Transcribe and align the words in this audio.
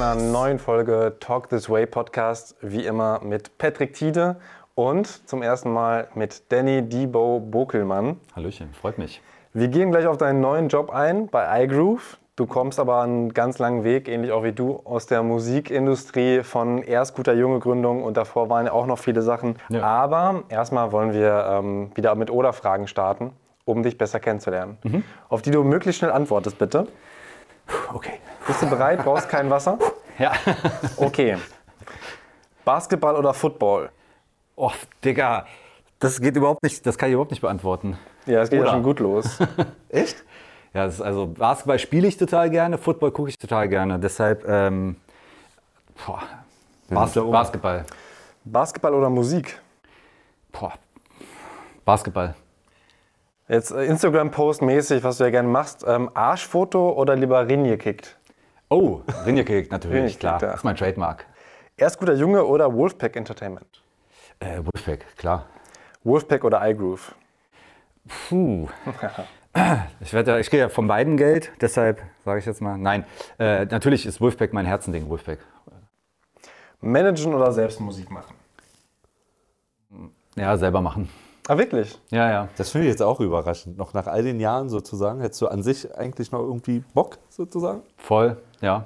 einer 0.00 0.14
neuen 0.14 0.58
Folge 0.58 1.16
Talk 1.20 1.50
This 1.50 1.68
Way 1.68 1.84
Podcast. 1.84 2.56
Wie 2.62 2.86
immer 2.86 3.20
mit 3.22 3.58
Patrick 3.58 3.92
Tiede 3.92 4.36
und 4.74 5.06
zum 5.28 5.42
ersten 5.42 5.70
Mal 5.70 6.08
mit 6.14 6.50
Danny 6.50 6.80
Debo 6.80 7.38
Bokelmann. 7.38 8.18
Hallöchen, 8.34 8.72
freut 8.72 8.96
mich. 8.96 9.20
Wir 9.52 9.68
gehen 9.68 9.90
gleich 9.90 10.06
auf 10.06 10.16
deinen 10.16 10.40
neuen 10.40 10.68
Job 10.68 10.88
ein 10.88 11.28
bei 11.28 11.64
iGroove. 11.64 12.16
Du 12.36 12.46
kommst 12.46 12.80
aber 12.80 13.02
einen 13.02 13.34
ganz 13.34 13.58
langen 13.58 13.84
Weg, 13.84 14.08
ähnlich 14.08 14.32
auch 14.32 14.42
wie 14.42 14.52
du, 14.52 14.80
aus 14.84 15.04
der 15.04 15.22
Musikindustrie 15.22 16.44
von 16.44 16.82
erst 16.82 17.14
guter 17.14 17.34
Junge 17.34 17.58
Gründung 17.58 18.02
und 18.02 18.16
davor 18.16 18.48
waren 18.48 18.64
ja 18.64 18.72
auch 18.72 18.86
noch 18.86 18.98
viele 18.98 19.20
Sachen. 19.20 19.56
Ja. 19.68 19.82
Aber 19.82 20.44
erstmal 20.48 20.92
wollen 20.92 21.12
wir 21.12 21.44
ähm, 21.46 21.90
wieder 21.94 22.14
mit 22.14 22.30
Oder-Fragen 22.30 22.86
starten, 22.86 23.32
um 23.66 23.82
dich 23.82 23.98
besser 23.98 24.18
kennenzulernen. 24.18 24.78
Auf 25.28 25.42
die 25.42 25.50
du 25.50 25.62
möglichst 25.62 25.98
schnell 25.98 26.12
antwortest, 26.12 26.58
bitte. 26.58 26.86
Okay. 27.92 28.20
Bist 28.46 28.62
du 28.62 28.70
bereit? 28.70 29.04
Brauchst 29.04 29.28
kein 29.28 29.50
Wasser? 29.50 29.78
Ja. 30.18 30.32
Okay. 30.96 31.36
Basketball 32.64 33.16
oder 33.16 33.34
Football? 33.34 33.90
Oh, 34.56 34.72
Digga, 35.04 35.46
das 35.98 36.20
geht 36.20 36.36
überhaupt 36.36 36.62
nicht, 36.62 36.84
das 36.84 36.98
kann 36.98 37.08
ich 37.08 37.14
überhaupt 37.14 37.30
nicht 37.30 37.40
beantworten. 37.40 37.98
Ja, 38.26 38.42
es 38.42 38.50
geht 38.50 38.60
ja 38.60 38.70
schon 38.70 38.82
gut 38.82 39.00
los. 39.00 39.38
Echt? 39.88 40.22
Ja, 40.72 40.82
also 40.82 41.26
Basketball 41.26 41.78
spiele 41.78 42.06
ich 42.06 42.16
total 42.16 42.50
gerne, 42.50 42.78
Football 42.78 43.10
gucke 43.10 43.30
ich 43.30 43.38
total 43.38 43.68
gerne. 43.68 43.98
Deshalb 43.98 44.46
ähm, 44.46 44.96
boah, 46.06 46.22
Bas. 46.88 47.14
Basketball. 47.14 47.84
Basketball 48.44 48.94
oder 48.94 49.10
Musik? 49.10 49.60
Boah. 50.52 50.74
Basketball. 51.84 52.34
Jetzt 53.50 53.72
äh, 53.72 53.84
Instagram-Post-mäßig, 53.84 55.02
was 55.02 55.18
du 55.18 55.24
ja 55.24 55.30
gerne 55.30 55.48
machst. 55.48 55.84
Ähm, 55.86 56.08
Arschfoto 56.14 56.92
oder 56.92 57.16
lieber 57.16 57.46
Rinje 57.48 57.76
kickt? 57.78 58.16
Oh, 58.68 59.00
Rinjekick 59.26 59.72
natürlich, 59.72 59.96
Rinjekick, 59.96 60.20
klar. 60.20 60.40
ja. 60.40 60.48
Das 60.48 60.56
ist 60.60 60.64
mein 60.64 60.76
Trademark. 60.76 61.26
Erst 61.76 61.98
guter 61.98 62.14
Junge 62.14 62.44
oder 62.44 62.72
Wolfpack 62.72 63.16
Entertainment? 63.16 63.82
Äh, 64.38 64.58
Wolfpack, 64.58 65.16
klar. 65.16 65.46
Wolfpack 66.04 66.44
oder 66.44 66.66
iGroove? 66.70 67.14
Puh. 68.28 68.68
Ich, 70.00 70.12
werde, 70.12 70.30
ja- 70.30 70.38
ich 70.38 70.48
kriege 70.48 70.60
ja 70.62 70.68
von 70.68 70.86
beiden 70.86 71.16
Geld, 71.16 71.50
deshalb 71.60 72.00
sage 72.24 72.38
ich 72.38 72.46
jetzt 72.46 72.62
mal, 72.62 72.78
nein. 72.78 73.04
Äh, 73.36 73.64
natürlich 73.64 74.06
ist 74.06 74.20
Wolfpack 74.20 74.52
mein 74.52 74.64
Herzending, 74.64 75.08
Wolfpack. 75.08 75.40
Managen 76.80 77.34
oder 77.34 77.50
selbst 77.50 77.80
Musik 77.80 78.12
machen? 78.12 78.32
Ja, 80.36 80.56
selber 80.56 80.80
machen. 80.80 81.08
Ah, 81.48 81.58
wirklich? 81.58 81.98
Ja, 82.10 82.30
ja. 82.30 82.48
Das 82.56 82.70
finde 82.70 82.86
ich 82.86 82.92
jetzt 82.92 83.02
auch 83.02 83.20
überraschend. 83.20 83.76
Noch 83.76 83.92
nach 83.94 84.06
all 84.06 84.22
den 84.22 84.40
Jahren 84.40 84.68
sozusagen, 84.68 85.20
hättest 85.20 85.40
du 85.42 85.48
an 85.48 85.62
sich 85.62 85.92
eigentlich 85.96 86.30
noch 86.32 86.40
irgendwie 86.40 86.84
Bock 86.94 87.18
sozusagen? 87.28 87.82
Voll, 87.96 88.36
ja. 88.60 88.84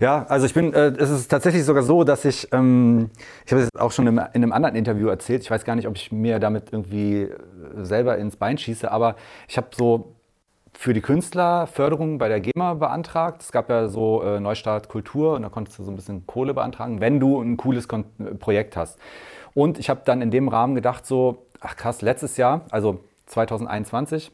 Ja, 0.00 0.26
also 0.28 0.46
ich 0.46 0.54
bin, 0.54 0.74
äh, 0.74 0.88
es 0.98 1.10
ist 1.10 1.28
tatsächlich 1.28 1.64
sogar 1.64 1.84
so, 1.84 2.02
dass 2.02 2.24
ich, 2.24 2.48
ähm, 2.52 3.10
ich 3.46 3.52
habe 3.52 3.62
es 3.62 3.68
auch 3.78 3.92
schon 3.92 4.08
im, 4.08 4.18
in 4.18 4.42
einem 4.42 4.52
anderen 4.52 4.74
Interview 4.74 5.06
erzählt, 5.06 5.42
ich 5.42 5.50
weiß 5.50 5.64
gar 5.64 5.76
nicht, 5.76 5.86
ob 5.86 5.94
ich 5.94 6.10
mir 6.10 6.40
damit 6.40 6.72
irgendwie 6.72 7.22
äh, 7.22 7.30
selber 7.82 8.18
ins 8.18 8.34
Bein 8.34 8.58
schieße, 8.58 8.90
aber 8.90 9.14
ich 9.46 9.56
habe 9.56 9.68
so 9.76 10.16
für 10.72 10.94
die 10.94 11.02
Künstler 11.02 11.68
Förderung 11.68 12.18
bei 12.18 12.28
der 12.28 12.40
GEMA 12.40 12.74
beantragt. 12.74 13.42
Es 13.42 13.52
gab 13.52 13.70
ja 13.70 13.88
so 13.88 14.22
äh, 14.22 14.40
Neustart 14.40 14.88
Kultur 14.88 15.34
und 15.36 15.42
da 15.42 15.48
konntest 15.50 15.78
du 15.78 15.84
so 15.84 15.92
ein 15.92 15.96
bisschen 15.96 16.26
Kohle 16.26 16.54
beantragen, 16.54 17.00
wenn 17.00 17.20
du 17.20 17.40
ein 17.40 17.56
cooles 17.56 17.86
Kon 17.86 18.04
äh, 18.18 18.34
Projekt 18.34 18.76
hast. 18.76 18.98
Und 19.54 19.78
ich 19.78 19.90
habe 19.90 20.02
dann 20.04 20.22
in 20.22 20.30
dem 20.30 20.48
Rahmen 20.48 20.74
gedacht, 20.74 21.06
so, 21.06 21.46
ach 21.60 21.76
krass, 21.76 22.02
letztes 22.02 22.36
Jahr, 22.36 22.62
also 22.70 23.00
2021, 23.26 24.30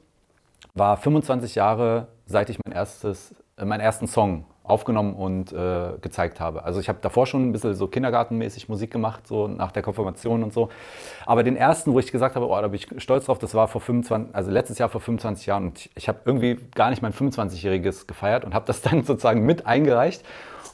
war 0.75 0.97
25 0.97 1.55
Jahre, 1.55 2.09
seit 2.27 2.51
ich 2.51 2.59
mein 2.65 2.75
erstes, 2.75 3.34
äh, 3.56 3.65
meinen 3.65 3.81
ersten 3.81 4.06
Song 4.06 4.45
aufgenommen 4.69 5.15
und 5.15 5.53
äh, 5.53 5.93
gezeigt 6.01 6.41
habe. 6.41 6.65
Also 6.65 6.79
ich 6.79 6.89
habe 6.89 6.99
davor 7.01 7.27
schon 7.27 7.49
ein 7.49 7.53
bisschen 7.53 7.75
so 7.75 7.87
kindergartenmäßig 7.87 8.69
Musik 8.69 8.91
gemacht, 8.91 9.27
so 9.27 9.49
nach 9.49 9.73
der 9.73 9.83
Konfirmation 9.83 10.43
und 10.43 10.53
so. 10.53 10.69
Aber 11.25 11.43
den 11.43 11.56
ersten, 11.56 11.95
wo 11.95 11.99
ich 11.99 12.12
gesagt 12.12 12.37
habe, 12.37 12.47
oh, 12.47 12.61
da 12.61 12.69
bin 12.69 12.75
ich 12.75 13.03
stolz 13.03 13.25
drauf, 13.25 13.39
das 13.39 13.55
war 13.55 13.67
vor 13.69 13.81
25, 13.81 14.35
also 14.35 14.50
letztes 14.50 14.79
Jahr 14.79 14.91
vor 14.91 15.00
25 15.00 15.47
Jahren. 15.47 15.69
Und 15.69 15.79
ich, 15.79 15.91
ich 15.95 16.09
habe 16.09 16.19
irgendwie 16.25 16.59
gar 16.75 16.91
nicht 16.91 17.00
mein 17.00 17.12
25-jähriges 17.12 18.06
gefeiert 18.06 18.45
und 18.45 18.55
habe 18.55 18.67
das 18.67 18.83
dann 18.83 19.03
sozusagen 19.05 19.45
mit 19.45 19.67
eingereicht. 19.67 20.23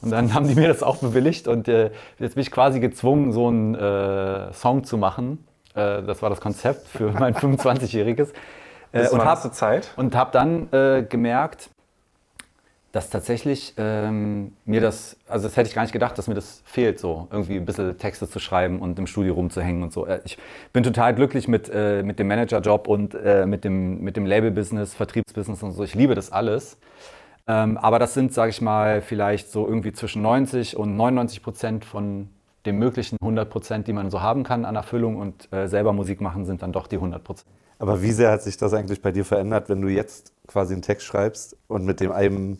Und 0.01 0.11
dann 0.11 0.33
haben 0.33 0.47
die 0.47 0.55
mir 0.55 0.67
das 0.67 0.83
auch 0.83 0.97
bewilligt 0.97 1.47
und 1.47 1.67
äh, 1.67 1.91
jetzt 2.19 2.35
bin 2.35 2.41
ich 2.41 2.51
quasi 2.51 2.79
gezwungen, 2.79 3.31
so 3.31 3.47
einen 3.47 3.75
äh, 3.75 4.53
Song 4.53 4.83
zu 4.83 4.97
machen. 4.97 5.45
Äh, 5.73 6.03
das 6.03 6.21
war 6.21 6.29
das 6.29 6.41
Konzept 6.41 6.87
für 6.87 7.11
mein 7.11 7.33
25-jähriges. 7.35 8.29
Äh, 8.91 9.09
und 9.09 9.19
habe 9.19 9.29
hast 9.29 9.45
du 9.45 9.49
Zeit? 9.49 9.91
und 9.97 10.15
habe 10.15 10.31
dann 10.31 10.71
äh, 10.71 11.03
gemerkt, 11.03 11.69
dass 12.91 13.09
tatsächlich 13.09 13.73
ähm, 13.75 14.53
mir 14.63 14.79
das, 14.79 15.17
also 15.27 15.47
das 15.49 15.57
hätte 15.57 15.67
ich 15.67 15.75
gar 15.75 15.81
nicht 15.81 15.91
gedacht, 15.91 16.17
dass 16.17 16.29
mir 16.29 16.33
das 16.33 16.61
fehlt, 16.63 16.97
so 16.97 17.27
irgendwie 17.29 17.57
ein 17.57 17.65
bisschen 17.65 17.97
Texte 17.97 18.29
zu 18.29 18.39
schreiben 18.39 18.79
und 18.79 18.97
im 18.97 19.05
Studio 19.05 19.33
rumzuhängen 19.33 19.83
und 19.83 19.91
so. 19.91 20.05
Äh, 20.07 20.21
Ich 20.23 20.37
bin 20.71 20.81
total 20.83 21.13
glücklich 21.13 21.49
mit, 21.49 21.69
äh, 21.73 22.03
mit 22.03 22.19
dem 22.19 22.27
Managerjob 22.27 22.87
und 22.87 23.13
äh, 23.15 23.45
mit 23.45 23.65
dem, 23.65 23.99
mit 24.01 24.15
dem 24.15 24.25
Label-Business, 24.25 24.93
Vertriebsbusiness 24.93 25.61
und 25.61 25.73
so. 25.73 25.83
Ich 25.83 25.93
liebe 25.93 26.15
das 26.15 26.31
alles. 26.31 26.77
Ähm, 27.47 27.77
aber 27.77 27.99
das 27.99 28.13
sind, 28.13 28.33
sage 28.33 28.49
ich 28.49 28.61
mal, 28.61 29.01
vielleicht 29.01 29.51
so 29.51 29.67
irgendwie 29.67 29.93
zwischen 29.93 30.21
90 30.21 30.77
und 30.77 30.95
99 30.95 31.43
Prozent 31.43 31.85
von 31.85 32.29
dem 32.65 32.79
möglichen 32.79 33.17
100 33.21 33.49
Prozent, 33.49 33.87
die 33.87 33.93
man 33.93 34.09
so 34.09 34.21
haben 34.21 34.43
kann 34.43 34.65
an 34.65 34.75
Erfüllung 34.75 35.17
und 35.17 35.51
äh, 35.53 35.67
selber 35.67 35.93
Musik 35.93 36.21
machen, 36.21 36.45
sind 36.45 36.63
dann 36.63 36.71
doch 36.71 36.87
die 36.87 36.95
100 36.95 37.23
Prozent. 37.23 37.47
Aber 37.77 38.01
wie 38.01 38.11
sehr 38.11 38.31
hat 38.31 38.41
sich 38.41 38.57
das 38.57 38.73
eigentlich 38.73 39.01
bei 39.01 39.11
dir 39.11 39.25
verändert, 39.25 39.69
wenn 39.69 39.81
du 39.81 39.89
jetzt 39.89 40.33
quasi 40.47 40.73
einen 40.73 40.81
Text 40.81 41.05
schreibst 41.05 41.57
und 41.67 41.85
mit 41.85 41.99
dem 41.99 42.11
einem, 42.11 42.59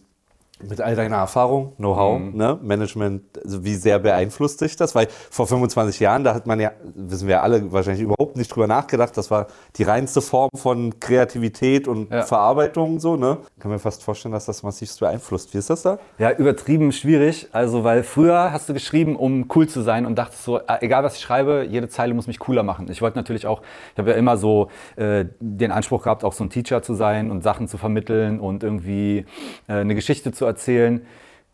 mit 0.64 0.80
all 0.80 0.96
deiner 0.96 1.18
Erfahrung, 1.18 1.74
Know-how, 1.78 2.20
ne, 2.34 2.58
Management, 2.62 3.24
also 3.44 3.64
wie 3.66 3.76
sehr 3.76 4.00
beeinflusst 4.00 4.62
dich 4.62 4.76
das? 4.78 4.96
Weil 4.96 5.08
vor 5.30 5.48
25 5.48 6.00
Jahren, 6.00 6.24
da 6.24 6.34
hat 6.34 6.48
man 6.48 6.60
ja, 6.60 6.72
wissen 6.96 7.28
wir 7.28 7.44
alle, 7.44 7.72
wahrscheinlich 7.74 8.02
überhaupt 8.04 8.38
nicht 8.38 8.48
drüber 8.54 8.66
nachgedacht. 8.68 9.18
Das 9.18 9.30
war 9.30 9.48
die 9.76 9.84
reinste 9.84 10.22
Form 10.22 10.50
von 10.56 11.00
Kreativität 11.00 11.88
und 11.88 12.10
Ja. 12.12 12.24
Verarbeitung, 12.24 13.00
so, 13.00 13.18
ne? 13.18 13.38
Kann 13.60 13.72
mir 13.72 13.80
fast 13.80 14.04
vorstellen, 14.04 14.32
dass 14.32 14.46
das 14.46 14.64
massivst 14.64 15.00
beeinflusst. 15.00 15.54
Wie 15.54 15.58
ist 15.58 15.70
das 15.70 15.82
da? 15.82 16.00
Ja, 16.20 16.32
übertrieben 16.32 16.92
schwierig. 16.92 17.50
Also, 17.52 17.84
weil 17.84 18.04
früher 18.04 18.52
hast 18.52 18.70
du 18.70 18.74
geschrieben, 18.74 19.16
um 19.18 19.48
cool 19.56 19.68
zu 19.68 19.82
sein 19.82 20.06
und 20.06 20.16
dachtest 20.16 20.44
so, 20.44 20.60
äh, 20.60 20.64
egal 20.82 21.04
was 21.04 21.16
ich 21.16 21.22
schreibe, 21.22 21.66
jede 21.70 21.90
Zeile 21.90 22.14
muss 22.14 22.28
mich 22.28 22.40
cooler 22.40 22.64
machen. 22.64 22.88
Ich 22.90 23.02
wollte 23.02 23.18
natürlich 23.18 23.46
auch, 23.46 23.62
ich 23.94 24.00
habe 24.00 24.12
ja 24.12 24.16
immer 24.16 24.38
so 24.38 24.70
äh, 24.96 25.26
den 25.40 25.72
Anspruch 25.72 26.04
gehabt, 26.04 26.24
auch 26.24 26.34
so 26.34 26.44
ein 26.46 26.50
Teacher 26.50 26.82
zu 26.82 26.94
sein 26.94 27.30
und 27.30 27.42
Sachen 27.44 27.68
zu 27.68 27.78
vermitteln 27.78 28.40
und 28.40 28.64
irgendwie 28.64 29.26
äh, 29.68 29.74
eine 29.74 29.96
Geschichte 29.96 30.32
zu 30.32 30.45
erzählen. 30.46 31.06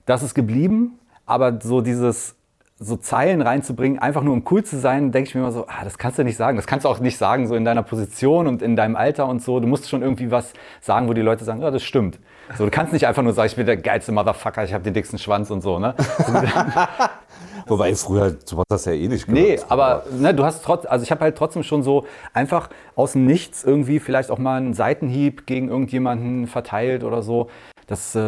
Das 0.05 0.23
ist 0.23 0.33
geblieben, 0.33 0.99
aber 1.25 1.59
so 1.61 1.81
dieses 1.81 2.35
so 2.83 2.95
Zeilen 2.97 3.43
reinzubringen, 3.43 3.99
einfach 3.99 4.23
nur 4.23 4.33
um 4.33 4.43
cool 4.49 4.63
zu 4.63 4.79
sein, 4.79 5.11
denke 5.11 5.29
ich 5.29 5.35
mir 5.35 5.41
immer 5.41 5.51
so, 5.51 5.67
ah, 5.67 5.83
das 5.83 5.99
kannst 5.99 6.17
du 6.17 6.23
nicht 6.23 6.35
sagen. 6.35 6.57
Das 6.57 6.65
kannst 6.65 6.83
du 6.83 6.89
auch 6.89 6.99
nicht 6.99 7.15
sagen, 7.15 7.45
so 7.47 7.53
in 7.53 7.63
deiner 7.63 7.83
Position 7.83 8.47
und 8.47 8.63
in 8.63 8.75
deinem 8.75 8.95
Alter 8.95 9.27
und 9.27 9.43
so. 9.43 9.59
Du 9.59 9.67
musst 9.67 9.87
schon 9.87 10.01
irgendwie 10.01 10.31
was 10.31 10.53
sagen, 10.81 11.07
wo 11.07 11.13
die 11.13 11.21
Leute 11.21 11.43
sagen, 11.43 11.61
ja, 11.61 11.69
das 11.69 11.83
stimmt. 11.83 12.17
So, 12.57 12.65
du 12.65 12.71
kannst 12.71 12.91
nicht 12.91 13.05
einfach 13.05 13.21
nur 13.21 13.33
sagen, 13.33 13.47
ich 13.47 13.55
bin 13.55 13.67
der 13.67 13.77
geilste 13.77 14.11
Motherfucker, 14.11 14.63
ich 14.63 14.73
habe 14.73 14.83
den 14.83 14.95
dicksten 14.95 15.19
Schwanz 15.19 15.51
und 15.51 15.61
so, 15.61 15.77
ne? 15.77 15.93
Wobei 17.67 17.93
früher, 17.95 18.35
sowas 18.45 18.65
hast 18.71 18.85
ja 18.85 18.93
eh 18.93 19.07
nicht 19.07 19.27
Nee, 19.27 19.55
gehört. 19.55 19.71
aber 19.71 20.03
ne, 20.11 20.33
du 20.33 20.43
hast 20.43 20.63
trotz, 20.65 20.85
also 20.85 21.03
ich 21.03 21.11
habe 21.11 21.21
halt 21.21 21.37
trotzdem 21.37 21.63
schon 21.63 21.83
so 21.83 22.05
einfach 22.33 22.69
aus 22.95 23.13
dem 23.13 23.25
Nichts 23.25 23.63
irgendwie 23.63 23.99
vielleicht 23.99 24.31
auch 24.31 24.39
mal 24.39 24.57
einen 24.57 24.73
Seitenhieb 24.73 25.45
gegen 25.45 25.69
irgendjemanden 25.69 26.47
verteilt 26.47 27.03
oder 27.03 27.21
so. 27.21 27.47
Das, 27.91 28.15
äh, 28.15 28.19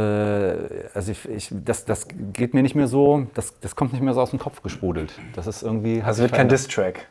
also 0.93 1.13
ich, 1.13 1.29
ich, 1.29 1.49
das, 1.49 1.85
das 1.85 2.09
geht 2.33 2.53
mir 2.53 2.61
nicht 2.61 2.75
mehr 2.75 2.89
so, 2.89 3.27
das, 3.33 3.61
das 3.61 3.77
kommt 3.77 3.93
nicht 3.93 4.01
mehr 4.01 4.13
so 4.13 4.19
aus 4.19 4.31
dem 4.31 4.39
Kopf 4.39 4.61
gesprudelt. 4.61 5.13
Das 5.35 5.47
ist 5.47 5.63
irgendwie. 5.63 6.01
Also 6.01 6.21
wird 6.23 6.33
kein. 6.33 6.49
Diss-Track. 6.49 7.09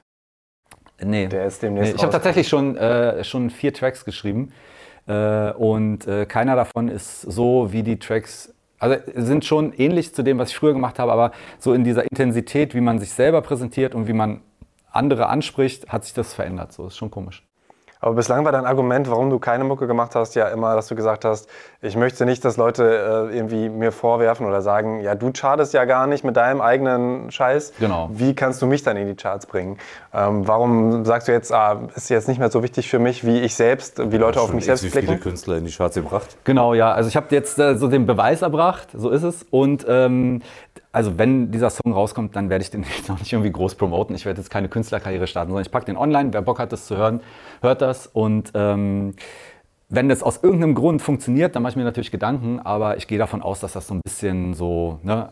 Nee. 1.02 1.28
Der 1.28 1.46
ist 1.46 1.62
nee 1.62 1.68
demnächst 1.68 1.94
ich 1.94 2.02
habe 2.02 2.12
tatsächlich 2.12 2.48
schon, 2.48 2.76
äh, 2.76 3.24
schon 3.24 3.48
vier 3.48 3.72
Tracks 3.72 4.04
geschrieben. 4.04 4.52
Äh, 5.06 5.52
und 5.52 6.06
äh, 6.06 6.26
keiner 6.26 6.54
davon 6.54 6.88
ist 6.88 7.22
so 7.22 7.72
wie 7.72 7.82
die 7.82 7.98
Tracks. 7.98 8.52
Also 8.78 8.96
sind 9.14 9.46
schon 9.46 9.72
ähnlich 9.72 10.14
zu 10.14 10.22
dem, 10.22 10.36
was 10.36 10.50
ich 10.50 10.56
früher 10.56 10.74
gemacht 10.74 10.98
habe, 10.98 11.10
aber 11.10 11.32
so 11.58 11.72
in 11.72 11.84
dieser 11.84 12.02
Intensität, 12.02 12.74
wie 12.74 12.82
man 12.82 12.98
sich 12.98 13.12
selber 13.12 13.40
präsentiert 13.40 13.94
und 13.94 14.08
wie 14.08 14.12
man 14.12 14.42
andere 14.90 15.28
anspricht, 15.28 15.88
hat 15.88 16.04
sich 16.04 16.12
das 16.12 16.34
verändert. 16.34 16.74
So 16.74 16.88
ist 16.88 16.98
schon 16.98 17.10
komisch. 17.10 17.46
Aber 18.02 18.16
bislang 18.16 18.44
war 18.44 18.50
dein 18.50 18.66
Argument, 18.66 19.08
warum 19.08 19.30
du 19.30 19.38
keine 19.38 19.62
Mucke 19.62 19.86
gemacht 19.86 20.16
hast, 20.16 20.34
ja 20.34 20.48
immer, 20.48 20.74
dass 20.74 20.88
du 20.88 20.96
gesagt 20.96 21.24
hast, 21.24 21.48
ich 21.80 21.96
möchte 21.96 22.26
nicht, 22.26 22.44
dass 22.44 22.56
Leute 22.56 23.28
äh, 23.30 23.36
irgendwie 23.36 23.68
mir 23.68 23.92
vorwerfen 23.92 24.44
oder 24.44 24.60
sagen, 24.60 25.00
ja, 25.00 25.14
du 25.14 25.30
chartest 25.32 25.72
ja 25.72 25.84
gar 25.84 26.08
nicht 26.08 26.24
mit 26.24 26.36
deinem 26.36 26.60
eigenen 26.60 27.30
Scheiß. 27.30 27.74
Genau. 27.78 28.10
Wie 28.12 28.34
kannst 28.34 28.60
du 28.60 28.66
mich 28.66 28.82
dann 28.82 28.96
in 28.96 29.06
die 29.06 29.14
Charts 29.14 29.46
bringen? 29.46 29.78
Ähm, 30.12 30.48
warum 30.48 31.04
sagst 31.04 31.28
du 31.28 31.32
jetzt, 31.32 31.52
ah, 31.52 31.82
ist 31.94 32.10
jetzt 32.10 32.26
nicht 32.26 32.38
mehr 32.38 32.50
so 32.50 32.64
wichtig 32.64 32.90
für 32.90 32.98
mich, 32.98 33.24
wie 33.24 33.38
ich 33.38 33.54
selbst, 33.54 34.00
wie 34.10 34.16
Leute 34.16 34.40
auf 34.40 34.48
Schon 34.48 34.56
mich 34.56 34.64
selbst 34.64 34.82
wie 34.82 34.90
viele 34.90 35.06
blicken? 35.06 35.22
Künstler 35.22 35.58
in 35.58 35.64
die 35.64 35.72
Charts 35.72 35.94
gebracht. 35.94 36.36
Genau, 36.42 36.74
ja. 36.74 36.92
Also 36.92 37.08
ich 37.08 37.14
habe 37.14 37.26
jetzt 37.30 37.60
äh, 37.60 37.76
so 37.76 37.86
den 37.86 38.06
Beweis 38.06 38.42
erbracht, 38.42 38.88
so 38.92 39.10
ist 39.10 39.22
es. 39.22 39.46
Und 39.48 39.86
ähm, 39.88 40.42
also 40.92 41.18
wenn 41.18 41.50
dieser 41.50 41.70
Song 41.70 41.92
rauskommt, 41.92 42.36
dann 42.36 42.50
werde 42.50 42.62
ich 42.62 42.70
den 42.70 42.82
jetzt 42.96 43.08
noch 43.08 43.18
nicht 43.18 43.32
irgendwie 43.32 43.50
groß 43.50 43.74
promoten. 43.74 44.14
Ich 44.14 44.26
werde 44.26 44.40
jetzt 44.40 44.50
keine 44.50 44.68
Künstlerkarriere 44.68 45.26
starten, 45.26 45.50
sondern 45.50 45.64
ich 45.64 45.72
packe 45.72 45.86
den 45.86 45.96
online. 45.96 46.32
Wer 46.32 46.42
Bock 46.42 46.58
hat, 46.58 46.72
das 46.72 46.86
zu 46.86 46.96
hören, 46.96 47.20
hört 47.62 47.80
das. 47.80 48.06
Und 48.06 48.52
ähm, 48.54 49.14
wenn 49.88 50.08
das 50.08 50.22
aus 50.22 50.42
irgendeinem 50.42 50.74
Grund 50.74 51.02
funktioniert, 51.02 51.56
dann 51.56 51.62
mache 51.62 51.72
ich 51.72 51.76
mir 51.76 51.84
natürlich 51.84 52.10
Gedanken, 52.10 52.60
aber 52.60 52.96
ich 52.96 53.06
gehe 53.08 53.18
davon 53.18 53.42
aus, 53.42 53.60
dass 53.60 53.72
das 53.72 53.86
so 53.86 53.94
ein 53.94 54.00
bisschen 54.02 54.54
so, 54.54 55.00
ne, 55.02 55.30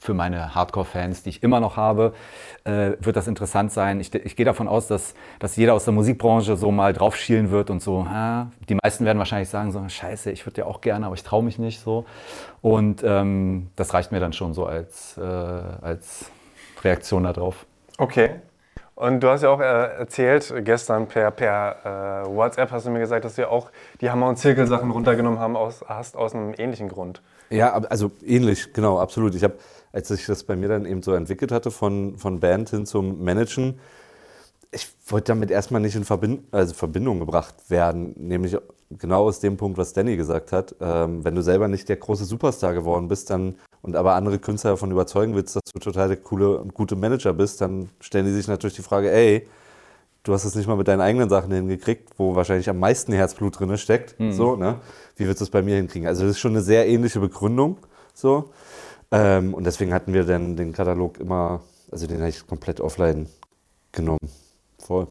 für 0.00 0.14
meine 0.14 0.54
Hardcore-Fans, 0.54 1.22
die 1.22 1.28
ich 1.28 1.42
immer 1.42 1.60
noch 1.60 1.76
habe, 1.76 2.14
äh, 2.64 2.92
wird 3.00 3.16
das 3.16 3.28
interessant 3.28 3.70
sein. 3.70 4.00
Ich, 4.00 4.12
ich 4.14 4.34
gehe 4.34 4.46
davon 4.46 4.66
aus, 4.66 4.88
dass, 4.88 5.14
dass 5.38 5.56
jeder 5.56 5.74
aus 5.74 5.84
der 5.84 5.92
Musikbranche 5.92 6.56
so 6.56 6.70
mal 6.70 6.94
drauf 6.94 7.16
schielen 7.16 7.50
wird 7.50 7.68
und 7.68 7.82
so, 7.82 8.06
ah, 8.08 8.46
die 8.68 8.76
meisten 8.82 9.04
werden 9.04 9.18
wahrscheinlich 9.18 9.50
sagen 9.50 9.72
so, 9.72 9.86
scheiße, 9.86 10.30
ich 10.30 10.46
würde 10.46 10.62
ja 10.62 10.64
auch 10.64 10.80
gerne, 10.80 11.04
aber 11.04 11.14
ich 11.14 11.22
traue 11.22 11.42
mich 11.42 11.58
nicht 11.58 11.80
so. 11.80 12.06
Und 12.62 13.02
ähm, 13.04 13.68
das 13.76 13.92
reicht 13.92 14.10
mir 14.10 14.20
dann 14.20 14.32
schon 14.32 14.54
so 14.54 14.64
als, 14.64 15.18
äh, 15.18 15.22
als 15.22 16.30
Reaktion 16.82 17.24
darauf. 17.24 17.66
Okay. 17.98 18.36
Und 18.94 19.20
du 19.20 19.28
hast 19.28 19.42
ja 19.42 19.50
auch 19.50 19.60
äh, 19.60 19.98
erzählt, 19.98 20.52
gestern 20.64 21.08
per, 21.08 21.30
per 21.30 22.24
äh, 22.24 22.28
WhatsApp 22.28 22.70
hast 22.70 22.86
du 22.86 22.90
mir 22.90 23.00
gesagt, 23.00 23.26
dass 23.26 23.34
du 23.34 23.42
ja 23.42 23.48
auch 23.48 23.70
die 24.00 24.10
Hammer- 24.10 24.28
und 24.28 24.36
Zirkelsachen 24.36 24.90
runtergenommen 24.90 25.38
haben 25.38 25.56
aus, 25.56 25.84
hast 25.86 26.16
aus 26.16 26.34
einem 26.34 26.54
ähnlichen 26.56 26.88
Grund. 26.88 27.20
Ja, 27.50 27.72
also 27.72 28.12
ähnlich, 28.24 28.72
genau, 28.72 28.98
absolut. 28.98 29.34
Ich 29.34 29.42
habe 29.42 29.56
als 29.92 30.08
sich 30.08 30.26
das 30.26 30.44
bei 30.44 30.56
mir 30.56 30.68
dann 30.68 30.86
eben 30.86 31.02
so 31.02 31.12
entwickelt 31.14 31.52
hatte, 31.52 31.70
von, 31.70 32.16
von 32.16 32.40
Band 32.40 32.70
hin 32.70 32.86
zum 32.86 33.24
Managen, 33.24 33.80
ich 34.72 34.88
wollte 35.08 35.32
damit 35.32 35.50
erstmal 35.50 35.80
nicht 35.80 35.96
in 35.96 36.04
Verbind 36.04 36.42
also 36.52 36.74
Verbindung 36.74 37.18
gebracht 37.18 37.56
werden, 37.68 38.14
nämlich 38.16 38.56
genau 38.90 39.24
aus 39.24 39.40
dem 39.40 39.56
Punkt, 39.56 39.78
was 39.78 39.92
Danny 39.92 40.16
gesagt 40.16 40.52
hat. 40.52 40.76
Ähm, 40.80 41.24
wenn 41.24 41.34
du 41.34 41.42
selber 41.42 41.66
nicht 41.66 41.88
der 41.88 41.96
große 41.96 42.24
Superstar 42.24 42.72
geworden 42.74 43.08
bist, 43.08 43.30
dann 43.30 43.56
und 43.82 43.96
aber 43.96 44.14
andere 44.14 44.38
Künstler 44.38 44.72
davon 44.72 44.92
überzeugen 44.92 45.34
willst, 45.34 45.56
dass 45.56 45.62
du 45.72 45.80
total 45.80 46.08
der 46.08 46.18
coole 46.18 46.58
und 46.58 46.74
gute 46.74 46.94
Manager 46.94 47.32
bist, 47.32 47.60
dann 47.60 47.88
stellen 48.00 48.26
die 48.26 48.32
sich 48.32 48.46
natürlich 48.46 48.76
die 48.76 48.82
Frage, 48.82 49.10
ey, 49.10 49.48
du 50.22 50.32
hast 50.32 50.44
es 50.44 50.54
nicht 50.54 50.66
mal 50.66 50.76
mit 50.76 50.88
deinen 50.88 51.00
eigenen 51.00 51.28
Sachen 51.28 51.52
hingekriegt, 51.52 52.10
wo 52.18 52.34
wahrscheinlich 52.34 52.68
am 52.68 52.78
meisten 52.78 53.12
Herzblut 53.12 53.58
drin 53.58 53.76
steckt. 53.78 54.18
Mhm. 54.18 54.32
So, 54.32 54.56
ne? 54.56 54.76
Wie 55.16 55.26
willst 55.26 55.40
du 55.40 55.44
es 55.44 55.50
bei 55.50 55.62
mir 55.62 55.76
hinkriegen? 55.76 56.06
Also 56.06 56.22
das 56.22 56.32
ist 56.32 56.40
schon 56.40 56.52
eine 56.52 56.62
sehr 56.62 56.88
ähnliche 56.88 57.20
Begründung. 57.20 57.78
So. 58.14 58.50
Ähm, 59.10 59.54
und 59.54 59.64
deswegen 59.64 59.92
hatten 59.92 60.12
wir 60.12 60.24
dann 60.24 60.56
den 60.56 60.72
Katalog 60.72 61.18
immer, 61.18 61.60
also 61.90 62.06
den 62.06 62.18
habe 62.18 62.28
ich 62.28 62.46
komplett 62.46 62.80
offline 62.80 63.28
genommen. 63.92 64.30
Voll. 64.78 65.06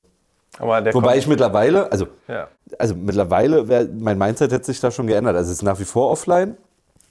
Wobei 0.59 1.17
ich 1.17 1.27
mittlerweile, 1.27 1.91
also, 1.91 2.07
ja. 2.27 2.49
also 2.77 2.95
mittlerweile, 2.95 3.69
wär, 3.69 3.87
mein 3.87 4.17
Mindset 4.17 4.51
hat 4.51 4.65
sich 4.65 4.79
da 4.79 4.91
schon 4.91 5.07
geändert. 5.07 5.35
Also 5.35 5.51
es 5.51 5.57
ist 5.57 5.63
nach 5.63 5.79
wie 5.79 5.85
vor 5.85 6.11
offline. 6.11 6.57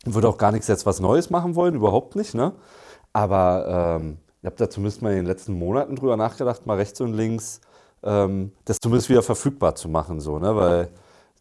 Ich 0.07 0.15
würde 0.15 0.29
auch 0.29 0.39
gar 0.39 0.53
nichts 0.53 0.69
jetzt 0.69 0.87
was 0.87 1.01
Neues 1.01 1.31
machen 1.31 1.55
wollen, 1.55 1.75
überhaupt 1.75 2.15
nicht. 2.15 2.35
Ne? 2.35 2.53
Aber 3.13 3.99
ähm, 4.01 4.19
ich 4.41 4.47
habe 4.47 4.57
da 4.57 4.71
zumindest 4.71 5.03
mal 5.03 5.11
in 5.11 5.17
den 5.17 5.27
letzten 5.27 5.55
Monaten 5.55 5.97
drüber 5.97 6.17
nachgedacht, 6.17 6.67
mal 6.67 6.77
rechts 6.77 7.01
und 7.01 7.15
links 7.15 7.61
ähm, 8.03 8.53
das 8.65 8.79
zumindest 8.81 9.09
wieder 9.09 9.23
verfügbar 9.23 9.75
zu 9.75 9.89
machen. 9.89 10.21
So, 10.21 10.39
ne? 10.39 10.55
Weil 10.55 10.89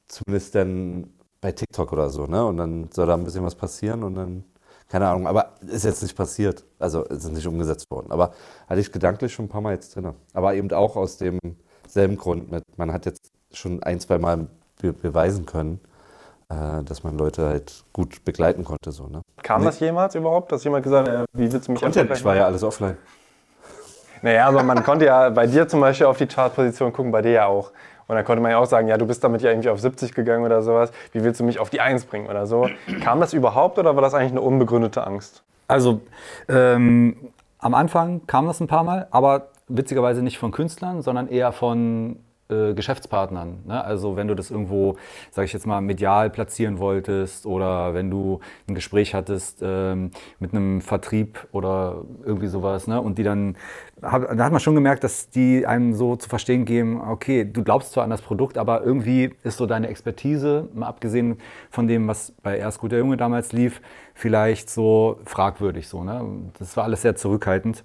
zumindest 0.07 0.56
dann 0.56 1.13
bei 1.42 1.51
TikTok 1.51 1.92
oder 1.94 2.09
so. 2.09 2.25
Ne? 2.25 2.45
Und 2.45 2.57
dann 2.57 2.89
soll 2.92 3.07
da 3.07 3.13
ein 3.13 3.24
bisschen 3.24 3.44
was 3.44 3.56
passieren 3.56 4.04
und 4.04 4.15
dann 4.15 4.44
keine 4.89 5.07
Ahnung, 5.07 5.27
aber 5.27 5.54
ist 5.68 5.83
jetzt 5.83 6.01
nicht 6.01 6.15
passiert. 6.15 6.63
Also 6.80 7.04
ist 7.04 7.30
nicht 7.30 7.48
umgesetzt 7.48 7.92
worden. 7.92 8.12
Aber 8.12 8.31
hatte 8.68 8.80
ich 8.80 8.92
gedanklich 8.92 9.33
schon 9.33 9.45
ein 9.45 9.50
paar 9.50 9.62
Mal 9.62 9.74
jetzt 9.74 9.95
drin. 9.95 10.13
Aber 10.33 10.54
eben 10.56 10.71
auch 10.71 10.95
aus 10.95 11.18
demselben 11.18 12.18
Grund 12.18 12.51
mit, 12.51 12.63
man 12.77 12.94
hat 12.94 13.06
jetzt 13.06 13.31
schon 13.51 13.83
ein, 13.83 14.00
zwei 14.00 14.18
Mal 14.18 14.48
be 14.81 14.94
beweisen 14.94 15.45
können, 15.45 15.81
äh, 16.50 16.83
dass 16.83 17.04
man 17.04 17.18
Leute 17.18 17.48
halt 17.48 17.83
gut 17.92 18.24
begleiten 18.24 18.63
konnte. 18.63 18.92
So, 18.92 19.07
ne? 19.07 19.21
Kam 19.44 19.65
das 19.65 19.80
jemals 19.80 20.15
überhaupt, 20.15 20.51
dass 20.51 20.63
jemand 20.63 20.83
gesagt 20.83 21.09
hat, 21.09 21.15
äh, 21.15 21.25
wie 21.33 21.51
willst 21.51 21.68
du 21.68 21.74
mich 21.74 21.81
Content, 21.81 22.09
ich 22.12 22.24
war 22.24 22.36
ja 22.36 22.45
alles 22.45 22.63
offline. 22.63 22.98
Naja, 24.21 24.47
aber 24.47 24.63
man 24.63 24.83
konnte 24.83 25.05
ja 25.05 25.29
bei 25.29 25.47
dir 25.47 25.67
zum 25.67 25.81
Beispiel 25.81 26.07
auf 26.07 26.17
die 26.17 26.27
Chartposition 26.27 26.93
gucken, 26.93 27.11
bei 27.11 27.21
dir 27.21 27.31
ja 27.31 27.45
auch. 27.45 27.71
Und 28.07 28.15
dann 28.15 28.23
konnte 28.23 28.41
man 28.41 28.51
ja 28.51 28.57
auch 28.57 28.65
sagen, 28.65 28.87
ja, 28.87 28.97
du 28.97 29.05
bist 29.05 29.23
damit 29.23 29.41
ja 29.41 29.49
irgendwie 29.49 29.69
auf 29.69 29.79
70 29.79 30.13
gegangen 30.13 30.45
oder 30.45 30.61
sowas. 30.61 30.91
Wie 31.11 31.23
willst 31.23 31.39
du 31.39 31.43
mich 31.43 31.59
auf 31.59 31.69
die 31.69 31.81
1 31.81 32.05
bringen 32.05 32.27
oder 32.27 32.47
so? 32.47 32.69
Kam 33.01 33.19
das 33.19 33.33
überhaupt 33.33 33.77
oder 33.77 33.95
war 33.95 34.01
das 34.01 34.13
eigentlich 34.13 34.31
eine 34.31 34.41
unbegründete 34.41 35.05
Angst? 35.05 35.43
Also 35.67 36.01
ähm, 36.47 37.31
am 37.59 37.73
Anfang 37.73 38.25
kam 38.25 38.47
das 38.47 38.61
ein 38.61 38.67
paar 38.67 38.83
Mal, 38.83 39.07
aber 39.11 39.47
witzigerweise 39.67 40.21
nicht 40.21 40.37
von 40.37 40.51
Künstlern, 40.51 41.01
sondern 41.01 41.27
eher 41.27 41.51
von 41.51 42.17
äh, 42.49 42.73
Geschäftspartnern. 42.73 43.63
Ne? 43.65 43.83
Also 43.83 44.15
wenn 44.15 44.27
du 44.27 44.35
das 44.35 44.51
irgendwo, 44.51 44.95
sage 45.31 45.45
ich 45.45 45.53
jetzt 45.53 45.67
mal, 45.67 45.81
medial 45.81 46.29
platzieren 46.29 46.79
wolltest 46.79 47.45
oder 47.45 47.94
wenn 47.94 48.09
du 48.09 48.39
ein 48.67 48.75
Gespräch 48.75 49.13
hattest 49.13 49.59
ähm, 49.61 50.11
mit 50.39 50.53
einem 50.53 50.81
Vertrieb 50.81 51.47
oder 51.51 52.03
irgendwie 52.23 52.47
sowas 52.47 52.88
ne? 52.88 53.01
und 53.01 53.17
die 53.17 53.23
dann, 53.23 53.57
hab, 54.01 54.38
da 54.38 54.45
hat 54.45 54.51
man 54.51 54.61
schon 54.61 54.75
gemerkt, 54.75 55.03
dass 55.03 55.29
die 55.29 55.65
einem 55.65 55.94
so 55.94 56.15
zu 56.15 56.29
verstehen 56.29 56.63
geben, 56.63 57.01
okay, 57.01 57.44
du 57.44 57.63
glaubst 57.63 57.91
zwar 57.91 58.05
an 58.05 58.09
das 58.09 58.21
Produkt, 58.21 58.57
aber 58.57 58.81
irgendwie 58.81 59.35
ist 59.44 59.57
so 59.57 59.65
deine 59.65 59.89
Expertise, 59.89 60.69
mal 60.73 60.88
abgesehen 60.88 61.39
von 61.69 61.88
dem, 61.88 62.07
was 62.07 62.31
bei 62.44 62.57
Erst 62.57 62.79
guter 62.79 62.97
Junge 62.97 63.17
damals 63.17 63.51
lief, 63.51 63.81
vielleicht 64.13 64.69
so 64.69 65.19
fragwürdig 65.25 65.88
so. 65.88 66.03
Ne? 66.03 66.23
Das 66.59 66.77
war 66.77 66.85
alles 66.85 67.01
sehr 67.01 67.15
zurückhaltend. 67.15 67.83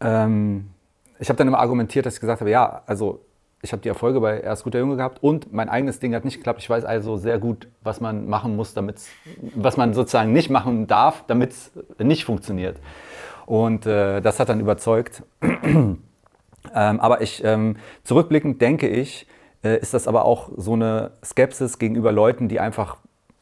Ähm, 0.00 0.70
ich 1.18 1.28
habe 1.28 1.36
dann 1.36 1.48
immer 1.48 1.58
argumentiert, 1.58 2.06
dass 2.06 2.14
ich 2.14 2.20
gesagt 2.20 2.40
habe, 2.40 2.50
ja, 2.50 2.82
also 2.86 3.20
ich 3.62 3.72
habe 3.72 3.82
die 3.82 3.88
Erfolge 3.88 4.20
bei 4.20 4.40
Erst 4.40 4.64
guter 4.64 4.78
Junge 4.78 4.96
gehabt 4.96 5.22
und 5.22 5.52
mein 5.52 5.68
eigenes 5.68 5.98
Ding 5.98 6.14
hat 6.14 6.24
nicht 6.24 6.36
geklappt. 6.36 6.60
Ich 6.62 6.70
weiß 6.70 6.84
also 6.84 7.16
sehr 7.16 7.38
gut, 7.38 7.68
was 7.82 8.00
man 8.00 8.28
machen 8.28 8.54
muss, 8.54 8.74
damit 8.74 9.00
was 9.54 9.76
man 9.76 9.94
sozusagen 9.94 10.32
nicht 10.32 10.48
machen 10.48 10.86
darf, 10.86 11.24
damit 11.26 11.52
es 11.52 11.72
nicht 11.98 12.24
funktioniert. 12.24 12.78
Und 13.46 13.86
äh, 13.86 14.20
das 14.20 14.38
hat 14.38 14.48
dann 14.48 14.60
überzeugt. 14.60 15.22
ähm, 15.42 15.98
aber 16.72 17.20
ich 17.20 17.42
ähm, 17.44 17.76
zurückblickend 18.04 18.62
denke 18.62 18.88
ich, 18.88 19.26
äh, 19.64 19.78
ist 19.80 19.94
das 19.94 20.06
aber 20.06 20.24
auch 20.24 20.50
so 20.56 20.74
eine 20.74 21.12
Skepsis 21.24 21.78
gegenüber 21.78 22.12
Leuten, 22.12 22.48
die 22.48 22.60
einfach 22.60 22.98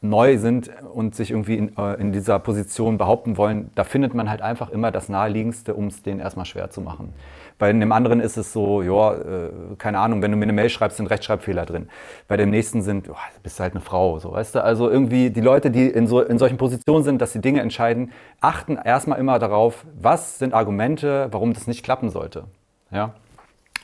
neu 0.09 0.37
sind 0.37 0.69
und 0.93 1.15
sich 1.15 1.31
irgendwie 1.31 1.57
in, 1.57 1.77
äh, 1.77 1.93
in 1.95 2.11
dieser 2.11 2.39
Position 2.39 2.97
behaupten 2.97 3.37
wollen. 3.37 3.71
Da 3.75 3.83
findet 3.83 4.13
man 4.13 4.29
halt 4.29 4.41
einfach 4.41 4.69
immer 4.69 4.91
das 4.91 5.09
Naheliegendste, 5.09 5.73
um 5.73 5.87
es 5.87 6.03
denen 6.03 6.19
erstmal 6.19 6.45
schwer 6.45 6.69
zu 6.69 6.81
machen. 6.81 7.13
Bei 7.59 7.73
dem 7.73 7.91
anderen 7.91 8.19
ist 8.19 8.37
es 8.37 8.53
so, 8.53 8.83
ja, 8.83 9.15
äh, 9.15 9.49
keine 9.77 9.99
Ahnung, 9.99 10.21
wenn 10.21 10.31
du 10.31 10.37
mir 10.37 10.43
eine 10.43 10.53
Mail 10.53 10.69
schreibst, 10.69 10.97
sind 10.97 11.07
Rechtschreibfehler 11.07 11.65
drin. 11.65 11.89
Bei 12.27 12.37
dem 12.37 12.51
nächsten 12.51 12.83
sind, 12.83 13.09
oh, 13.09 13.15
bist 13.41 13.57
du 13.57 13.63
halt 13.63 13.73
eine 13.73 13.81
Frau, 13.81 14.19
so, 14.19 14.33
weißt 14.33 14.55
du? 14.55 14.63
Also 14.63 14.89
irgendwie 14.89 15.31
die 15.31 15.41
Leute, 15.41 15.71
die 15.71 15.87
in, 15.87 16.05
so, 16.05 16.21
in 16.21 16.37
solchen 16.37 16.57
Positionen 16.57 17.03
sind, 17.03 17.19
dass 17.19 17.33
sie 17.33 17.41
Dinge 17.41 17.61
entscheiden, 17.61 18.11
achten 18.41 18.77
erstmal 18.77 19.19
immer 19.19 19.39
darauf, 19.39 19.85
was 19.99 20.37
sind 20.37 20.53
Argumente, 20.53 21.29
warum 21.31 21.53
das 21.53 21.65
nicht 21.65 21.83
klappen 21.83 22.09
sollte. 22.09 22.43
Ja? 22.91 23.15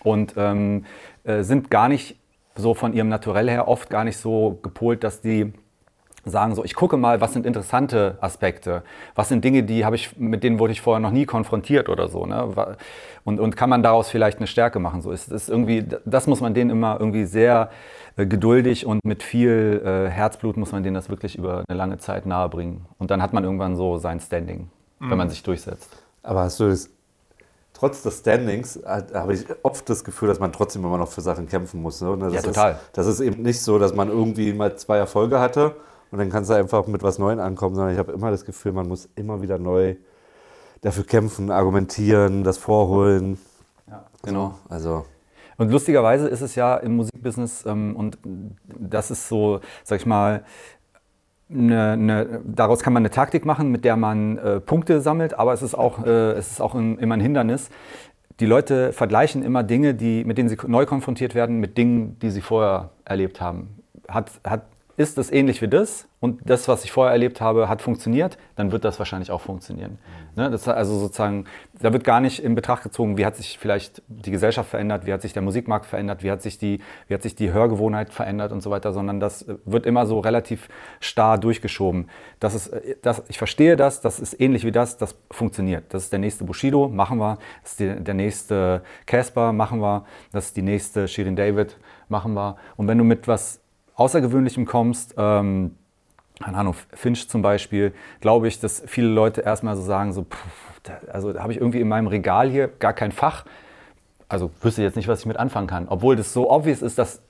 Und 0.04 0.36
ähm, 0.38 0.86
äh, 1.24 1.42
sind 1.42 1.72
gar 1.72 1.90
nicht 1.90 2.20
so 2.56 2.76
von 2.76 2.94
ihrem 2.94 3.10
Naturell 3.10 3.50
her 3.50 3.68
oft 3.68 3.90
gar 3.90 4.04
nicht 4.04 4.18
so 4.18 4.60
gepolt, 4.62 5.04
dass 5.04 5.22
die 5.22 5.54
sagen 6.26 6.56
so, 6.56 6.64
ich 6.64 6.74
gucke 6.74 6.96
mal, 6.96 7.20
was 7.22 7.34
sind 7.34 7.46
interessante 7.46 8.18
Aspekte, 8.22 8.84
was 9.16 9.30
sind 9.30 9.44
Dinge, 9.44 9.64
die 9.64 9.84
habe 9.86 9.96
ich, 9.96 10.18
mit 10.18 10.44
denen 10.44 10.58
wurde 10.58 10.72
ich 10.72 10.82
vorher 10.82 11.02
noch 11.02 11.12
nie 11.12 11.26
konfrontiert 11.26 11.90
oder 11.90 12.08
so, 12.08 12.26
ne? 12.26 12.78
Und, 13.26 13.40
und 13.40 13.56
kann 13.56 13.70
man 13.70 13.84
daraus 13.84 14.10
vielleicht 14.10 14.38
eine 14.38 14.48
Stärke 14.48 14.80
machen? 14.80 15.02
So 15.02 15.12
ist, 15.12 15.32
ist 15.32 15.50
irgendwie, 15.50 15.86
das 16.06 16.28
muss 16.28 16.42
man 16.42 16.54
denen 16.54 16.70
immer 16.70 16.98
irgendwie 17.00 17.26
sehr 17.26 17.70
äh, 18.16 18.26
geduldig 18.26 18.86
und 18.86 19.04
mit 19.06 19.24
viel 19.24 19.82
äh, 19.86 20.10
Herzblut 20.10 20.58
muss 20.58 20.72
man 20.72 20.84
denen 20.84 20.96
das 20.96 21.10
wirklich 21.10 21.38
über 21.38 21.64
eine 21.68 21.78
lange 21.78 21.98
Zeit 21.98 22.26
nahebringen. 22.26 22.86
Und 22.98 23.12
dann 23.12 23.22
hat 23.22 23.34
man 23.34 23.44
irgendwann 23.44 23.76
so 23.76 23.98
sein 23.98 24.20
Standing, 24.20 24.70
mhm. 25.00 25.10
wenn 25.10 25.18
man 25.18 25.30
sich 25.30 25.42
durchsetzt. 25.44 25.90
Aber 26.22 26.42
hast 26.42 26.60
du 26.60 26.70
das, 26.70 26.90
trotz 27.74 28.04
des 28.04 28.20
Standings, 28.20 28.80
habe 28.86 29.34
ich 29.34 29.46
oft 29.64 29.90
das 29.90 30.04
Gefühl, 30.04 30.28
dass 30.28 30.40
man 30.40 30.52
trotzdem 30.52 30.84
immer 30.84 30.98
noch 30.98 31.10
für 31.10 31.22
Sachen 31.22 31.48
kämpfen 31.48 31.82
muss. 31.82 32.02
Ne? 32.02 32.18
Das 32.20 32.34
ja, 32.34 32.42
total. 32.42 32.72
Ist, 32.74 32.80
das 32.94 33.08
ist 33.08 33.20
eben 33.20 33.42
nicht 33.42 33.62
so, 33.62 33.80
dass 33.80 33.94
man 33.94 34.10
irgendwie 34.10 34.54
mal 34.54 34.76
zwei 34.76 34.98
Erfolge 34.98 35.40
hatte 35.40 35.76
und 36.14 36.20
dann 36.20 36.30
kannst 36.30 36.52
du 36.52 36.54
einfach 36.54 36.86
mit 36.86 37.02
was 37.02 37.18
Neuem 37.18 37.40
ankommen, 37.40 37.74
sondern 37.74 37.92
ich 37.92 37.98
habe 37.98 38.12
immer 38.12 38.30
das 38.30 38.46
Gefühl, 38.46 38.72
man 38.72 38.88
muss 38.88 39.10
immer 39.16 39.42
wieder 39.42 39.58
neu 39.58 39.96
dafür 40.82 41.06
kämpfen, 41.06 41.50
argumentieren, 41.50 42.44
das 42.44 42.60
vorholen. 42.60 43.40
Ja, 43.90 44.06
genau. 44.22 44.54
Also. 44.70 45.08
Und 45.58 45.72
lustigerweise 45.72 46.28
ist 46.28 46.42
es 46.42 46.54
ja 46.54 46.78
im 46.78 46.98
Musikbusiness, 46.98 47.66
ähm, 47.66 47.96
und 47.96 48.20
das 48.24 49.10
ist 49.10 49.28
so, 49.28 49.60
sag 49.84 50.02
ich 50.02 50.06
mal, 50.06 50.44
eine, 51.52 51.94
eine, 51.94 52.42
daraus 52.46 52.84
kann 52.84 52.94
man 52.94 53.02
eine 53.02 53.10
Taktik 53.10 53.44
machen, 53.44 53.72
mit 53.72 53.84
der 53.84 53.98
man 53.98 54.38
äh, 54.38 54.60
Punkte 54.60 55.02
sammelt, 55.02 55.34
aber 55.34 55.54
es 55.54 55.64
ist 55.64 55.74
auch, 55.74 56.06
äh, 56.06 56.34
es 56.34 56.52
ist 56.52 56.62
auch 56.62 56.76
ein, 56.76 57.00
immer 57.00 57.16
ein 57.16 57.22
Hindernis. 57.22 57.72
Die 58.40 58.46
Leute 58.46 58.94
vergleichen 58.94 59.42
immer 59.42 59.64
Dinge, 59.64 59.96
die, 59.96 60.24
mit 60.26 60.38
denen 60.38 60.48
sie 60.48 60.58
neu 60.68 60.86
konfrontiert 60.86 61.34
werden, 61.34 61.60
mit 61.60 61.76
Dingen, 61.76 62.20
die 62.20 62.30
sie 62.30 62.42
vorher 62.42 62.92
erlebt 63.04 63.42
haben. 63.42 63.80
Hat, 64.08 64.30
hat 64.44 64.62
ist 64.96 65.18
es 65.18 65.32
ähnlich 65.32 65.62
wie 65.62 65.68
das 65.68 66.08
und 66.20 66.40
das, 66.46 66.68
was 66.68 66.84
ich 66.84 66.92
vorher 66.92 67.12
erlebt 67.12 67.42
habe, 67.42 67.68
hat 67.68 67.82
funktioniert, 67.82 68.38
dann 68.56 68.72
wird 68.72 68.86
das 68.86 69.00
wahrscheinlich 69.00 69.32
auch 69.32 69.42
funktionieren. 69.42 69.98
Mhm. 70.36 70.44
Ne? 70.44 70.52
Das 70.52 70.68
also 70.68 70.98
sozusagen, 70.98 71.46
da 71.82 71.92
wird 71.92 72.04
gar 72.04 72.20
nicht 72.20 72.44
in 72.44 72.54
Betracht 72.54 72.84
gezogen, 72.84 73.18
wie 73.18 73.26
hat 73.26 73.36
sich 73.36 73.58
vielleicht 73.58 74.04
die 74.08 74.32
Gesellschaft 74.32 74.70
verändert, 74.70 75.06
wie 75.06 75.14
hat 75.14 75.22
sich 75.22 75.34
der 75.34 75.42
Musikmarkt 75.42 75.88
verändert, 75.88 76.24
wie 76.24 76.30
hat 76.30 76.42
sich 76.42 76.60
die, 76.60 76.80
wie 77.08 77.14
hat 77.16 77.24
sich 77.24 77.36
die 77.36 77.52
Hörgewohnheit 77.52 78.14
verändert 78.14 78.52
und 78.52 78.62
so 78.62 78.70
weiter, 78.70 78.94
sondern 78.94 79.20
das 79.20 79.46
wird 79.66 79.86
immer 79.86 80.06
so 80.06 80.20
relativ 80.20 80.70
starr 81.00 81.40
durchgeschoben. 81.40 82.10
Das 82.40 82.54
ist, 82.54 82.72
das, 83.02 83.24
ich 83.30 83.40
verstehe 83.40 83.76
das, 83.76 84.02
das 84.02 84.20
ist 84.20 84.40
ähnlich 84.40 84.64
wie 84.64 84.72
das, 84.72 84.98
das 84.98 85.16
funktioniert. 85.32 85.86
Das 85.94 86.04
ist 86.04 86.12
der 86.12 86.20
nächste 86.20 86.44
Bushido, 86.44 86.88
machen 86.88 87.18
wir. 87.18 87.40
Das 87.64 87.72
ist 87.72 87.80
die, 87.80 88.04
der 88.04 88.14
nächste 88.14 88.84
Casper, 89.08 89.54
machen 89.54 89.80
wir. 89.82 90.06
Das 90.32 90.46
ist 90.46 90.58
die 90.58 90.62
nächste 90.62 91.08
Shirin 91.08 91.36
David, 91.36 91.78
machen 92.10 92.34
wir. 92.34 92.58
Und 92.78 92.88
wenn 92.88 92.98
du 93.00 93.04
mit 93.04 93.28
was 93.28 93.63
Außergewöhnlichem 93.96 94.66
kommst, 94.66 95.16
ähm, 95.18 95.76
Ahnung, 96.42 96.76
Finch 96.94 97.30
zum 97.30 97.42
Beispiel, 97.42 97.94
glaube 98.20 98.48
ich, 98.48 98.60
dass 98.60 98.84
viele 98.86 99.08
Leute 99.08 99.42
erstmal 99.42 99.76
so 99.76 99.84
sagen, 99.84 100.14
so, 100.14 100.24
pff, 100.24 100.38
da, 100.84 100.94
also 101.12 101.32
da 101.34 101.42
habe 101.42 101.54
ich 101.54 101.60
irgendwie 101.60 101.80
in 101.80 101.88
meinem 101.88 102.08
Regal 102.08 102.50
hier 102.50 102.68
gar 102.68 102.94
kein 102.94 103.12
Fach. 103.12 103.46
Also 104.28 104.52
wüsste 104.62 104.82
jetzt 104.82 104.96
nicht, 104.96 105.08
was 105.08 105.20
ich 105.20 105.26
mit 105.26 105.38
anfangen 105.38 105.68
kann. 105.68 105.88
Obwohl 105.88 106.16
das 106.16 106.34
so 106.34 106.50
obvious 106.50 106.82
ist, 106.82 106.98
dass 106.98 107.22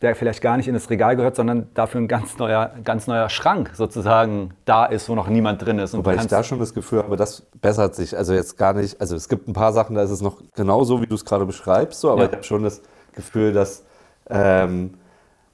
der 0.00 0.14
vielleicht 0.14 0.40
gar 0.40 0.56
nicht 0.56 0.68
in 0.68 0.74
das 0.74 0.90
Regal 0.90 1.16
gehört, 1.16 1.34
sondern 1.34 1.68
dafür 1.74 2.00
ein 2.00 2.08
ganz 2.08 2.38
neuer, 2.38 2.70
ganz 2.84 3.06
neuer 3.08 3.28
Schrank 3.28 3.72
sozusagen 3.74 4.54
da 4.64 4.86
ist, 4.86 5.08
wo 5.08 5.14
noch 5.14 5.28
niemand 5.28 5.64
drin 5.64 5.78
ist. 5.78 5.92
Und 5.92 6.00
Wobei 6.00 6.14
ich 6.14 6.26
da 6.26 6.44
schon 6.44 6.60
das 6.60 6.72
Gefühl 6.72 7.02
habe, 7.02 7.16
das 7.16 7.42
bessert 7.60 7.96
sich. 7.96 8.16
Also 8.16 8.32
jetzt 8.32 8.56
gar 8.56 8.74
nicht, 8.74 9.00
also 9.00 9.16
es 9.16 9.28
gibt 9.28 9.48
ein 9.48 9.52
paar 9.52 9.72
Sachen, 9.72 9.96
da 9.96 10.02
ist 10.02 10.10
es 10.10 10.20
noch 10.20 10.40
genauso, 10.54 11.02
wie 11.02 11.06
du 11.06 11.16
es 11.16 11.24
gerade 11.24 11.46
beschreibst, 11.46 12.00
so, 12.00 12.10
aber 12.12 12.22
ja. 12.22 12.26
ich 12.28 12.32
habe 12.32 12.44
schon 12.44 12.62
das 12.62 12.80
Gefühl, 13.12 13.52
dass 13.52 13.84
ähm, 14.30 14.94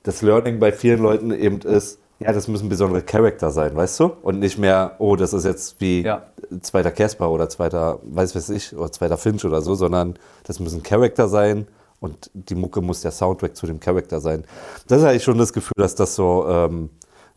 das 0.04 0.22
Learning 0.22 0.60
bei 0.60 0.70
vielen 0.70 1.02
Leuten 1.02 1.32
eben 1.32 1.60
ist, 1.62 1.98
ja, 2.20 2.32
das 2.32 2.46
müssen 2.46 2.68
besondere 2.68 3.02
Charakter 3.02 3.50
sein, 3.50 3.74
weißt 3.74 4.00
du? 4.00 4.12
Und 4.22 4.38
nicht 4.38 4.56
mehr, 4.56 4.94
oh, 4.98 5.16
das 5.16 5.32
ist 5.32 5.44
jetzt 5.44 5.80
wie 5.80 6.02
ja. 6.02 6.22
zweiter 6.60 6.92
Casper 6.92 7.30
oder 7.30 7.48
zweiter, 7.48 7.98
weiß 8.04 8.36
was 8.36 8.50
ich, 8.50 8.76
oder 8.76 8.92
zweiter 8.92 9.16
Finch 9.16 9.44
oder 9.44 9.60
so, 9.60 9.74
sondern 9.74 10.14
das 10.44 10.60
müssen 10.60 10.82
Charakter 10.82 11.28
sein 11.28 11.66
und 12.00 12.30
die 12.34 12.54
Mucke 12.54 12.80
muss 12.82 13.00
der 13.00 13.10
Soundtrack 13.10 13.56
zu 13.56 13.66
dem 13.66 13.80
Charakter 13.80 14.20
sein. 14.20 14.44
Das 14.86 15.00
ist 15.00 15.04
eigentlich 15.04 15.24
schon 15.24 15.38
das 15.38 15.52
Gefühl, 15.52 15.74
dass 15.76 15.94
das 15.94 16.14
so 16.14 16.46
ähm, 16.48 16.90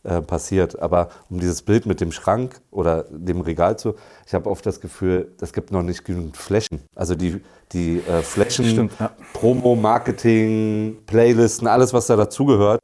äh, 0.08 0.22
passiert. 0.22 0.80
Aber 0.80 1.10
um 1.30 1.40
dieses 1.40 1.62
Bild 1.62 1.86
mit 1.86 2.00
dem 2.00 2.14
Schrank 2.14 2.62
oder 2.72 3.04
dem 3.10 3.42
Regal 3.42 3.78
zu, 3.78 3.96
ich 4.26 4.34
habe 4.34 4.50
oft 4.50 4.66
das 4.66 4.80
Gefühl, 4.80 5.34
es 5.42 5.52
gibt 5.52 5.72
noch 5.72 5.84
nicht 5.84 6.06
genügend 6.06 6.38
Flächen. 6.38 6.80
Also 6.96 7.14
die, 7.14 7.42
die 7.74 7.98
äh, 8.00 8.22
Flächen, 8.22 8.66
Stimmt, 8.66 8.94
ja. 9.00 9.12
Promo, 9.34 9.76
Marketing, 9.76 10.98
Playlisten, 11.06 11.68
alles, 11.68 11.92
was 11.92 12.08
da 12.08 12.16
dazugehört, 12.16 12.80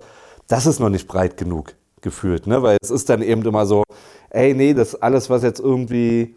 das 0.48 0.65
ist 0.65 0.82
noch 0.82 0.89
nicht 0.89 1.08
breit 1.08 1.38
genug 1.38 1.75
gefühlt, 2.01 2.46
ne? 2.46 2.62
Weil 2.62 2.75
es 2.82 2.92
ist 2.92 3.10
dann 3.10 3.22
eben 3.22 3.42
immer 3.46 3.65
so, 3.65 3.84
ey, 4.30 4.53
nee, 4.53 4.74
das 4.74 5.01
alles, 5.01 5.30
was 5.30 5.44
jetzt 5.44 5.62
irgendwie, 5.62 6.36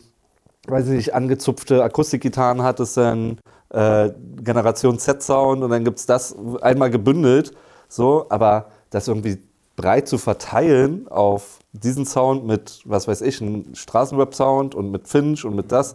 weiß 0.68 0.86
ich 0.86 0.92
nicht, 0.92 1.14
angezupfte 1.14 1.82
Akustikgitarren 1.82 2.62
hat, 2.62 2.78
ist 2.78 2.96
dann 2.96 3.40
äh, 3.70 4.10
Generation 4.36 5.00
Z-Sound 5.00 5.64
und 5.64 5.70
dann 5.70 5.84
gibt 5.84 5.98
es 5.98 6.06
das 6.06 6.36
einmal 6.62 6.90
gebündelt, 6.90 7.52
so, 7.88 8.26
aber 8.28 8.70
das 8.90 9.08
irgendwie 9.08 9.38
breit 9.76 10.08
zu 10.08 10.18
verteilen 10.18 11.06
auf 11.08 11.58
diesen 11.72 12.06
Sound 12.06 12.46
mit, 12.46 12.80
was 12.84 13.06
weiß 13.06 13.20
ich, 13.20 13.40
einem 13.40 13.74
Straßenrap-Sound 13.74 14.74
und 14.74 14.90
mit 14.90 15.06
Finch 15.06 15.44
und 15.44 15.54
mit 15.54 15.70
das, 15.70 15.94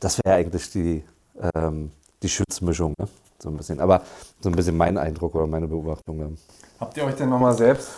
das 0.00 0.18
wäre 0.24 0.36
eigentlich 0.36 0.70
die, 0.70 1.04
ähm, 1.54 1.90
die 2.22 2.28
Schützmischung, 2.28 2.94
ne? 2.98 3.06
so 3.38 3.48
ein 3.48 3.56
bisschen. 3.56 3.80
Aber 3.80 4.02
so 4.40 4.48
ein 4.48 4.54
bisschen 4.54 4.76
mein 4.76 4.98
Eindruck 4.98 5.34
oder 5.34 5.46
meine 5.46 5.68
Beobachtung. 5.68 6.36
Habt 6.80 6.96
ihr 6.96 7.04
euch 7.04 7.14
denn 7.14 7.28
nochmal 7.28 7.54
selbst 7.54 7.90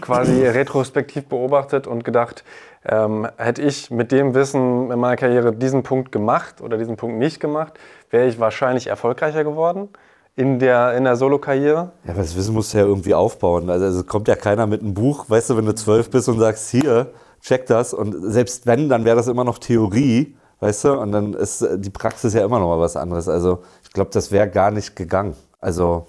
quasi 0.00 0.46
retrospektiv 0.46 1.26
beobachtet 1.26 1.86
und 1.86 2.04
gedacht, 2.04 2.44
ähm, 2.84 3.26
hätte 3.36 3.62
ich 3.62 3.90
mit 3.90 4.12
dem 4.12 4.34
Wissen 4.34 4.90
in 4.90 4.98
meiner 4.98 5.16
Karriere 5.16 5.52
diesen 5.52 5.82
Punkt 5.82 6.12
gemacht 6.12 6.60
oder 6.60 6.78
diesen 6.78 6.96
Punkt 6.96 7.18
nicht 7.18 7.40
gemacht, 7.40 7.74
wäre 8.10 8.28
ich 8.28 8.38
wahrscheinlich 8.38 8.86
erfolgreicher 8.88 9.42
geworden 9.42 9.88
in 10.36 10.58
der, 10.58 10.94
in 10.94 11.04
der 11.04 11.16
Solo-Karriere. 11.16 11.92
Ja, 12.04 12.12
aber 12.12 12.22
das 12.22 12.36
Wissen 12.36 12.54
musst 12.54 12.74
du 12.74 12.78
ja 12.78 12.84
irgendwie 12.84 13.14
aufbauen. 13.14 13.70
Also, 13.70 13.86
also 13.86 14.04
kommt 14.04 14.28
ja 14.28 14.36
keiner 14.36 14.66
mit 14.66 14.82
einem 14.82 14.94
Buch, 14.94 15.28
weißt 15.28 15.50
du, 15.50 15.56
wenn 15.56 15.66
du 15.66 15.74
zwölf 15.74 16.10
bist 16.10 16.28
und 16.28 16.38
sagst, 16.38 16.70
hier, 16.70 17.12
check 17.40 17.66
das. 17.66 17.94
Und 17.94 18.14
selbst 18.30 18.66
wenn, 18.66 18.88
dann 18.88 19.04
wäre 19.04 19.16
das 19.16 19.28
immer 19.28 19.44
noch 19.44 19.58
Theorie, 19.58 20.36
weißt 20.60 20.84
du, 20.84 20.92
und 21.00 21.12
dann 21.12 21.32
ist 21.32 21.66
die 21.76 21.90
Praxis 21.90 22.34
ja 22.34 22.44
immer 22.44 22.58
noch 22.58 22.68
mal 22.68 22.80
was 22.80 22.96
anderes. 22.96 23.28
Also 23.28 23.62
ich 23.82 23.92
glaube, 23.92 24.10
das 24.12 24.30
wäre 24.30 24.48
gar 24.48 24.70
nicht 24.70 24.94
gegangen. 24.94 25.34
Also 25.60 26.06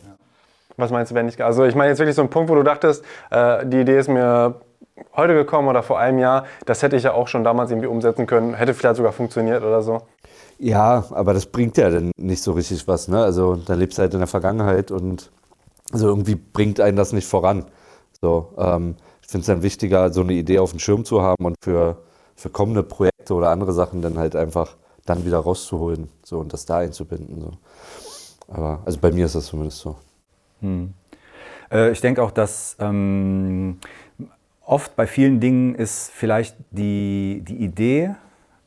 was 0.78 0.92
meinst 0.92 1.12
du, 1.12 1.16
wenn 1.16 1.26
nicht? 1.26 1.42
Also 1.42 1.66
ich 1.66 1.74
meine 1.74 1.90
jetzt 1.90 2.00
wirklich 2.00 2.16
so 2.16 2.22
einen 2.22 2.30
Punkt, 2.30 2.50
wo 2.50 2.56
du 2.56 2.64
dachtest, 2.64 3.04
äh, 3.32 3.66
die 3.66 3.82
Idee 3.82 3.98
ist 3.98 4.08
mir 4.08 4.62
heute 5.16 5.34
gekommen 5.34 5.68
oder 5.68 5.82
vor 5.82 6.00
einem 6.00 6.20
Jahr, 6.20 6.46
das 6.66 6.84
hätte 6.84 6.96
ich 6.96 7.04
ja 7.04 7.14
auch 7.14 7.28
schon 7.28 7.44
damals 7.44 7.72
irgendwie 7.72 7.88
umsetzen 7.88 8.28
können, 8.28 8.54
hätte 8.54 8.74
vielleicht 8.74 8.98
sogar 8.98 9.12
funktioniert 9.12 9.64
oder 9.64 9.82
so. 9.82 10.04
Ja, 10.60 11.06
aber 11.12 11.34
das 11.34 11.46
bringt 11.46 11.78
ja 11.78 11.90
dann 11.90 12.12
nicht 12.18 12.42
so 12.42 12.54
richtig 12.54 12.88
was. 12.88 13.08
Ne? 13.08 13.22
Also 13.22 13.56
da 13.56 13.76
lebst 13.76 13.98
du 13.98 14.02
halt 14.02 14.14
in 14.14 14.20
der 14.20 14.28
Vergangenheit 14.28 14.92
und 14.92 15.32
also 15.92 16.08
irgendwie 16.08 16.36
bringt 16.36 16.80
einen 16.80 16.98
das 16.98 17.14
nicht 17.14 17.28
voran. 17.28 17.66
So, 18.22 18.54
ähm, 18.58 18.96
ich 19.22 19.30
finde 19.30 19.42
es 19.42 19.48
dann 19.48 19.62
wichtiger, 19.62 20.12
so 20.12 20.22
eine 20.22 20.34
Idee 20.34 20.60
auf 20.60 20.72
dem 20.72 20.80
Schirm 20.80 21.06
zu 21.06 21.22
haben 21.22 21.46
und 21.46 21.56
für, 21.64 21.98
für 22.36 22.50
kommende 22.50 22.84
Projekte 22.84 23.34
oder 23.34 23.50
andere 23.50 23.74
Sachen 23.74 24.02
dann 24.02 24.18
halt 24.18 24.36
einfach 24.36 24.76
dann 25.06 25.26
wieder 25.26 25.40
rauszuholen 25.40 26.10
so, 26.24 26.40
und 26.40 26.52
das 26.54 26.66
da 26.66 26.80
einzubinden. 26.80 27.42
So. 27.42 27.52
Aber 28.48 28.82
also 28.86 29.00
bei 29.00 29.12
mir 29.12 29.26
ist 29.26 29.36
das 29.36 29.46
zumindest 29.48 29.80
so. 29.80 29.96
Hm. 30.62 30.94
Äh, 31.72 31.92
ich 31.92 32.02
denke 32.02 32.24
auch, 32.24 32.32
dass 32.32 32.76
ähm, 32.80 33.80
oft 34.66 34.96
bei 34.96 35.08
vielen 35.08 35.40
Dingen 35.40 35.76
ist 35.76 36.12
vielleicht 36.12 36.56
die, 36.72 37.44
die 37.48 37.58
Idee 37.58 38.16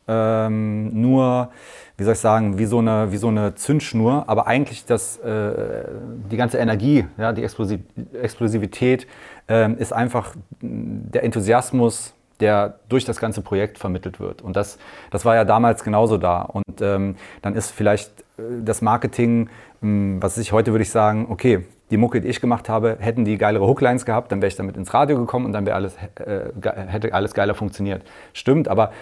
ähm, 0.09 1.01
nur, 1.01 1.51
wie 1.97 2.05
soll 2.05 2.15
ich 2.15 2.19
sagen, 2.19 2.59
wie 2.59 2.65
so 2.65 2.79
eine, 2.79 3.13
wie 3.13 3.17
so 3.17 3.29
eine 3.29 3.55
Zündschnur, 3.55 4.25
aber 4.27 4.47
eigentlich 4.47 4.85
das, 4.85 5.19
äh, 5.19 5.85
die 6.31 6.37
ganze 6.37 6.59
Energie, 6.59 7.07
ja, 7.19 7.33
die 7.33 7.45
Explosiv 7.45 7.81
Explosivität 8.21 9.07
äh, 9.49 9.73
ist 9.75 9.93
einfach 9.93 10.35
der 10.61 11.25
Enthusiasmus, 11.25 12.15
der 12.41 12.79
durch 12.89 13.05
das 13.05 13.21
ganze 13.21 13.43
Projekt 13.43 13.79
vermittelt 13.79 14.19
wird. 14.19 14.43
Und 14.43 14.57
das, 14.57 14.79
das 15.11 15.25
war 15.25 15.37
ja 15.37 15.45
damals 15.45 15.85
genauso 15.85 16.17
da. 16.17 16.43
Und 16.43 16.81
ähm, 16.81 17.17
dann 17.43 17.55
ist 17.55 17.71
vielleicht 17.71 18.11
äh, 18.39 18.43
das 18.65 18.83
Marketing, 18.83 19.51
ähm, 19.83 20.23
was 20.23 20.39
ich 20.39 20.53
heute 20.53 20.73
würde 20.73 20.83
ich 20.83 20.91
sagen, 20.91 21.27
okay, 21.29 21.65
die 21.91 21.97
Mucke, 21.97 22.21
die 22.21 22.29
ich 22.29 22.41
gemacht 22.41 22.69
habe, 22.69 22.97
hätten 23.01 23.25
die 23.25 23.37
geilere 23.37 23.67
Hooklines 23.67 24.05
gehabt, 24.07 24.31
dann 24.31 24.41
wäre 24.41 24.49
ich 24.49 24.57
damit 24.57 24.77
ins 24.77 24.95
Radio 24.95 25.19
gekommen 25.19 25.47
und 25.47 25.53
dann 25.53 25.67
wäre 25.67 25.75
alles, 25.75 25.97
äh, 26.25 26.51
hätte 26.87 27.13
alles 27.13 27.35
geiler 27.35 27.55
funktioniert. 27.55 28.03
Stimmt, 28.33 28.69
aber 28.69 28.93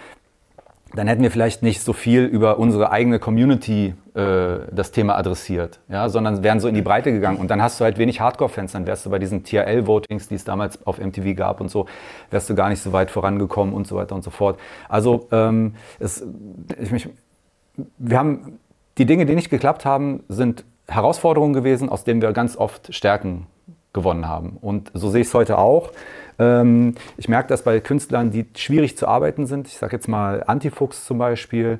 dann 0.95 1.07
hätten 1.07 1.23
wir 1.23 1.31
vielleicht 1.31 1.63
nicht 1.63 1.83
so 1.83 1.93
viel 1.93 2.25
über 2.25 2.59
unsere 2.59 2.91
eigene 2.91 3.19
Community 3.19 3.95
äh, 4.15 4.59
das 4.73 4.91
Thema 4.91 5.17
adressiert, 5.17 5.81
ja, 5.89 6.09
sondern 6.09 6.43
wären 6.43 6.61
so 6.61 6.69
in 6.69 6.75
die 6.75 6.83
Breite 6.83 7.13
gegangen. 7.13 7.39
Und 7.39 7.51
dann 7.51 7.63
hast 7.63 7.79
du 7.79 7.85
halt 7.85 7.99
wenig 7.99 8.21
Hardcore-Fans, 8.21 8.73
dann 8.73 8.87
wärst 8.87 9.05
du 9.05 9.11
bei 9.11 9.19
diesen 9.19 9.45
TRL-Votings, 9.45 10.29
die 10.29 10.35
es 10.35 10.45
damals 10.45 10.87
auf 10.87 10.99
MTV 10.99 11.37
gab 11.37 11.61
und 11.61 11.71
so, 11.71 11.87
wärst 12.31 12.49
du 12.49 12.55
gar 12.55 12.71
nicht 12.71 12.83
so 12.83 12.93
weit 12.93 13.11
vorangekommen 13.11 13.75
und 13.75 13.87
so 13.87 13.97
weiter 13.97 14.15
und 14.15 14.25
so 14.25 14.31
fort. 14.31 14.59
Also 14.89 15.29
ähm, 15.31 15.75
es, 15.99 16.25
ich 16.81 16.91
mich, 16.91 17.09
wir 17.99 18.19
haben 18.19 18.59
die 18.97 19.05
Dinge, 19.05 19.27
die 19.27 19.35
nicht 19.35 19.51
geklappt 19.51 19.85
haben, 19.85 20.25
sind 20.29 20.65
Herausforderungen 20.89 21.53
gewesen, 21.53 21.91
aus 21.91 22.05
denen 22.05 22.23
wir 22.23 22.33
ganz 22.33 22.57
oft 22.57 22.95
Stärken 22.95 23.47
gewonnen 23.93 24.27
haben. 24.27 24.57
Und 24.61 24.91
so 24.95 25.11
sehe 25.11 25.21
ich 25.21 25.29
es 25.29 25.35
heute 25.35 25.59
auch. 25.59 25.91
Ähm, 26.39 26.95
ich 27.17 27.29
merke 27.29 27.49
das 27.49 27.63
bei 27.63 27.81
Künstlern, 27.81 28.31
die 28.31 28.47
schwierig 28.57 28.97
zu 28.97 29.07
arbeiten 29.07 29.47
sind. 29.47 29.69
Ich 29.69 29.79
sage 29.79 29.97
jetzt 29.97 30.09
mal 30.09 30.45
Antifuchs 30.47 31.05
zum 31.05 31.19
Beispiel. 31.19 31.79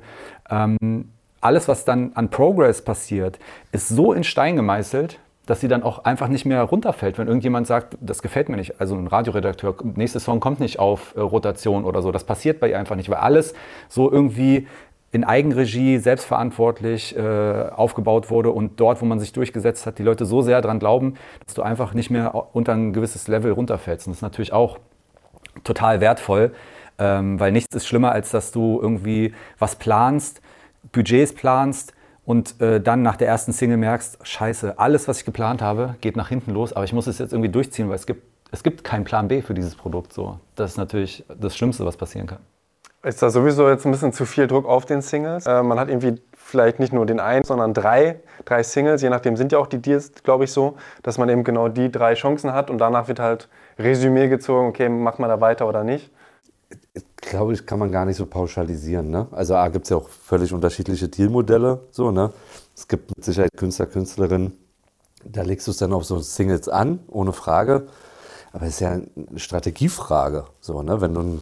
Ähm, 0.49 1.09
alles, 1.41 1.67
was 1.67 1.85
dann 1.85 2.11
an 2.15 2.29
Progress 2.29 2.83
passiert, 2.83 3.39
ist 3.71 3.87
so 3.87 4.13
in 4.13 4.23
Stein 4.23 4.55
gemeißelt, 4.55 5.19
dass 5.45 5.61
sie 5.61 5.67
dann 5.67 5.81
auch 5.81 6.03
einfach 6.03 6.27
nicht 6.27 6.45
mehr 6.45 6.61
runterfällt, 6.61 7.17
wenn 7.17 7.27
irgendjemand 7.27 7.65
sagt, 7.65 7.97
das 8.01 8.21
gefällt 8.21 8.49
mir 8.49 8.57
nicht. 8.57 8.79
Also 8.79 8.95
ein 8.95 9.07
Radioredakteur, 9.07 9.75
nächster 9.95 10.19
Song 10.19 10.39
kommt 10.39 10.59
nicht 10.59 10.77
auf 10.77 11.15
äh, 11.15 11.21
Rotation 11.21 11.85
oder 11.85 12.01
so. 12.01 12.11
Das 12.11 12.23
passiert 12.23 12.59
bei 12.59 12.69
ihr 12.69 12.77
einfach 12.77 12.95
nicht, 12.95 13.09
weil 13.09 13.17
alles 13.17 13.53
so 13.87 14.11
irgendwie 14.11 14.67
in 15.11 15.23
Eigenregie, 15.23 15.97
selbstverantwortlich 15.97 17.17
äh, 17.17 17.69
aufgebaut 17.69 18.29
wurde 18.29 18.51
und 18.51 18.79
dort, 18.79 19.01
wo 19.01 19.05
man 19.05 19.19
sich 19.19 19.33
durchgesetzt 19.33 19.85
hat, 19.85 19.97
die 19.97 20.03
Leute 20.03 20.25
so 20.25 20.41
sehr 20.41 20.61
daran 20.61 20.79
glauben, 20.79 21.15
dass 21.45 21.55
du 21.55 21.63
einfach 21.63 21.93
nicht 21.93 22.11
mehr 22.11 22.35
unter 22.53 22.73
ein 22.73 22.93
gewisses 22.93 23.27
Level 23.27 23.51
runterfällst. 23.51 24.07
Und 24.07 24.11
das 24.11 24.19
ist 24.19 24.23
natürlich 24.23 24.53
auch 24.53 24.77
total 25.63 25.99
wertvoll, 25.99 26.53
ähm, 26.99 27.39
weil 27.39 27.51
nichts 27.51 27.75
ist 27.75 27.87
schlimmer, 27.87 28.11
als 28.11 28.29
dass 28.29 28.51
du 28.51 28.79
irgendwie 28.81 29.33
was 29.57 29.77
planst, 29.77 30.41
Budgets 30.91 31.33
planst 31.33 31.93
und 32.25 32.61
äh, 32.61 32.79
dann 32.79 33.01
nach 33.01 33.15
der 33.15 33.27
ersten 33.27 33.51
Single 33.51 33.77
merkst, 33.77 34.19
scheiße, 34.21 34.77
alles, 34.77 35.07
was 35.07 35.19
ich 35.19 35.25
geplant 35.25 35.63
habe, 35.63 35.95
geht 36.01 36.15
nach 36.15 36.29
hinten 36.29 36.51
los, 36.51 36.73
aber 36.73 36.85
ich 36.85 36.93
muss 36.93 37.07
es 37.07 37.17
jetzt 37.17 37.33
irgendwie 37.33 37.49
durchziehen, 37.49 37.89
weil 37.89 37.95
es 37.95 38.05
gibt, 38.05 38.23
es 38.51 38.61
gibt 38.61 38.83
keinen 38.83 39.05
Plan 39.05 39.27
B 39.27 39.41
für 39.41 39.55
dieses 39.55 39.73
Produkt. 39.73 40.13
So. 40.13 40.39
Das 40.55 40.71
ist 40.71 40.77
natürlich 40.77 41.23
das 41.39 41.57
Schlimmste, 41.57 41.85
was 41.85 41.97
passieren 41.97 42.27
kann. 42.27 42.39
Ist 43.01 43.21
da 43.21 43.29
sowieso 43.29 43.69
jetzt 43.69 43.85
ein 43.85 43.91
bisschen 43.91 44.11
zu 44.11 44.25
viel 44.25 44.47
Druck 44.47 44.65
auf 44.65 44.85
den 44.85 45.01
Singles? 45.01 45.45
Äh, 45.45 45.63
man 45.63 45.79
hat 45.79 45.87
irgendwie 45.87 46.21
vielleicht 46.35 46.79
nicht 46.79 46.91
nur 46.91 47.05
den 47.05 47.21
einen, 47.21 47.45
sondern 47.45 47.73
drei, 47.73 48.19
drei 48.43 48.61
Singles. 48.61 49.01
Je 49.01 49.09
nachdem 49.09 49.37
sind 49.37 49.53
ja 49.53 49.57
auch 49.59 49.67
die 49.67 49.81
Deals, 49.81 50.11
glaube 50.23 50.43
ich, 50.43 50.51
so, 50.51 50.75
dass 51.01 51.17
man 51.17 51.29
eben 51.29 51.45
genau 51.45 51.69
die 51.69 51.89
drei 51.89 52.15
Chancen 52.15 52.51
hat 52.51 52.69
und 52.69 52.79
danach 52.79 53.07
wird 53.07 53.21
halt 53.21 53.47
Resümee 53.77 54.27
gezogen, 54.27 54.67
okay, 54.67 54.89
macht 54.89 55.19
man 55.19 55.29
da 55.29 55.39
weiter 55.39 55.67
oder 55.67 55.85
nicht. 55.85 56.11
Glaube 57.17 57.53
ich, 57.53 57.65
kann 57.65 57.79
man 57.79 57.91
gar 57.91 58.05
nicht 58.05 58.17
so 58.17 58.25
pauschalisieren. 58.25 59.09
Ne? 59.09 59.27
Also 59.31 59.55
A 59.55 59.69
gibt 59.69 59.85
es 59.85 59.91
ja 59.91 59.97
auch 59.97 60.09
völlig 60.09 60.51
unterschiedliche 60.51 61.07
Dealmodelle. 61.07 61.79
So, 61.91 62.11
ne? 62.11 62.33
Es 62.75 62.87
gibt 62.87 63.15
mit 63.15 63.23
Sicherheit 63.23 63.51
Künstler, 63.55 63.85
Künstlerinnen, 63.85 64.57
da 65.23 65.43
legst 65.43 65.67
du 65.67 65.71
es 65.71 65.77
dann 65.77 65.93
auf 65.93 66.03
so 66.03 66.19
Singles 66.19 66.67
an, 66.67 66.99
ohne 67.07 67.31
Frage. 67.31 67.87
Aber 68.51 68.65
es 68.65 68.75
ist 68.75 68.79
ja 68.81 68.91
eine 68.91 69.39
Strategiefrage. 69.39 70.45
So, 70.59 70.81
ne? 70.81 70.99
Wenn 70.99 71.13
du 71.13 71.21
ein 71.21 71.41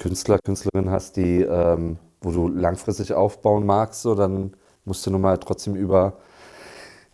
Künstler, 0.00 0.38
Künstlerin 0.38 0.90
hast, 0.90 1.16
die, 1.16 1.42
ähm, 1.42 1.98
wo 2.22 2.30
du 2.32 2.48
langfristig 2.48 3.12
aufbauen 3.12 3.66
magst, 3.66 4.02
so, 4.02 4.14
dann 4.14 4.56
musst 4.84 5.06
du 5.06 5.10
nun 5.10 5.20
mal 5.20 5.38
trotzdem 5.38 5.76
über, 5.76 6.14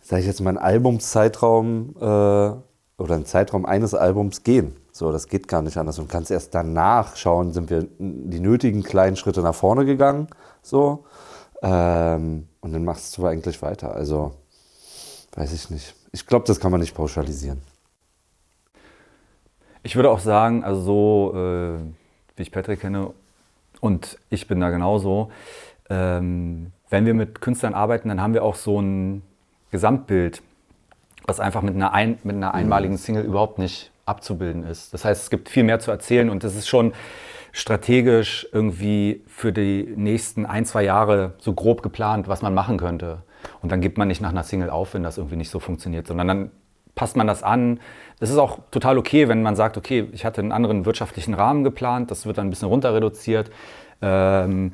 sage 0.01 0.21
ich 0.21 0.27
jetzt 0.27 0.39
mal, 0.41 0.51
einen 0.51 0.57
Albumzeitraum 0.57 1.95
äh, 1.99 2.03
oder 2.03 2.63
oder 2.97 3.15
einen 3.15 3.25
Zeitraum 3.25 3.65
eines 3.65 3.93
Albums 3.93 4.43
gehen. 4.43 4.75
So, 4.91 5.11
das 5.11 5.27
geht 5.27 5.47
gar 5.47 5.61
nicht 5.61 5.77
anders. 5.77 5.99
Und 5.99 6.09
kannst 6.09 6.31
erst 6.31 6.55
danach 6.55 7.15
schauen, 7.15 7.53
sind 7.53 7.69
wir 7.69 7.87
die 7.99 8.39
nötigen 8.39 8.83
kleinen 8.83 9.15
Schritte 9.15 9.41
nach 9.41 9.53
vorne 9.53 9.85
gegangen. 9.85 10.27
So. 10.63 11.05
Ähm, 11.61 12.47
und 12.61 12.73
dann 12.73 12.83
machst 12.83 13.15
du 13.17 13.25
eigentlich 13.25 13.61
weiter. 13.61 13.93
Also, 13.93 14.31
weiß 15.35 15.53
ich 15.53 15.69
nicht. 15.69 15.95
Ich 16.11 16.25
glaube, 16.25 16.45
das 16.45 16.59
kann 16.59 16.71
man 16.71 16.81
nicht 16.81 16.95
pauschalisieren. 16.95 17.61
Ich 19.83 19.95
würde 19.95 20.09
auch 20.09 20.19
sagen, 20.19 20.63
also 20.63 20.81
so 20.81 21.37
äh, 21.37 21.77
wie 22.37 22.43
ich 22.43 22.51
Patrick 22.51 22.79
kenne 22.79 23.11
und 23.81 24.17
ich 24.29 24.47
bin 24.47 24.59
da 24.59 24.69
genauso, 24.69 25.31
ähm, 25.89 26.71
wenn 26.89 27.05
wir 27.05 27.13
mit 27.13 27.41
Künstlern 27.41 27.73
arbeiten, 27.73 28.09
dann 28.09 28.21
haben 28.21 28.33
wir 28.33 28.43
auch 28.43 28.55
so 28.55 28.79
ein 28.81 29.21
Gesamtbild, 29.71 30.41
was 31.25 31.39
einfach 31.39 31.61
mit 31.61 31.75
einer, 31.75 31.93
ein, 31.93 32.17
mit 32.23 32.35
einer 32.35 32.53
einmaligen 32.53 32.97
Single 32.97 33.25
überhaupt 33.25 33.59
nicht 33.59 33.91
abzubilden 34.05 34.63
ist. 34.63 34.93
Das 34.93 35.03
heißt, 35.03 35.23
es 35.23 35.29
gibt 35.29 35.49
viel 35.49 35.63
mehr 35.63 35.79
zu 35.79 35.91
erzählen 35.91 36.29
und 36.29 36.43
das 36.43 36.55
ist 36.55 36.67
schon 36.67 36.93
strategisch 37.51 38.47
irgendwie 38.51 39.23
für 39.27 39.51
die 39.51 39.93
nächsten 39.95 40.45
ein, 40.45 40.65
zwei 40.65 40.83
Jahre 40.83 41.33
so 41.39 41.53
grob 41.53 41.81
geplant, 41.81 42.27
was 42.27 42.41
man 42.41 42.53
machen 42.53 42.77
könnte. 42.77 43.23
Und 43.61 43.71
dann 43.71 43.81
gibt 43.81 43.97
man 43.97 44.07
nicht 44.07 44.21
nach 44.21 44.29
einer 44.29 44.43
Single 44.43 44.69
auf, 44.69 44.93
wenn 44.93 45.03
das 45.03 45.17
irgendwie 45.17 45.35
nicht 45.35 45.49
so 45.49 45.59
funktioniert, 45.59 46.07
sondern 46.07 46.27
dann 46.27 46.51
passt 46.97 47.15
man 47.15 47.27
das 47.27 47.43
an. 47.43 47.79
Das 48.19 48.29
ist 48.29 48.37
auch 48.37 48.59
total 48.71 48.97
okay, 48.97 49.29
wenn 49.29 49.41
man 49.41 49.55
sagt, 49.55 49.77
okay, 49.77 50.09
ich 50.11 50.25
hatte 50.25 50.41
einen 50.41 50.51
anderen 50.51 50.85
wirtschaftlichen 50.85 51.33
Rahmen 51.33 51.63
geplant, 51.63 52.11
das 52.11 52.25
wird 52.25 52.37
dann 52.37 52.47
ein 52.47 52.49
bisschen 52.49 52.67
runter 52.67 52.93
reduziert. 52.93 53.49
Ähm, 54.01 54.73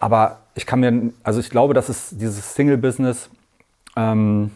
aber 0.00 0.40
ich 0.54 0.66
kann 0.66 0.80
mir, 0.80 1.12
also 1.22 1.40
ich 1.40 1.48
glaube, 1.48 1.72
dass 1.72 1.88
es 1.88 2.10
dieses 2.10 2.54
Single-Business 2.54 3.30
ähm, 3.96 4.50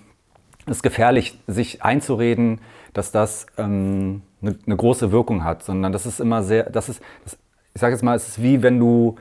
ist 0.66 0.82
gefährlich, 0.82 1.38
sich 1.46 1.82
einzureden, 1.82 2.60
dass 2.92 3.10
das 3.10 3.46
ähm, 3.56 4.22
eine, 4.42 4.56
eine, 4.66 4.76
große 4.76 5.10
Wirkung 5.10 5.44
hat, 5.44 5.62
sondern 5.62 5.92
das 5.92 6.04
ist 6.04 6.20
immer 6.20 6.42
sehr, 6.42 6.70
das 6.70 6.88
ist, 6.88 7.00
das, 7.24 7.38
ich 7.74 7.80
sage 7.80 7.94
jetzt 7.94 8.02
mal, 8.02 8.14
es 8.14 8.28
ist 8.28 8.42
wie 8.42 8.62
wenn 8.62 8.78
du 8.78 9.16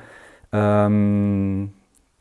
ähm, 0.51 1.71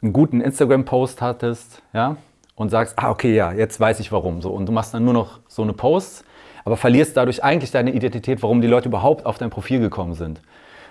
einen 0.02 0.12
guten 0.12 0.40
Instagram-Post 0.40 1.20
hattest, 1.20 1.82
ja, 1.92 2.16
und 2.60 2.68
sagst, 2.68 2.98
ah, 2.98 3.08
okay, 3.08 3.34
ja, 3.34 3.52
jetzt 3.54 3.80
weiß 3.80 4.00
ich 4.00 4.12
warum. 4.12 4.42
So, 4.42 4.50
und 4.50 4.66
du 4.66 4.72
machst 4.72 4.92
dann 4.92 5.02
nur 5.02 5.14
noch 5.14 5.40
so 5.48 5.62
eine 5.62 5.72
Post, 5.72 6.26
aber 6.62 6.76
verlierst 6.76 7.16
dadurch 7.16 7.42
eigentlich 7.42 7.70
deine 7.70 7.90
Identität, 7.90 8.42
warum 8.42 8.60
die 8.60 8.68
Leute 8.68 8.90
überhaupt 8.90 9.24
auf 9.24 9.38
dein 9.38 9.48
Profil 9.48 9.80
gekommen 9.80 10.12
sind. 10.12 10.42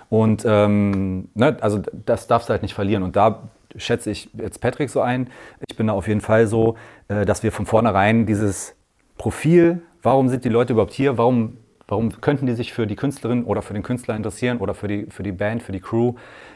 Und 0.08 0.42
ähm, 0.44 1.28
ne, 1.34 1.56
also 1.60 1.80
das 2.06 2.26
darfst 2.26 2.48
du 2.48 2.50
halt 2.54 2.62
nicht 2.62 2.74
verlieren. 2.74 3.04
Und 3.04 3.14
da 3.14 3.44
schätze 3.76 4.10
ich 4.10 4.30
jetzt 4.32 4.60
Patrick 4.60 4.90
so 4.90 5.00
ein. 5.00 5.30
Ich 5.68 5.76
bin 5.76 5.86
da 5.86 5.92
auf 5.92 6.08
jeden 6.08 6.20
Fall 6.20 6.48
so, 6.48 6.74
äh, 7.06 7.24
dass 7.24 7.44
wir 7.44 7.52
von 7.52 7.66
vornherein 7.66 8.26
dieses 8.26 8.74
Profil, 9.16 9.80
warum 10.02 10.28
sind 10.28 10.44
die 10.44 10.48
Leute 10.48 10.72
überhaupt 10.72 10.92
hier, 10.92 11.18
warum, 11.18 11.56
warum 11.90 12.20
könnten 12.20 12.46
die 12.46 12.54
sich 12.54 12.72
für 12.72 12.86
die 12.86 12.96
Künstlerin 12.96 13.44
oder 13.44 13.62
für 13.62 13.74
den 13.74 13.82
Künstler 13.82 14.16
interessieren 14.16 14.58
oder 14.58 14.74
für 14.74 14.88
die, 14.88 15.06
für 15.10 15.22
die 15.22 15.32
Band, 15.32 15.62
für 15.62 15.72
die 15.72 15.80
Crew, 15.80 16.14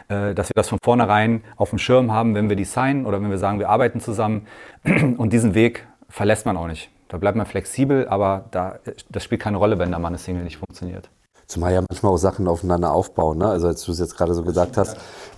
äh, 0.08 0.34
dass 0.34 0.48
wir 0.48 0.54
das 0.54 0.68
von 0.68 0.78
vornherein 0.82 1.42
auf 1.56 1.70
dem 1.70 1.78
Schirm 1.78 2.12
haben, 2.12 2.34
wenn 2.34 2.48
wir 2.48 2.56
die 2.56 2.64
signen 2.64 3.04
oder 3.04 3.20
wenn 3.20 3.30
wir 3.30 3.38
sagen, 3.38 3.58
wir 3.58 3.68
arbeiten 3.68 4.00
zusammen. 4.00 4.46
Und 4.84 5.32
diesen 5.32 5.54
Weg 5.54 5.86
verlässt 6.08 6.46
man 6.46 6.56
auch 6.56 6.68
nicht. 6.68 6.90
Da 7.08 7.18
bleibt 7.18 7.36
man 7.36 7.46
flexibel, 7.46 8.08
aber 8.08 8.46
da, 8.50 8.78
das 9.10 9.24
spielt 9.24 9.40
keine 9.40 9.56
Rolle, 9.56 9.78
wenn 9.78 9.92
da 9.92 9.98
mal 9.98 10.08
eine 10.08 10.18
Single 10.18 10.44
nicht 10.44 10.56
funktioniert. 10.56 11.10
Zumal 11.46 11.72
ja 11.72 11.82
manchmal 11.88 12.12
auch 12.12 12.16
Sachen 12.18 12.48
aufeinander 12.48 12.92
aufbauen. 12.92 13.38
Ne? 13.38 13.48
Also 13.48 13.66
als 13.66 13.84
du 13.84 13.92
es 13.92 13.98
jetzt 13.98 14.16
gerade 14.16 14.34
so 14.34 14.42
gesagt 14.42 14.76
hast, 14.76 14.96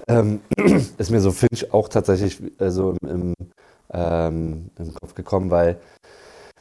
ähm, 0.08 0.40
ist 0.98 1.10
mir 1.10 1.20
so 1.20 1.32
Finch 1.32 1.72
auch 1.72 1.88
tatsächlich 1.88 2.40
äh, 2.60 2.70
so 2.70 2.94
im, 3.02 3.08
im, 3.08 3.34
ähm, 3.92 4.70
im 4.78 4.94
Kopf 4.94 5.14
gekommen, 5.14 5.50
weil 5.50 5.78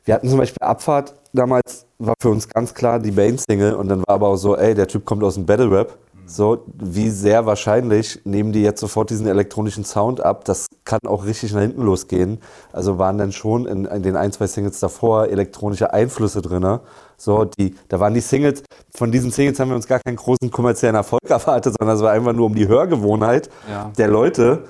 wir 0.05 0.13
hatten 0.13 0.29
zum 0.29 0.37
Beispiel 0.37 0.65
Abfahrt 0.65 1.15
damals, 1.33 1.85
war 1.99 2.15
für 2.21 2.29
uns 2.29 2.47
ganz 2.47 2.73
klar 2.73 2.99
die 2.99 3.11
Main-Single 3.11 3.73
und 3.73 3.87
dann 3.89 3.99
war 3.99 4.15
aber 4.15 4.29
auch 4.29 4.37
so, 4.37 4.55
ey, 4.55 4.73
der 4.73 4.87
Typ 4.87 5.05
kommt 5.05 5.23
aus 5.23 5.35
dem 5.35 5.45
Battle 5.45 5.69
Rap 5.71 5.97
so, 6.27 6.65
wie 6.73 7.09
sehr 7.11 7.45
wahrscheinlich 7.45 8.19
nehmen 8.25 8.51
die 8.51 8.63
jetzt 8.63 8.79
sofort 8.79 9.11
diesen 9.11 9.27
elektronischen 9.27 9.85
Sound 9.85 10.21
ab. 10.21 10.43
Das 10.45 10.65
kann 10.83 10.99
auch 11.05 11.25
richtig 11.25 11.53
nach 11.53 11.61
hinten 11.61 11.83
losgehen. 11.83 12.39
Also 12.73 12.97
waren 12.97 13.19
dann 13.19 13.31
schon 13.31 13.67
in, 13.67 13.85
in 13.85 14.01
den 14.01 14.15
ein, 14.15 14.31
zwei 14.31 14.47
Singles 14.47 14.79
davor 14.79 15.27
elektronische 15.27 15.93
Einflüsse 15.93 16.41
drin. 16.41 16.79
So, 17.17 17.45
die, 17.45 17.75
da 17.89 17.99
waren 17.99 18.15
die 18.15 18.21
Singles, 18.21 18.63
von 18.95 19.11
diesen 19.11 19.29
Singles 19.29 19.59
haben 19.59 19.69
wir 19.69 19.75
uns 19.75 19.87
gar 19.87 19.99
keinen 19.99 20.15
großen 20.15 20.49
kommerziellen 20.49 20.95
Erfolg 20.95 21.21
erwartet, 21.29 21.75
sondern 21.79 21.95
es 21.95 22.01
war 22.01 22.11
einfach 22.11 22.33
nur 22.33 22.47
um 22.47 22.55
die 22.55 22.67
Hörgewohnheit 22.67 23.49
ja. 23.69 23.91
der 23.95 24.07
Leute 24.07 24.63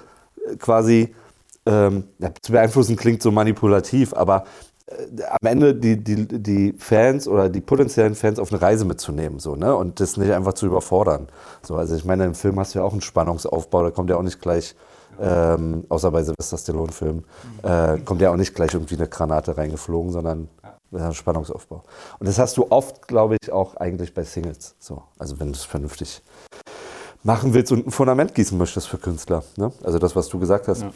äh, 0.45 0.57
quasi 0.57 1.15
ähm, 1.65 2.03
ja, 2.19 2.31
zu 2.41 2.51
beeinflussen, 2.51 2.97
klingt 2.97 3.21
so 3.21 3.31
manipulativ, 3.31 4.13
aber 4.13 4.43
am 4.87 5.47
Ende 5.47 5.73
die, 5.73 5.97
die, 6.03 6.27
die 6.27 6.73
Fans 6.77 7.27
oder 7.27 7.49
die 7.49 7.61
potenziellen 7.61 8.13
Fans 8.13 8.37
auf 8.37 8.51
eine 8.51 8.61
Reise 8.61 8.85
mitzunehmen 8.85 9.39
so, 9.39 9.55
ne? 9.55 9.75
und 9.75 9.99
das 9.99 10.17
nicht 10.17 10.31
einfach 10.31 10.53
zu 10.53 10.67
überfordern. 10.67 11.27
So, 11.63 11.75
also 11.75 11.95
ich 11.95 12.05
meine, 12.05 12.25
im 12.25 12.35
Film 12.35 12.59
hast 12.59 12.75
du 12.75 12.79
ja 12.79 12.85
auch 12.85 12.91
einen 12.91 13.01
Spannungsaufbau, 13.01 13.83
da 13.83 13.91
kommt 13.91 14.09
ja 14.11 14.17
auch 14.17 14.21
nicht 14.21 14.41
gleich, 14.41 14.75
ähm, 15.19 15.85
außer 15.89 16.11
bei 16.11 16.23
Sylvester 16.23 16.57
Stallone-Film, 16.57 17.23
äh, 17.63 17.97
kommt 17.99 18.21
ja 18.21 18.31
auch 18.31 18.35
nicht 18.35 18.53
gleich 18.53 18.73
irgendwie 18.73 18.95
eine 18.95 19.07
Granate 19.07 19.57
reingeflogen, 19.57 20.11
sondern 20.11 20.49
ja. 20.91 21.13
Spannungsaufbau. 21.13 21.83
Und 22.19 22.27
das 22.27 22.37
hast 22.37 22.57
du 22.57 22.67
oft, 22.69 23.07
glaube 23.07 23.37
ich, 23.41 23.51
auch 23.51 23.75
eigentlich 23.77 24.13
bei 24.13 24.23
Singles. 24.23 24.75
So, 24.79 25.01
also 25.17 25.39
wenn 25.39 25.47
du 25.47 25.53
es 25.53 25.63
vernünftig 25.63 26.21
machen 27.23 27.55
willst 27.55 27.71
und 27.71 27.87
ein 27.87 27.91
Fundament 27.91 28.35
gießen 28.35 28.55
möchtest 28.55 28.87
für 28.87 28.99
Künstler. 28.99 29.43
Ne? 29.57 29.71
Also 29.83 29.97
das, 29.97 30.15
was 30.15 30.29
du 30.29 30.37
gesagt 30.37 30.67
hast 30.67 30.83
ja. 30.83 30.91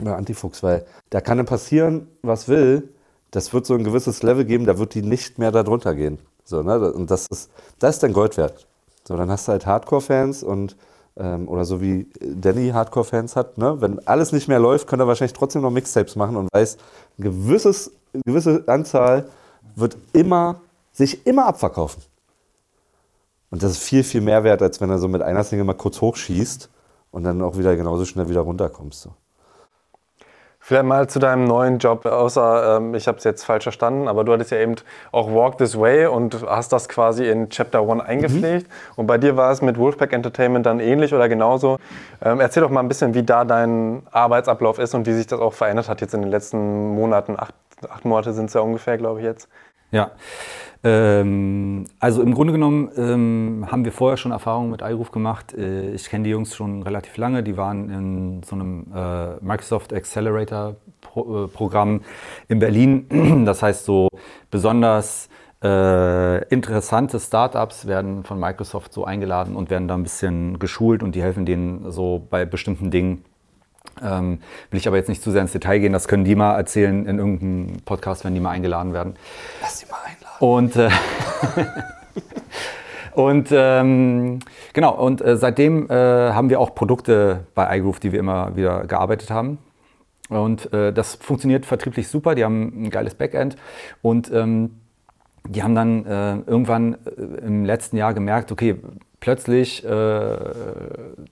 bei 0.00 0.16
Antifuchs, 0.16 0.64
weil 0.64 0.84
da 1.10 1.20
kann 1.20 1.36
dann 1.36 1.46
passieren, 1.46 2.08
was 2.22 2.48
will, 2.48 2.88
das 3.30 3.52
wird 3.52 3.66
so 3.66 3.74
ein 3.74 3.84
gewisses 3.84 4.22
Level 4.22 4.44
geben, 4.44 4.64
da 4.64 4.78
wird 4.78 4.94
die 4.94 5.02
nicht 5.02 5.38
mehr 5.38 5.52
darunter 5.52 5.94
gehen. 5.94 6.18
So, 6.44 6.62
ne? 6.62 6.92
Und 6.92 7.10
das 7.10 7.26
ist, 7.30 7.50
das 7.78 7.96
ist 7.96 8.02
dann 8.02 8.12
Gold 8.12 8.36
wert. 8.36 8.66
So, 9.06 9.16
dann 9.16 9.30
hast 9.30 9.48
du 9.48 9.52
halt 9.52 9.66
Hardcore-Fans 9.66 10.42
und 10.42 10.76
ähm, 11.16 11.48
oder 11.48 11.64
so 11.64 11.80
wie 11.80 12.08
Danny 12.20 12.70
Hardcore-Fans 12.70 13.36
hat, 13.36 13.58
ne? 13.58 13.80
wenn 13.80 14.06
alles 14.06 14.32
nicht 14.32 14.48
mehr 14.48 14.58
läuft, 14.58 14.86
könnte 14.86 15.04
er 15.04 15.08
wahrscheinlich 15.08 15.32
trotzdem 15.32 15.62
noch 15.62 15.70
Mixtapes 15.70 16.16
machen 16.16 16.36
und 16.36 16.48
weiß, 16.52 16.76
ein 17.18 17.22
gewisses, 17.22 17.92
eine 18.14 18.22
gewisse 18.24 18.64
Anzahl 18.66 19.28
wird 19.74 19.96
immer, 20.12 20.60
sich 20.92 21.26
immer 21.26 21.46
abverkaufen. 21.46 22.02
Und 23.50 23.62
das 23.62 23.72
ist 23.72 23.82
viel, 23.82 24.04
viel 24.04 24.20
mehr 24.20 24.44
wert, 24.44 24.62
als 24.62 24.80
wenn 24.80 24.90
er 24.90 24.98
so 24.98 25.08
mit 25.08 25.22
einer 25.22 25.42
Single 25.42 25.64
mal 25.64 25.74
kurz 25.74 26.00
hochschießt 26.00 26.70
und 27.10 27.24
dann 27.24 27.42
auch 27.42 27.58
wieder 27.58 27.74
genauso 27.76 28.04
schnell 28.04 28.28
wieder 28.28 28.40
runterkommst. 28.40 29.02
So. 29.02 29.14
Vielleicht 30.70 30.86
mal 30.86 31.08
zu 31.08 31.18
deinem 31.18 31.48
neuen 31.48 31.78
Job, 31.78 32.06
außer 32.06 32.76
ähm, 32.76 32.94
ich 32.94 33.08
habe 33.08 33.18
es 33.18 33.24
jetzt 33.24 33.42
falsch 33.42 33.64
verstanden, 33.64 34.06
aber 34.06 34.22
du 34.22 34.32
hattest 34.32 34.52
ja 34.52 34.58
eben 34.58 34.76
auch 35.10 35.28
Walk 35.28 35.58
This 35.58 35.76
Way 35.76 36.06
und 36.06 36.46
hast 36.46 36.72
das 36.72 36.88
quasi 36.88 37.28
in 37.28 37.50
Chapter 37.50 37.82
One 37.82 38.04
eingepflegt. 38.04 38.68
Mhm. 38.68 38.72
Und 38.94 39.08
bei 39.08 39.18
dir 39.18 39.36
war 39.36 39.50
es 39.50 39.62
mit 39.62 39.78
Wolfpack 39.78 40.12
Entertainment 40.12 40.64
dann 40.66 40.78
ähnlich 40.78 41.12
oder 41.12 41.28
genauso. 41.28 41.80
Ähm, 42.22 42.38
erzähl 42.38 42.62
doch 42.62 42.70
mal 42.70 42.78
ein 42.78 42.86
bisschen, 42.86 43.14
wie 43.14 43.24
da 43.24 43.44
dein 43.44 44.02
Arbeitsablauf 44.12 44.78
ist 44.78 44.94
und 44.94 45.08
wie 45.08 45.12
sich 45.12 45.26
das 45.26 45.40
auch 45.40 45.54
verändert 45.54 45.88
hat 45.88 46.02
jetzt 46.02 46.14
in 46.14 46.22
den 46.22 46.30
letzten 46.30 46.94
Monaten. 46.94 47.34
Acht, 47.36 47.52
acht 47.88 48.04
Monate 48.04 48.32
sind 48.32 48.44
es 48.44 48.54
ja 48.54 48.60
ungefähr, 48.60 48.96
glaube 48.96 49.18
ich, 49.18 49.24
jetzt. 49.26 49.48
Ja. 49.90 50.12
Ähm, 50.82 51.84
also 51.98 52.22
im 52.22 52.32
Grunde 52.32 52.54
genommen 52.54 52.90
ähm, 52.96 53.66
haben 53.70 53.84
wir 53.84 53.92
vorher 53.92 54.16
schon 54.16 54.32
Erfahrungen 54.32 54.70
mit 54.70 54.80
iRoof 54.80 55.10
gemacht. 55.10 55.52
Äh, 55.52 55.92
ich 55.92 56.08
kenne 56.08 56.24
die 56.24 56.30
Jungs 56.30 56.56
schon 56.56 56.82
relativ 56.82 57.16
lange. 57.18 57.42
Die 57.42 57.56
waren 57.56 57.90
in 57.90 58.42
so 58.42 58.56
einem 58.56 58.86
äh, 58.94 59.36
Microsoft 59.44 59.92
Accelerator 59.92 60.76
Pro, 61.02 61.44
äh, 61.44 61.48
Programm 61.48 62.00
in 62.48 62.58
Berlin. 62.58 63.44
Das 63.44 63.62
heißt 63.62 63.84
so 63.84 64.08
besonders 64.50 65.28
äh, 65.62 66.44
interessante 66.48 67.20
Startups 67.20 67.86
werden 67.86 68.24
von 68.24 68.40
Microsoft 68.40 68.92
so 68.92 69.04
eingeladen 69.04 69.56
und 69.56 69.68
werden 69.68 69.88
da 69.88 69.94
ein 69.94 70.02
bisschen 70.02 70.58
geschult 70.58 71.02
und 71.02 71.14
die 71.14 71.22
helfen 71.22 71.44
denen 71.44 71.90
so 71.90 72.26
bei 72.30 72.46
bestimmten 72.46 72.90
Dingen. 72.90 73.24
Ähm, 74.02 74.40
will 74.70 74.78
ich 74.78 74.88
aber 74.88 74.96
jetzt 74.96 75.08
nicht 75.08 75.22
zu 75.22 75.30
sehr 75.30 75.42
ins 75.42 75.52
Detail 75.52 75.78
gehen, 75.78 75.92
das 75.92 76.08
können 76.08 76.24
die 76.24 76.34
mal 76.34 76.56
erzählen 76.56 77.06
in 77.06 77.18
irgendeinem 77.18 77.76
Podcast, 77.84 78.24
wenn 78.24 78.34
die 78.34 78.40
mal 78.40 78.50
eingeladen 78.50 78.92
werden. 78.92 79.14
Lass 79.60 79.80
sie 79.80 79.86
mal 79.86 79.98
einladen. 80.04 80.20
Und, 80.40 80.76
äh, 80.76 80.90
und 83.20 83.48
ähm, 83.52 84.38
genau, 84.72 84.94
und 84.94 85.20
äh, 85.20 85.36
seitdem 85.36 85.90
äh, 85.90 85.94
haben 85.94 86.50
wir 86.50 86.60
auch 86.60 86.74
Produkte 86.74 87.46
bei 87.54 87.78
iGroove, 87.78 88.00
die 88.00 88.12
wir 88.12 88.18
immer 88.18 88.56
wieder 88.56 88.86
gearbeitet 88.86 89.30
haben. 89.30 89.58
Und 90.28 90.72
äh, 90.72 90.92
das 90.92 91.16
funktioniert 91.16 91.66
vertrieblich 91.66 92.08
super, 92.08 92.34
die 92.34 92.44
haben 92.44 92.84
ein 92.84 92.90
geiles 92.90 93.14
Backend 93.14 93.56
und 94.00 94.32
ähm, 94.32 94.80
die 95.46 95.62
haben 95.62 95.74
dann 95.74 96.06
äh, 96.06 96.36
irgendwann 96.46 96.94
äh, 96.94 97.46
im 97.46 97.64
letzten 97.64 97.96
Jahr 97.96 98.14
gemerkt, 98.14 98.52
okay, 98.52 98.76
plötzlich 99.20 99.84
äh, 99.84 100.36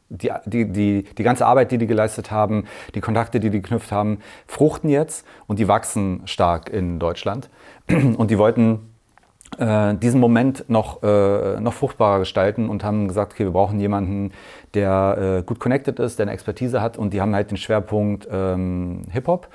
die, 0.09 0.31
die, 0.47 0.73
die, 0.73 1.03
die 1.03 1.23
ganze 1.23 1.47
Arbeit, 1.47 1.73
die 1.73 1.79
die 1.79 1.87
geleistet 1.87 2.31
haben, 2.31 2.65
die 2.95 3.01
Kontakte, 3.01 3.41
die 3.41 3.51
die 3.51 3.61
geknüpft 3.61 3.91
haben, 3.91 4.19
fruchten 4.47 4.91
jetzt 4.91 5.27
und 5.47 5.59
die 5.59 5.69
wachsen 5.69 6.23
stark 6.27 6.69
in 6.71 6.99
Deutschland. 6.99 7.51
Und 7.89 8.31
die 8.31 8.37
wollten 8.37 8.81
äh, 9.57 9.95
diesen 9.95 10.21
Moment 10.21 10.69
noch, 10.69 11.03
äh, 11.03 11.59
noch 11.61 11.73
fruchtbarer 11.73 12.19
gestalten 12.19 12.69
und 12.69 12.85
haben 12.85 13.09
gesagt, 13.09 13.33
okay, 13.33 13.45
wir 13.45 13.53
brauchen 13.53 13.81
jemanden, 13.81 14.33
der 14.75 15.39
äh, 15.39 15.43
gut 15.43 15.59
connected 15.59 15.99
ist, 15.99 16.19
der 16.19 16.25
eine 16.25 16.33
Expertise 16.33 16.83
hat 16.83 16.99
und 16.99 17.15
die 17.15 17.21
haben 17.21 17.35
halt 17.35 17.51
den 17.51 17.57
Schwerpunkt 17.57 18.29
ähm, 18.31 19.05
Hip-Hop. 19.11 19.49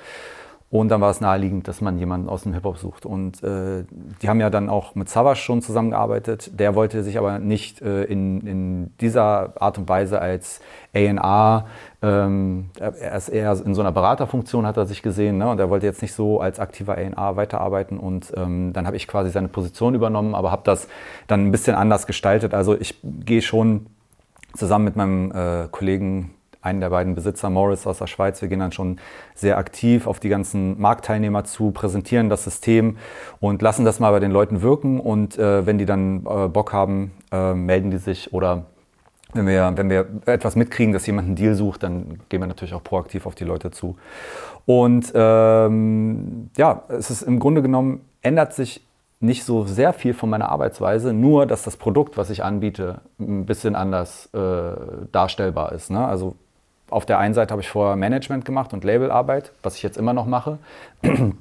Und 0.74 0.88
dann 0.88 1.00
war 1.00 1.10
es 1.10 1.20
naheliegend, 1.20 1.68
dass 1.68 1.80
man 1.80 1.98
jemanden 1.98 2.28
aus 2.28 2.42
dem 2.42 2.52
Hip-Hop 2.52 2.78
sucht. 2.78 3.06
Und 3.06 3.40
äh, 3.44 3.84
die 4.20 4.28
haben 4.28 4.40
ja 4.40 4.50
dann 4.50 4.68
auch 4.68 4.96
mit 4.96 5.08
Savas 5.08 5.38
schon 5.38 5.62
zusammengearbeitet. 5.62 6.58
Der 6.58 6.74
wollte 6.74 7.04
sich 7.04 7.16
aber 7.16 7.38
nicht 7.38 7.80
äh, 7.80 8.02
in, 8.02 8.44
in 8.44 8.90
dieser 9.00 9.52
Art 9.62 9.78
und 9.78 9.88
Weise 9.88 10.20
als 10.20 10.60
A&R, 10.92 11.66
ähm, 12.02 12.70
er 12.80 13.14
ist 13.14 13.28
eher 13.28 13.52
in 13.64 13.76
so 13.76 13.82
einer 13.82 13.92
Beraterfunktion, 13.92 14.66
hat 14.66 14.76
er 14.76 14.86
sich 14.86 15.00
gesehen. 15.00 15.38
Ne? 15.38 15.48
Und 15.48 15.60
er 15.60 15.70
wollte 15.70 15.86
jetzt 15.86 16.02
nicht 16.02 16.12
so 16.12 16.40
als 16.40 16.58
aktiver 16.58 16.94
A&R 16.94 17.36
weiterarbeiten. 17.36 18.00
Und 18.00 18.32
ähm, 18.36 18.72
dann 18.72 18.88
habe 18.88 18.96
ich 18.96 19.06
quasi 19.06 19.30
seine 19.30 19.46
Position 19.46 19.94
übernommen, 19.94 20.34
aber 20.34 20.50
habe 20.50 20.62
das 20.64 20.88
dann 21.28 21.46
ein 21.46 21.52
bisschen 21.52 21.76
anders 21.76 22.08
gestaltet. 22.08 22.52
Also 22.52 22.76
ich 22.76 22.98
gehe 23.04 23.42
schon 23.42 23.86
zusammen 24.56 24.86
mit 24.86 24.96
meinem 24.96 25.30
äh, 25.30 25.68
Kollegen 25.70 26.34
einen 26.64 26.80
der 26.80 26.90
beiden 26.90 27.14
Besitzer, 27.14 27.50
Morris 27.50 27.86
aus 27.86 27.98
der 27.98 28.06
Schweiz. 28.06 28.40
Wir 28.40 28.48
gehen 28.48 28.60
dann 28.60 28.72
schon 28.72 28.98
sehr 29.34 29.58
aktiv 29.58 30.06
auf 30.06 30.18
die 30.18 30.28
ganzen 30.28 30.80
Marktteilnehmer 30.80 31.44
zu, 31.44 31.70
präsentieren 31.70 32.28
das 32.28 32.44
System 32.44 32.96
und 33.40 33.60
lassen 33.62 33.84
das 33.84 34.00
mal 34.00 34.10
bei 34.10 34.20
den 34.20 34.30
Leuten 34.30 34.62
wirken. 34.62 34.98
Und 34.98 35.38
äh, 35.38 35.66
wenn 35.66 35.78
die 35.78 35.86
dann 35.86 36.24
äh, 36.26 36.48
Bock 36.48 36.72
haben, 36.72 37.12
äh, 37.30 37.54
melden 37.54 37.90
die 37.90 37.98
sich 37.98 38.32
oder 38.32 38.64
wenn 39.34 39.46
wir, 39.48 39.72
wenn 39.74 39.90
wir 39.90 40.06
etwas 40.26 40.56
mitkriegen, 40.56 40.92
dass 40.92 41.06
jemand 41.06 41.26
einen 41.26 41.36
Deal 41.36 41.54
sucht, 41.54 41.82
dann 41.82 42.20
gehen 42.28 42.40
wir 42.40 42.46
natürlich 42.46 42.72
auch 42.72 42.84
proaktiv 42.84 43.26
auf 43.26 43.34
die 43.34 43.44
Leute 43.44 43.70
zu. 43.72 43.96
Und 44.64 45.12
ähm, 45.14 46.50
ja, 46.56 46.84
es 46.88 47.10
ist 47.10 47.22
im 47.22 47.40
Grunde 47.40 47.60
genommen, 47.60 48.02
ändert 48.22 48.54
sich 48.54 48.86
nicht 49.20 49.44
so 49.44 49.64
sehr 49.64 49.92
viel 49.92 50.14
von 50.14 50.30
meiner 50.30 50.50
Arbeitsweise, 50.50 51.12
nur 51.12 51.46
dass 51.46 51.62
das 51.62 51.76
Produkt, 51.76 52.16
was 52.16 52.30
ich 52.30 52.44
anbiete, 52.44 53.00
ein 53.18 53.46
bisschen 53.46 53.74
anders 53.74 54.28
äh, 54.34 54.72
darstellbar 55.10 55.72
ist. 55.72 55.90
Ne? 55.90 56.06
Also 56.06 56.36
auf 56.94 57.06
der 57.06 57.18
einen 57.18 57.34
Seite 57.34 57.50
habe 57.52 57.60
ich 57.60 57.68
vorher 57.68 57.96
Management 57.96 58.44
gemacht 58.44 58.72
und 58.72 58.84
Labelarbeit, 58.84 59.52
was 59.62 59.76
ich 59.76 59.82
jetzt 59.82 59.96
immer 59.96 60.12
noch 60.12 60.26
mache. 60.26 60.58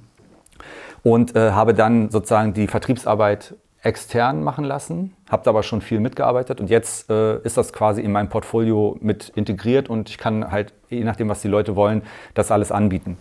Und 1.03 1.35
äh, 1.35 1.51
habe 1.51 1.73
dann 1.73 2.09
sozusagen 2.11 2.53
die 2.53 2.65
Vertriebsarbeit 2.67 3.55
extern 3.83 4.41
machen 4.41 4.63
lassen, 4.63 5.13
habe 5.29 5.43
da 5.43 5.49
aber 5.49 5.61
schon 5.61 5.81
viel 5.81 5.99
mitgearbeitet 5.99 6.61
und 6.61 6.69
jetzt 6.69 7.09
äh, 7.09 7.39
ist 7.39 7.57
das 7.57 7.73
quasi 7.73 8.01
in 8.01 8.13
meinem 8.13 8.29
Portfolio 8.29 8.97
mit 9.01 9.27
integriert 9.35 9.89
und 9.89 10.09
ich 10.09 10.17
kann 10.17 10.49
halt, 10.49 10.73
je 10.89 11.03
nachdem, 11.03 11.27
was 11.27 11.41
die 11.41 11.49
Leute 11.49 11.75
wollen, 11.75 12.03
das 12.33 12.49
alles 12.49 12.71
anbieten. 12.71 13.17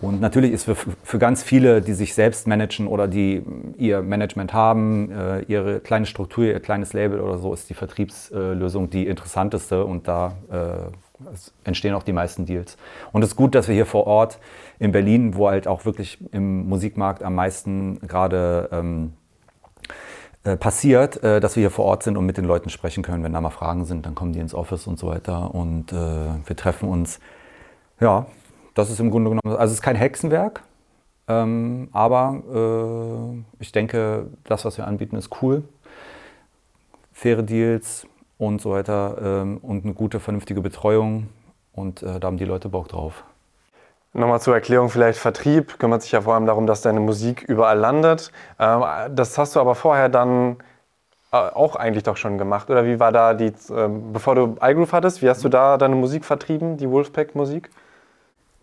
Und 0.00 0.22
natürlich 0.22 0.52
ist 0.52 0.64
für, 0.64 0.74
für 0.74 1.18
ganz 1.18 1.42
viele, 1.42 1.82
die 1.82 1.92
sich 1.92 2.14
selbst 2.14 2.46
managen 2.46 2.86
oder 2.86 3.08
die 3.08 3.42
ihr 3.76 4.00
Management 4.00 4.54
haben, 4.54 5.10
äh, 5.10 5.40
ihre 5.42 5.80
kleine 5.80 6.06
Struktur, 6.06 6.44
ihr 6.44 6.60
kleines 6.60 6.94
Label 6.94 7.20
oder 7.20 7.36
so, 7.36 7.52
ist 7.52 7.68
die 7.68 7.74
Vertriebslösung 7.74 8.88
die 8.88 9.06
interessanteste 9.06 9.84
und 9.84 10.08
da 10.08 10.32
äh, 10.50 10.92
es 11.32 11.52
entstehen 11.64 11.94
auch 11.94 12.02
die 12.02 12.12
meisten 12.12 12.46
Deals. 12.46 12.76
Und 13.12 13.22
es 13.22 13.30
ist 13.30 13.36
gut, 13.36 13.54
dass 13.54 13.68
wir 13.68 13.74
hier 13.74 13.86
vor 13.86 14.06
Ort 14.06 14.38
in 14.78 14.92
Berlin, 14.92 15.34
wo 15.34 15.48
halt 15.48 15.66
auch 15.66 15.84
wirklich 15.84 16.18
im 16.32 16.68
Musikmarkt 16.68 17.22
am 17.22 17.34
meisten 17.34 18.00
gerade 18.06 18.68
ähm, 18.72 19.12
äh, 20.44 20.56
passiert, 20.56 21.22
äh, 21.24 21.40
dass 21.40 21.56
wir 21.56 21.62
hier 21.62 21.70
vor 21.70 21.86
Ort 21.86 22.02
sind 22.02 22.16
und 22.16 22.26
mit 22.26 22.36
den 22.36 22.44
Leuten 22.44 22.70
sprechen 22.70 23.02
können. 23.02 23.24
Wenn 23.24 23.32
da 23.32 23.40
mal 23.40 23.50
Fragen 23.50 23.84
sind, 23.84 24.06
dann 24.06 24.14
kommen 24.14 24.32
die 24.32 24.38
ins 24.38 24.54
Office 24.54 24.86
und 24.86 24.98
so 24.98 25.08
weiter 25.08 25.54
und 25.54 25.92
äh, 25.92 25.96
wir 25.96 26.56
treffen 26.56 26.88
uns. 26.88 27.18
Ja, 27.98 28.26
das 28.74 28.90
ist 28.90 29.00
im 29.00 29.10
Grunde 29.10 29.30
genommen, 29.30 29.58
also 29.58 29.72
es 29.72 29.78
ist 29.78 29.82
kein 29.82 29.96
Hexenwerk, 29.96 30.62
ähm, 31.28 31.88
aber 31.92 33.34
äh, 33.34 33.44
ich 33.58 33.72
denke, 33.72 34.26
das, 34.44 34.64
was 34.64 34.76
wir 34.76 34.86
anbieten, 34.86 35.16
ist 35.16 35.30
cool. 35.42 35.64
Faire 37.12 37.42
Deals, 37.42 38.06
und 38.38 38.60
so 38.60 38.72
weiter 38.72 39.16
ähm, 39.22 39.58
und 39.58 39.84
eine 39.84 39.94
gute, 39.94 40.20
vernünftige 40.20 40.60
Betreuung. 40.60 41.28
Und 41.72 42.02
äh, 42.02 42.20
da 42.20 42.26
haben 42.26 42.38
die 42.38 42.44
Leute 42.44 42.68
Bock 42.68 42.88
drauf. 42.88 43.24
Nochmal 44.12 44.40
zur 44.40 44.54
Erklärung, 44.54 44.88
vielleicht 44.88 45.18
Vertrieb 45.18 45.78
kümmert 45.78 46.02
sich 46.02 46.12
ja 46.12 46.22
vor 46.22 46.34
allem 46.34 46.46
darum, 46.46 46.66
dass 46.66 46.80
deine 46.80 47.00
Musik 47.00 47.42
überall 47.42 47.78
landet. 47.78 48.32
Ähm, 48.58 48.82
das 49.14 49.36
hast 49.36 49.56
du 49.56 49.60
aber 49.60 49.74
vorher 49.74 50.08
dann 50.08 50.56
äh, 51.32 51.36
auch 51.36 51.76
eigentlich 51.76 52.04
doch 52.04 52.16
schon 52.16 52.38
gemacht. 52.38 52.70
Oder 52.70 52.86
wie 52.86 52.98
war 52.98 53.12
da 53.12 53.34
die, 53.34 53.46
äh, 53.48 53.88
bevor 54.12 54.34
du 54.34 54.56
iGroove 54.60 54.92
hattest, 54.92 55.20
wie 55.20 55.28
hast 55.28 55.44
du 55.44 55.48
da 55.48 55.76
deine 55.76 55.96
Musik 55.96 56.24
vertrieben, 56.24 56.78
die 56.78 56.90
Wolfpack-Musik? 56.90 57.70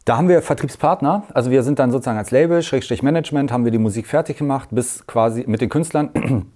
Da 0.06 0.18
haben 0.18 0.28
wir 0.28 0.42
Vertriebspartner, 0.42 1.24
also 1.34 1.50
wir 1.50 1.64
sind 1.64 1.80
dann 1.80 1.92
sozusagen 1.92 2.18
als 2.18 2.32
Label, 2.32 2.62
Schrägstrich 2.62 3.04
Management, 3.04 3.54
haben 3.54 3.64
wir 3.64 3.72
die 3.72 3.78
Musik 3.78 4.06
fertig 4.06 4.38
gemacht, 4.38 4.68
bis 4.72 5.08
quasi 5.08 5.46
mit 5.48 5.62
den 5.62 5.70
Künstlern 5.70 6.52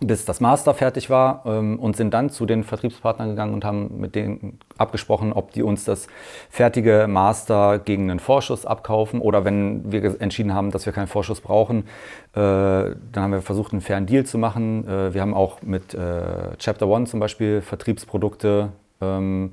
bis 0.00 0.24
das 0.24 0.40
Master 0.40 0.74
fertig 0.74 1.08
war 1.08 1.42
ähm, 1.46 1.78
und 1.78 1.96
sind 1.96 2.12
dann 2.12 2.28
zu 2.30 2.44
den 2.44 2.64
Vertriebspartnern 2.64 3.30
gegangen 3.30 3.54
und 3.54 3.64
haben 3.64 3.98
mit 3.98 4.14
denen 4.14 4.58
abgesprochen, 4.76 5.32
ob 5.32 5.52
die 5.52 5.62
uns 5.62 5.84
das 5.84 6.06
fertige 6.50 7.06
Master 7.08 7.78
gegen 7.78 8.10
einen 8.10 8.20
Vorschuss 8.20 8.66
abkaufen 8.66 9.20
oder 9.20 9.44
wenn 9.44 9.90
wir 9.90 10.20
entschieden 10.20 10.52
haben, 10.52 10.70
dass 10.70 10.84
wir 10.84 10.92
keinen 10.92 11.06
Vorschuss 11.06 11.40
brauchen, 11.40 11.84
äh, 12.34 12.34
dann 12.34 12.94
haben 13.16 13.32
wir 13.32 13.42
versucht, 13.42 13.72
einen 13.72 13.80
fairen 13.80 14.06
Deal 14.06 14.24
zu 14.24 14.38
machen. 14.38 14.86
Äh, 14.86 15.14
wir 15.14 15.22
haben 15.22 15.34
auch 15.34 15.62
mit 15.62 15.94
äh, 15.94 16.56
Chapter 16.58 16.86
One 16.88 17.06
zum 17.06 17.20
Beispiel 17.20 17.62
Vertriebsprodukte, 17.62 18.70
ähm, 19.00 19.52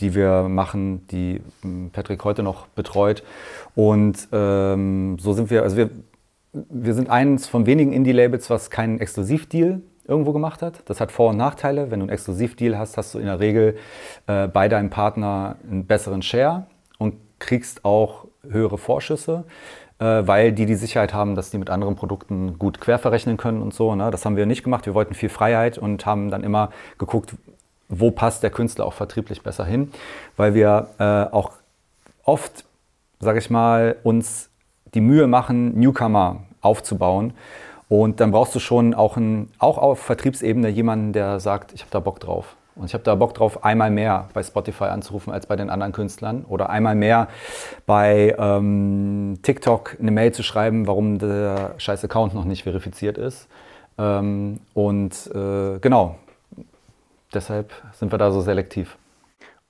die 0.00 0.14
wir 0.14 0.48
machen, 0.48 1.06
die 1.08 1.40
ähm, 1.64 1.90
Patrick 1.92 2.22
heute 2.24 2.42
noch 2.42 2.66
betreut. 2.68 3.22
Und 3.74 4.28
ähm, 4.32 5.16
so 5.18 5.32
sind 5.32 5.50
wir, 5.50 5.62
also 5.62 5.76
wir 5.76 5.90
wir 6.68 6.94
sind 6.94 7.10
eines 7.10 7.46
von 7.46 7.66
wenigen 7.66 7.92
Indie-Labels, 7.92 8.50
was 8.50 8.70
keinen 8.70 9.00
Exklusivdeal 9.00 9.80
irgendwo 10.06 10.32
gemacht 10.32 10.62
hat. 10.62 10.80
Das 10.86 11.00
hat 11.00 11.12
Vor- 11.12 11.30
und 11.30 11.36
Nachteile. 11.36 11.90
Wenn 11.90 12.00
du 12.00 12.04
einen 12.04 12.10
Exklusivdeal 12.10 12.78
hast, 12.78 12.96
hast 12.96 13.14
du 13.14 13.18
in 13.18 13.26
der 13.26 13.40
Regel 13.40 13.76
äh, 14.26 14.48
bei 14.48 14.68
deinem 14.68 14.90
Partner 14.90 15.56
einen 15.70 15.86
besseren 15.86 16.22
Share 16.22 16.66
und 16.98 17.14
kriegst 17.38 17.84
auch 17.84 18.24
höhere 18.48 18.78
Vorschüsse, 18.78 19.44
äh, 19.98 20.04
weil 20.04 20.52
die 20.52 20.66
die 20.66 20.74
Sicherheit 20.74 21.12
haben, 21.12 21.34
dass 21.34 21.50
die 21.50 21.58
mit 21.58 21.70
anderen 21.70 21.94
Produkten 21.94 22.58
gut 22.58 22.80
querverrechnen 22.80 23.36
können 23.36 23.60
und 23.60 23.74
so. 23.74 23.94
Ne? 23.94 24.10
Das 24.10 24.24
haben 24.24 24.36
wir 24.36 24.46
nicht 24.46 24.64
gemacht. 24.64 24.86
Wir 24.86 24.94
wollten 24.94 25.14
viel 25.14 25.28
Freiheit 25.28 25.76
und 25.76 26.06
haben 26.06 26.30
dann 26.30 26.42
immer 26.42 26.70
geguckt, 26.96 27.34
wo 27.88 28.10
passt 28.10 28.42
der 28.42 28.50
Künstler 28.50 28.86
auch 28.86 28.92
vertrieblich 28.94 29.42
besser 29.42 29.64
hin, 29.64 29.90
weil 30.36 30.54
wir 30.54 30.88
äh, 30.98 31.34
auch 31.34 31.52
oft, 32.24 32.64
sage 33.20 33.38
ich 33.38 33.50
mal, 33.50 33.96
uns 34.02 34.50
die 34.94 35.00
Mühe 35.00 35.26
machen, 35.26 35.78
Newcomer 35.78 36.42
aufzubauen. 36.60 37.34
Und 37.88 38.20
dann 38.20 38.32
brauchst 38.32 38.54
du 38.54 38.58
schon 38.58 38.94
auch, 38.94 39.16
ein, 39.16 39.50
auch 39.58 39.78
auf 39.78 40.00
Vertriebsebene 40.00 40.68
jemanden, 40.68 41.12
der 41.12 41.40
sagt, 41.40 41.72
ich 41.72 41.80
habe 41.80 41.90
da 41.90 42.00
Bock 42.00 42.20
drauf. 42.20 42.56
Und 42.78 42.86
ich 42.86 42.94
habe 42.94 43.02
da 43.02 43.14
Bock 43.16 43.34
drauf, 43.34 43.64
einmal 43.64 43.90
mehr 43.90 44.28
bei 44.34 44.42
Spotify 44.42 44.84
anzurufen 44.84 45.32
als 45.32 45.46
bei 45.46 45.56
den 45.56 45.68
anderen 45.68 45.92
Künstlern 45.92 46.44
oder 46.44 46.70
einmal 46.70 46.94
mehr 46.94 47.28
bei 47.86 48.36
ähm, 48.38 49.38
TikTok 49.42 49.96
eine 49.98 50.12
Mail 50.12 50.32
zu 50.32 50.44
schreiben, 50.44 50.86
warum 50.86 51.18
der 51.18 51.74
scheiß 51.78 52.04
Account 52.04 52.34
noch 52.34 52.44
nicht 52.44 52.62
verifiziert 52.62 53.18
ist. 53.18 53.48
Ähm, 53.98 54.60
und 54.74 55.12
äh, 55.34 55.80
genau, 55.80 56.16
deshalb 57.34 57.72
sind 57.94 58.12
wir 58.12 58.18
da 58.18 58.30
so 58.30 58.42
selektiv. 58.42 58.96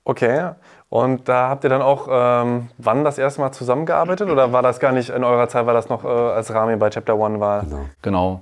Okay, 0.03 0.51
und 0.89 1.29
da 1.29 1.49
habt 1.49 1.63
ihr 1.63 1.69
dann 1.69 1.83
auch 1.83 2.07
ähm, 2.09 2.69
wann 2.77 3.03
das 3.03 3.19
erste 3.19 3.41
Mal 3.41 3.51
zusammengearbeitet 3.51 4.27
oder 4.29 4.51
war 4.51 4.63
das 4.63 4.79
gar 4.79 4.91
nicht 4.91 5.09
in 5.09 5.23
eurer 5.23 5.47
Zeit, 5.47 5.67
weil 5.67 5.75
das 5.75 5.87
noch 5.87 6.03
äh, 6.03 6.07
als 6.07 6.51
Rami 6.53 6.75
bei 6.77 6.89
Chapter 6.89 7.17
One 7.17 7.39
war? 7.39 7.63
Genau. 7.63 7.85
genau. 8.01 8.41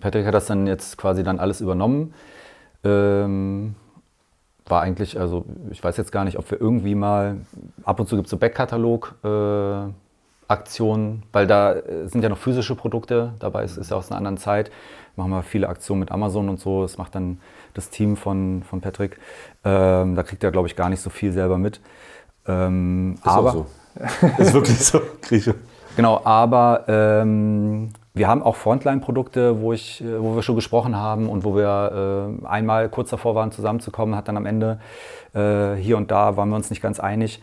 Patrick 0.00 0.26
hat 0.26 0.34
das 0.34 0.46
dann 0.46 0.68
jetzt 0.68 0.96
quasi 0.96 1.24
dann 1.24 1.40
alles 1.40 1.60
übernommen. 1.60 2.14
Ähm, 2.84 3.74
war 4.66 4.82
eigentlich, 4.82 5.18
also 5.18 5.44
ich 5.70 5.82
weiß 5.82 5.96
jetzt 5.96 6.12
gar 6.12 6.22
nicht, 6.24 6.38
ob 6.38 6.48
wir 6.50 6.60
irgendwie 6.60 6.94
mal, 6.94 7.38
ab 7.84 7.98
und 7.98 8.08
zu 8.08 8.14
gibt 8.14 8.26
es 8.26 8.30
so 8.30 8.36
Backkatalog-Aktionen, 8.36 11.14
äh, 11.14 11.22
weil 11.32 11.48
da 11.48 11.72
äh, 11.74 12.06
sind 12.06 12.22
ja 12.22 12.28
noch 12.28 12.38
physische 12.38 12.76
Produkte 12.76 13.32
dabei, 13.40 13.64
es 13.64 13.76
ist 13.76 13.90
ja 13.90 13.96
aus 13.96 14.08
einer 14.10 14.18
anderen 14.18 14.38
Zeit. 14.38 14.70
Machen 15.16 15.30
wir 15.30 15.42
viele 15.42 15.68
Aktionen 15.68 16.00
mit 16.00 16.10
Amazon 16.10 16.48
und 16.48 16.60
so, 16.60 16.82
das 16.82 16.98
macht 16.98 17.14
dann 17.14 17.38
das 17.74 17.90
Team 17.90 18.16
von, 18.16 18.62
von 18.68 18.80
Patrick. 18.80 19.18
Ähm, 19.64 20.14
da 20.14 20.22
kriegt 20.22 20.42
er, 20.42 20.50
glaube 20.50 20.68
ich, 20.68 20.76
gar 20.76 20.88
nicht 20.88 21.00
so 21.00 21.10
viel 21.10 21.32
selber 21.32 21.58
mit. 21.58 21.80
Ähm, 22.46 23.14
ist 23.16 23.26
aber, 23.26 23.52
so. 23.52 23.66
ist 24.38 24.54
wirklich 24.54 24.78
so, 24.78 25.00
Grieche. 25.20 25.54
Genau, 25.96 26.22
aber 26.24 26.84
ähm, 26.88 27.90
wir 28.14 28.28
haben 28.28 28.42
auch 28.42 28.56
Frontline-Produkte, 28.56 29.60
wo, 29.60 29.72
wo 29.72 30.34
wir 30.34 30.42
schon 30.42 30.56
gesprochen 30.56 30.96
haben 30.96 31.28
und 31.28 31.44
wo 31.44 31.54
wir 31.54 32.38
äh, 32.42 32.46
einmal 32.46 32.88
kurz 32.88 33.10
davor 33.10 33.34
waren, 33.34 33.52
zusammenzukommen, 33.52 34.16
hat 34.16 34.28
dann 34.28 34.36
am 34.36 34.46
Ende 34.46 34.80
äh, 35.34 35.74
hier 35.74 35.96
und 35.96 36.10
da 36.10 36.36
waren 36.36 36.48
wir 36.48 36.56
uns 36.56 36.70
nicht 36.70 36.82
ganz 36.82 37.00
einig. 37.00 37.42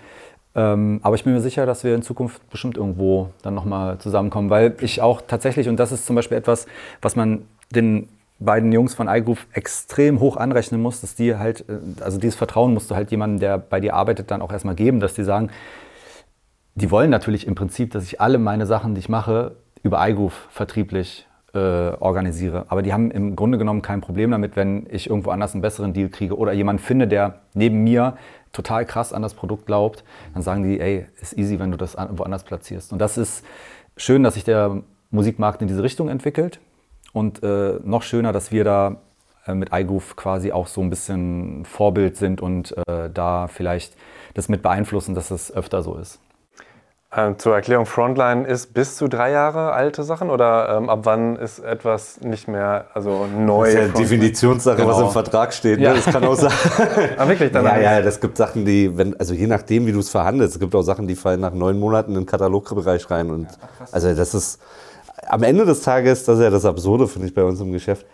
Ähm, 0.55 0.99
aber 1.03 1.15
ich 1.15 1.23
bin 1.23 1.33
mir 1.33 1.41
sicher, 1.41 1.65
dass 1.65 1.83
wir 1.83 1.93
in 1.93 2.01
Zukunft 2.01 2.47
bestimmt 2.49 2.77
irgendwo 2.77 3.29
dann 3.43 3.53
nochmal 3.53 3.99
zusammenkommen, 3.99 4.49
weil 4.49 4.75
ich 4.81 5.01
auch 5.01 5.21
tatsächlich, 5.27 5.69
und 5.69 5.77
das 5.77 5.91
ist 5.91 6.05
zum 6.05 6.15
Beispiel 6.15 6.37
etwas, 6.37 6.65
was 7.01 7.15
man 7.15 7.45
den 7.75 8.09
beiden 8.39 8.71
Jungs 8.71 8.95
von 8.95 9.07
iGroove 9.07 9.45
extrem 9.53 10.19
hoch 10.19 10.37
anrechnen 10.37 10.81
muss, 10.81 11.01
dass 11.01 11.15
die 11.15 11.35
halt, 11.35 11.65
äh, 11.69 12.01
also 12.01 12.17
dieses 12.17 12.35
Vertrauen 12.35 12.73
musst 12.73 12.89
du 12.89 12.95
halt 12.95 13.11
jemandem, 13.11 13.39
der 13.39 13.57
bei 13.57 13.79
dir 13.79 13.93
arbeitet, 13.93 14.31
dann 14.31 14.41
auch 14.41 14.51
erstmal 14.51 14.75
geben, 14.75 14.99
dass 14.99 15.13
die 15.13 15.23
sagen, 15.23 15.49
die 16.75 16.91
wollen 16.91 17.09
natürlich 17.09 17.45
im 17.45 17.55
Prinzip, 17.55 17.91
dass 17.91 18.03
ich 18.05 18.21
alle 18.21 18.37
meine 18.37 18.65
Sachen, 18.65 18.95
die 18.95 18.99
ich 18.99 19.09
mache, 19.09 19.57
über 19.83 20.07
iGroove 20.07 20.47
vertrieblich 20.49 21.27
äh, 21.53 21.57
organisiere. 21.57 22.65
Aber 22.69 22.81
die 22.81 22.93
haben 22.93 23.11
im 23.11 23.35
Grunde 23.35 23.57
genommen 23.57 23.81
kein 23.81 24.01
Problem 24.01 24.31
damit, 24.31 24.55
wenn 24.55 24.87
ich 24.89 25.09
irgendwo 25.09 25.31
anders 25.31 25.53
einen 25.53 25.61
besseren 25.61 25.93
Deal 25.93 26.09
kriege 26.09 26.37
oder 26.37 26.53
jemanden 26.53 26.81
finde, 26.81 27.07
der 27.07 27.41
neben 27.53 27.83
mir 27.83 28.17
total 28.53 28.85
krass 28.85 29.13
an 29.13 29.21
das 29.21 29.33
Produkt 29.33 29.65
glaubt, 29.65 30.03
dann 30.33 30.43
sagen 30.43 30.63
die, 30.63 30.79
ey, 30.79 31.05
ist 31.21 31.37
easy, 31.37 31.59
wenn 31.59 31.71
du 31.71 31.77
das 31.77 31.97
woanders 31.97 32.43
platzierst. 32.43 32.93
Und 32.93 32.99
das 32.99 33.17
ist 33.17 33.43
schön, 33.97 34.23
dass 34.23 34.35
sich 34.35 34.43
der 34.43 34.81
Musikmarkt 35.11 35.61
in 35.61 35.67
diese 35.67 35.83
Richtung 35.83 36.07
entwickelt 36.07 36.59
und 37.13 37.43
äh, 37.43 37.79
noch 37.83 38.03
schöner, 38.03 38.31
dass 38.31 38.51
wir 38.51 38.63
da 38.63 38.97
äh, 39.45 39.53
mit 39.53 39.69
iGroove 39.73 40.15
quasi 40.15 40.51
auch 40.51 40.67
so 40.67 40.81
ein 40.81 40.89
bisschen 40.89 41.65
Vorbild 41.65 42.17
sind 42.17 42.41
und 42.41 42.75
äh, 42.87 43.09
da 43.09 43.47
vielleicht 43.47 43.95
das 44.33 44.49
mit 44.49 44.61
beeinflussen, 44.61 45.15
dass 45.15 45.31
es 45.31 45.51
öfter 45.51 45.81
so 45.81 45.95
ist. 45.95 46.19
Ähm, 47.11 47.39
zur 47.39 47.55
Erklärung, 47.55 47.87
Frontline 47.87 48.45
ist 48.45 48.71
bis 48.75 48.95
zu 48.95 49.07
drei 49.07 49.31
Jahre 49.31 49.71
alte 49.71 50.03
Sachen 50.03 50.29
oder 50.29 50.77
ähm, 50.77 50.91
ab 50.91 50.99
wann 51.03 51.37
ist 51.37 51.57
etwas 51.57 52.21
nicht 52.21 52.47
mehr 52.47 52.85
also 52.93 53.25
neu? 53.25 53.63
Das 53.63 53.69
ist 53.69 53.75
ja 53.79 53.83
eine 53.85 53.93
Definitionssache, 53.93 54.75
genau. 54.77 54.89
was 54.89 54.99
im 54.99 55.09
Vertrag 55.09 55.51
steht. 55.51 55.79
Ne? 55.79 55.85
Ja. 55.85 55.93
Das 55.95 56.05
kann 56.05 56.23
auch 56.23 56.35
sein. 56.35 56.51
ah, 57.17 57.27
wirklich? 57.27 57.51
Dann 57.51 57.65
ja, 57.65 57.79
ja, 57.79 58.01
das 58.03 58.21
gibt 58.21 58.37
Sachen, 58.37 58.63
die, 58.63 58.95
wenn, 58.95 59.19
also 59.19 59.33
je 59.33 59.47
nachdem, 59.47 59.87
wie 59.87 59.91
du 59.91 59.99
es 59.99 60.09
verhandelst, 60.11 60.53
es 60.53 60.59
gibt 60.59 60.75
auch 60.75 60.83
Sachen, 60.83 61.07
die 61.07 61.15
fallen 61.15 61.41
nach 61.41 61.53
neun 61.53 61.79
Monaten 61.79 62.11
in 62.11 62.17
den 62.17 62.25
Katalogbereich 62.27 63.09
rein. 63.09 63.31
Und 63.31 63.45
ja, 63.45 63.87
also 63.91 64.13
das 64.13 64.35
ist 64.35 64.59
am 65.27 65.43
Ende 65.43 65.65
des 65.65 65.81
Tages, 65.81 66.23
das 66.23 66.37
ist 66.37 66.43
ja 66.43 66.49
das 66.49 66.65
Absurde, 66.65 67.07
finde 67.07 67.27
ich, 67.27 67.33
bei 67.33 67.43
uns 67.43 67.59
im 67.59 67.71
Geschäft. 67.71 68.05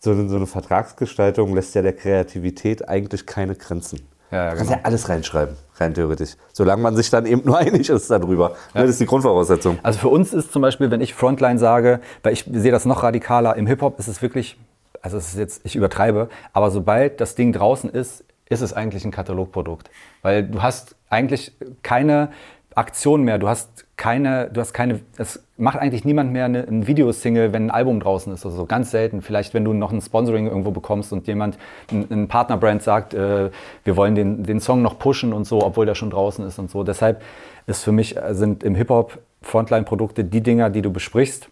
So 0.00 0.10
eine, 0.10 0.28
so 0.28 0.36
eine 0.36 0.46
Vertragsgestaltung 0.46 1.54
lässt 1.54 1.74
ja 1.74 1.82
der 1.82 1.92
Kreativität 1.92 2.88
eigentlich 2.88 3.24
keine 3.24 3.54
Grenzen. 3.54 4.00
Ja, 4.32 4.46
ja, 4.46 4.50
genau. 4.50 4.56
Kannst 4.58 4.72
ja 4.72 4.80
alles 4.82 5.08
reinschreiben, 5.08 5.56
rein 5.76 5.94
theoretisch. 5.94 6.36
Solange 6.52 6.82
man 6.82 6.96
sich 6.96 7.10
dann 7.10 7.26
eben 7.26 7.42
nur 7.44 7.58
einig 7.58 7.88
ist 7.88 8.10
darüber. 8.10 8.56
Ja. 8.74 8.80
Das 8.80 8.90
ist 8.90 9.00
die 9.00 9.06
Grundvoraussetzung. 9.06 9.78
Also 9.82 9.98
für 10.00 10.08
uns 10.08 10.32
ist 10.32 10.52
zum 10.52 10.62
Beispiel, 10.62 10.90
wenn 10.90 11.00
ich 11.00 11.14
Frontline 11.14 11.58
sage, 11.58 12.00
weil 12.22 12.32
ich 12.32 12.44
sehe 12.50 12.72
das 12.72 12.86
noch 12.86 13.02
radikaler, 13.02 13.56
im 13.56 13.66
Hip-Hop 13.66 13.98
ist 13.98 14.08
es 14.08 14.22
wirklich, 14.22 14.58
also 15.02 15.18
es 15.18 15.28
ist 15.28 15.38
jetzt, 15.38 15.60
ich 15.64 15.76
übertreibe, 15.76 16.28
aber 16.52 16.70
sobald 16.70 17.20
das 17.20 17.34
Ding 17.34 17.52
draußen 17.52 17.90
ist, 17.90 18.24
ist 18.48 18.62
es 18.62 18.72
eigentlich 18.72 19.04
ein 19.04 19.10
Katalogprodukt. 19.10 19.90
Weil 20.22 20.44
du 20.44 20.62
hast 20.62 20.96
eigentlich 21.10 21.52
keine 21.82 22.30
Aktion 22.74 23.22
mehr. 23.22 23.38
Du 23.38 23.48
hast 23.48 23.81
keine, 23.96 24.50
du 24.50 24.60
hast 24.60 24.72
keine, 24.72 25.00
es 25.18 25.44
macht 25.56 25.78
eigentlich 25.78 26.04
niemand 26.04 26.32
mehr 26.32 26.46
eine, 26.46 26.66
ein 26.66 26.86
Videosingle, 26.86 27.52
wenn 27.52 27.66
ein 27.66 27.70
Album 27.70 28.00
draußen 28.00 28.32
ist 28.32 28.44
oder 28.44 28.54
so. 28.54 28.66
Ganz 28.66 28.90
selten. 28.90 29.22
Vielleicht, 29.22 29.54
wenn 29.54 29.64
du 29.64 29.72
noch 29.74 29.92
ein 29.92 30.00
Sponsoring 30.00 30.46
irgendwo 30.46 30.70
bekommst 30.70 31.12
und 31.12 31.26
jemand, 31.26 31.58
ein, 31.90 32.06
ein 32.10 32.28
Partnerbrand 32.28 32.82
sagt, 32.82 33.14
äh, 33.14 33.50
wir 33.84 33.96
wollen 33.96 34.14
den, 34.14 34.42
den 34.44 34.60
Song 34.60 34.82
noch 34.82 34.98
pushen 34.98 35.32
und 35.32 35.44
so, 35.44 35.62
obwohl 35.62 35.86
der 35.86 35.94
schon 35.94 36.10
draußen 36.10 36.44
ist 36.46 36.58
und 36.58 36.70
so. 36.70 36.84
Deshalb 36.84 37.22
ist 37.66 37.84
für 37.84 37.92
mich, 37.92 38.16
sind 38.30 38.64
im 38.64 38.74
Hip-Hop 38.74 39.18
Frontline-Produkte 39.42 40.24
die 40.24 40.40
Dinger, 40.40 40.70
die 40.70 40.82
du 40.82 40.92
besprichst 40.92 41.48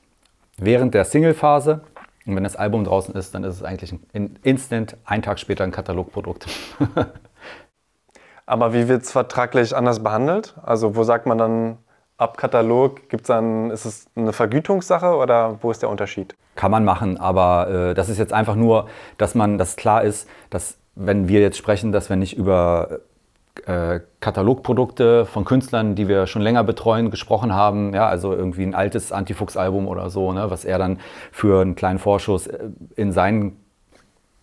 während 0.57 0.95
der 0.95 1.05
Single-Phase. 1.05 1.83
Und 2.27 2.37
wenn 2.37 2.45
das 2.45 2.57
Album 2.57 2.85
draußen 2.85 3.15
ist, 3.15 3.35
dann 3.35 3.45
ist 3.45 3.57
es 3.57 3.63
eigentlich 3.63 3.95
ein 4.13 4.39
instant, 4.43 4.97
einen 5.05 5.23
Tag 5.23 5.39
später 5.39 5.65
ein 5.65 5.73
Katalogprodukt. 5.73 6.47
Aber 8.47 8.73
wie 8.73 8.89
wird 8.89 9.03
es 9.03 9.13
vertraglich 9.13 9.75
anders 9.75 10.03
behandelt? 10.03 10.55
Also 10.63 10.97
wo 10.97 11.05
sagt 11.05 11.27
man 11.27 11.39
dann 11.39 11.79
ab 12.21 12.37
Katalog, 12.37 13.09
gibt's 13.09 13.29
dann, 13.29 13.71
ist 13.71 13.85
es 13.85 14.07
eine 14.15 14.33
Vergütungssache 14.33 15.15
oder 15.17 15.59
wo 15.63 15.71
ist 15.71 15.83
der 15.83 15.89
Unterschied? 15.89 16.35
Kann 16.55 16.71
man 16.71 16.85
machen, 16.85 17.19
aber 17.19 17.91
äh, 17.91 17.95
das 17.95 18.09
ist 18.09 18.19
jetzt 18.19 18.33
einfach 18.33 18.57
nur, 18.57 18.89
dass 19.17 19.35
man, 19.35 19.57
dass 19.57 19.77
klar 19.77 20.03
ist, 20.03 20.29
dass 20.51 20.77
wenn 20.95 21.29
wir 21.29 21.41
jetzt 21.41 21.57
sprechen, 21.57 21.93
dass 21.93 22.11
wir 22.11 22.17
nicht 22.17 22.37
über 22.37 23.01
äh, 23.67 24.01
Katalogprodukte 24.21 25.25
von 25.25 25.45
Künstlern, 25.45 25.95
die 25.95 26.09
wir 26.09 26.27
schon 26.27 26.43
länger 26.43 26.63
betreuen, 26.63 27.11
gesprochen 27.11 27.55
haben. 27.55 27.95
Ja, 27.95 28.07
also 28.07 28.33
irgendwie 28.33 28.63
ein 28.63 28.75
altes 28.75 29.13
Antifuchs-Album 29.13 29.89
oder 29.89 30.11
so, 30.11 30.33
ne, 30.33 30.51
was 30.51 30.65
er 30.65 30.79
dann 30.79 31.01
für 31.33 31.63
einen 31.63 31.75
kleinen 31.75 31.99
Vorschuss 31.99 32.47
äh, 32.47 32.69
in 32.97 33.13
seinen 33.13 33.57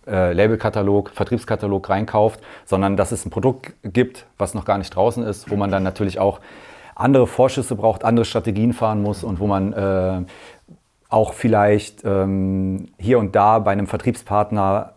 äh, 0.06 0.32
Labelkatalog, 0.32 1.10
Vertriebskatalog 1.10 1.88
reinkauft, 1.88 2.40
sondern 2.64 2.96
dass 2.96 3.12
es 3.12 3.24
ein 3.24 3.30
Produkt 3.30 3.72
gibt, 3.82 4.26
was 4.36 4.54
noch 4.54 4.64
gar 4.64 4.78
nicht 4.78 4.94
draußen 4.94 5.22
ist, 5.22 5.50
wo 5.50 5.56
man 5.56 5.70
dann 5.70 5.82
natürlich 5.82 6.18
auch 6.18 6.40
andere 6.98 7.26
Vorschüsse 7.26 7.76
braucht, 7.76 8.04
andere 8.04 8.24
Strategien 8.24 8.72
fahren 8.72 9.02
muss 9.02 9.24
und 9.24 9.40
wo 9.40 9.46
man 9.46 9.72
äh, 9.72 10.22
auch 11.08 11.32
vielleicht 11.32 12.04
ähm, 12.04 12.88
hier 12.98 13.18
und 13.18 13.34
da 13.34 13.60
bei 13.60 13.72
einem 13.72 13.86
Vertriebspartner 13.86 14.94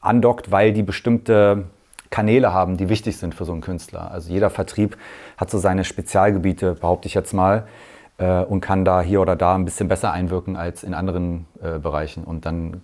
andockt, 0.00 0.50
weil 0.50 0.72
die 0.72 0.82
bestimmte 0.82 1.64
Kanäle 2.10 2.52
haben, 2.52 2.78
die 2.78 2.88
wichtig 2.88 3.18
sind 3.18 3.34
für 3.34 3.44
so 3.44 3.52
einen 3.52 3.60
Künstler. 3.60 4.10
Also 4.10 4.32
jeder 4.32 4.48
Vertrieb 4.48 4.96
hat 5.36 5.50
so 5.50 5.58
seine 5.58 5.84
Spezialgebiete, 5.84 6.74
behaupte 6.74 7.06
ich 7.06 7.14
jetzt 7.14 7.34
mal 7.34 7.66
äh, 8.16 8.42
und 8.42 8.62
kann 8.62 8.86
da 8.86 9.02
hier 9.02 9.20
oder 9.20 9.36
da 9.36 9.54
ein 9.54 9.66
bisschen 9.66 9.88
besser 9.88 10.12
einwirken 10.12 10.56
als 10.56 10.82
in 10.82 10.94
anderen 10.94 11.46
äh, 11.62 11.78
Bereichen. 11.78 12.24
Und 12.24 12.46
dann 12.46 12.82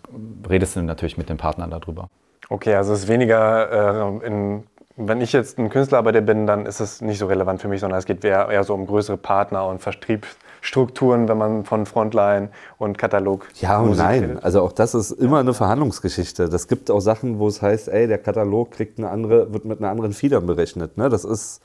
redest 0.48 0.76
du 0.76 0.82
natürlich 0.82 1.16
mit 1.16 1.30
dem 1.30 1.38
Partner 1.38 1.66
darüber. 1.66 2.08
Okay, 2.50 2.74
also 2.74 2.92
es 2.92 3.04
ist 3.04 3.08
weniger, 3.08 4.20
äh, 4.20 4.26
in, 4.26 4.64
wenn 4.96 5.20
ich 5.20 5.32
jetzt 5.32 5.58
ein 5.58 5.70
Künstlerarbeiter 5.70 6.20
bin, 6.20 6.46
dann 6.46 6.66
ist 6.66 6.80
es 6.80 7.00
nicht 7.00 7.18
so 7.18 7.26
relevant 7.26 7.60
für 7.60 7.68
mich, 7.68 7.80
sondern 7.80 7.98
es 7.98 8.04
geht 8.04 8.24
eher, 8.24 8.48
eher 8.48 8.64
so 8.64 8.74
um 8.74 8.86
größere 8.86 9.16
Partner 9.16 9.66
und 9.66 9.80
Vertriebsstrukturen, 9.80 11.28
wenn 11.28 11.38
man 11.38 11.64
von 11.64 11.84
Frontline 11.84 12.50
und 12.78 12.96
Katalog. 12.96 13.48
Ja 13.60 13.80
und 13.80 13.88
Musik 13.88 14.04
nein, 14.04 14.24
redet. 14.24 14.44
also 14.44 14.62
auch 14.62 14.72
das 14.72 14.94
ist 14.94 15.10
immer 15.10 15.40
eine 15.40 15.52
Verhandlungsgeschichte. 15.52 16.48
Das 16.48 16.68
gibt 16.68 16.90
auch 16.90 17.00
Sachen, 17.00 17.38
wo 17.38 17.48
es 17.48 17.60
heißt, 17.60 17.88
ey, 17.88 18.06
der 18.06 18.18
Katalog 18.18 18.70
kriegt 18.70 18.98
eine 18.98 19.10
andere, 19.10 19.52
wird 19.52 19.64
mit 19.64 19.78
einer 19.78 19.90
anderen 19.90 20.12
Fiedern 20.12 20.46
berechnet. 20.46 20.96
Ne? 20.96 21.08
Das 21.08 21.24
ist 21.24 21.60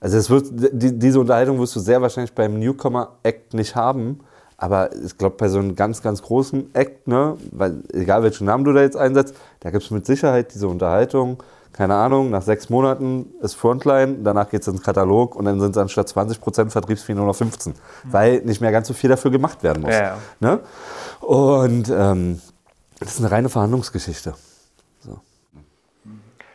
also 0.00 0.16
es 0.16 0.30
wird, 0.30 0.46
die, 0.50 0.98
diese 0.98 1.20
Unterhaltung 1.20 1.58
wirst 1.58 1.76
du 1.76 1.80
sehr 1.80 2.00
wahrscheinlich 2.00 2.34
beim 2.34 2.58
Newcomer-Act 2.58 3.54
nicht 3.54 3.76
haben. 3.76 4.20
Aber 4.56 4.90
ich 4.94 5.16
glaube, 5.16 5.36
bei 5.38 5.48
so 5.48 5.58
einem 5.58 5.74
ganz, 5.74 6.02
ganz 6.02 6.22
großen 6.22 6.74
Act, 6.74 7.06
ne, 7.06 7.36
weil 7.50 7.82
egal 7.92 8.22
welchen 8.22 8.46
Namen 8.46 8.64
du 8.64 8.72
da 8.72 8.82
jetzt 8.82 8.96
einsetzt, 8.96 9.34
da 9.60 9.70
gibt 9.70 9.84
es 9.84 9.90
mit 9.90 10.04
Sicherheit 10.04 10.52
diese 10.52 10.68
Unterhaltung. 10.68 11.42
Keine 11.72 11.94
Ahnung, 11.94 12.30
nach 12.30 12.42
sechs 12.42 12.68
Monaten 12.68 13.26
ist 13.40 13.54
Frontline, 13.54 14.18
danach 14.22 14.50
geht 14.50 14.62
es 14.62 14.68
ins 14.68 14.82
Katalog 14.82 15.36
und 15.36 15.44
dann 15.44 15.60
sind 15.60 15.70
es 15.70 15.78
anstatt 15.78 16.08
20% 16.08 16.70
Vertriebsfee 16.70 17.14
nur 17.14 17.26
noch 17.26 17.36
15, 17.36 17.72
mhm. 17.72 17.76
weil 18.12 18.40
nicht 18.42 18.60
mehr 18.60 18.72
ganz 18.72 18.88
so 18.88 18.94
viel 18.94 19.08
dafür 19.08 19.30
gemacht 19.30 19.62
werden 19.62 19.82
muss. 19.82 19.92
Ja, 19.92 20.02
ja. 20.02 20.16
Ne? 20.40 20.60
Und 21.20 21.88
ähm, 21.88 22.40
das 22.98 23.14
ist 23.14 23.20
eine 23.20 23.30
reine 23.30 23.48
Verhandlungsgeschichte. 23.48 24.34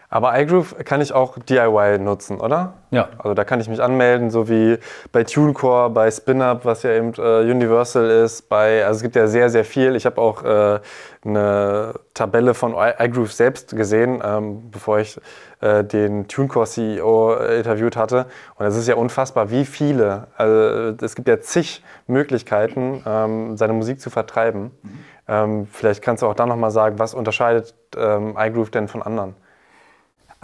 Aber 0.10 0.40
iGroove 0.40 0.76
kann 0.86 1.02
ich 1.02 1.14
auch 1.14 1.38
DIY 1.38 2.00
nutzen, 2.00 2.40
oder? 2.40 2.74
Ja. 2.92 3.10
Also 3.18 3.34
da 3.34 3.44
kann 3.44 3.60
ich 3.60 3.68
mich 3.68 3.82
anmelden, 3.82 4.30
so 4.30 4.48
wie 4.48 4.78
bei 5.12 5.24
TuneCore, 5.24 5.90
bei 5.90 6.10
SpinUp, 6.10 6.64
was 6.64 6.84
ja 6.84 6.92
eben 6.92 7.14
äh, 7.18 7.52
Universal 7.52 8.10
ist. 8.10 8.48
Bei, 8.48 8.86
also 8.86 8.98
es 8.98 9.04
gibt 9.04 9.16
ja 9.16 9.28
sehr, 9.28 9.50
sehr 9.50 9.66
viel. 9.66 9.96
Ich 9.96 10.06
habe 10.06 10.22
auch 10.22 10.44
äh, 10.44 10.80
eine 11.26 11.96
Tabelle 12.14 12.54
von 12.54 12.76
iGroove 12.76 13.34
selbst 13.34 13.76
gesehen, 13.76 14.22
ähm, 14.24 14.70
bevor 14.72 15.00
ich 15.00 15.20
äh, 15.62 15.84
den 15.84 16.28
TuneCore 16.28 16.68
CEO 16.68 17.36
interviewt 17.36 17.98
hatte. 17.98 18.28
Und 18.56 18.66
es 18.68 18.78
ist 18.78 18.88
ja 18.88 18.96
unfassbar, 18.96 19.50
wie 19.50 19.66
viele. 19.66 20.28
Also 20.38 20.96
es 21.04 21.16
gibt 21.16 21.28
ja 21.28 21.40
zig 21.40 21.84
Möglichkeiten, 22.08 23.04
ähm, 23.06 23.58
seine 23.58 23.74
Musik 23.74 24.00
zu 24.00 24.10
vertreiben. 24.12 24.72
Mhm. 24.84 25.00
Ähm, 25.28 25.68
vielleicht 25.72 26.04
kannst 26.04 26.22
du 26.22 26.28
auch 26.28 26.36
da 26.36 26.46
nochmal 26.46 26.72
sagen, 26.72 27.00
was 27.00 27.16
unterscheidet 27.16 27.74
ähm, 27.98 28.36
iGroove 28.38 28.70
denn 28.70 28.88
von 28.88 29.02
anderen? 29.02 29.36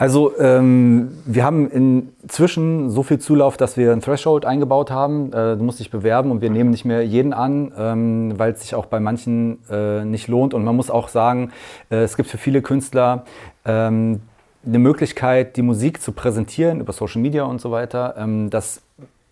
Also 0.01 0.35
ähm, 0.39 1.15
wir 1.25 1.43
haben 1.43 1.69
inzwischen 1.69 2.89
so 2.89 3.03
viel 3.03 3.19
Zulauf, 3.19 3.55
dass 3.55 3.77
wir 3.77 3.91
ein 3.91 4.01
Threshold 4.01 4.45
eingebaut 4.45 4.89
haben. 4.89 5.31
Äh, 5.31 5.57
du 5.57 5.63
musst 5.63 5.79
dich 5.79 5.91
bewerben 5.91 6.31
und 6.31 6.41
wir 6.41 6.49
nehmen 6.49 6.71
nicht 6.71 6.85
mehr 6.85 7.05
jeden 7.05 7.33
an, 7.33 7.71
ähm, 7.77 8.33
weil 8.39 8.53
es 8.53 8.61
sich 8.61 8.73
auch 8.73 8.87
bei 8.87 8.99
manchen 8.99 9.59
äh, 9.69 10.03
nicht 10.03 10.27
lohnt. 10.27 10.55
Und 10.55 10.63
man 10.63 10.75
muss 10.75 10.89
auch 10.89 11.07
sagen, 11.07 11.51
äh, 11.91 11.97
es 11.97 12.17
gibt 12.17 12.29
für 12.29 12.39
viele 12.39 12.63
Künstler 12.63 13.25
ähm, 13.63 14.21
eine 14.65 14.79
Möglichkeit, 14.79 15.55
die 15.55 15.61
Musik 15.61 16.01
zu 16.01 16.13
präsentieren 16.13 16.79
über 16.79 16.93
Social 16.93 17.21
Media 17.21 17.43
und 17.43 17.61
so 17.61 17.69
weiter, 17.69 18.15
ähm, 18.17 18.49
dass 18.49 18.81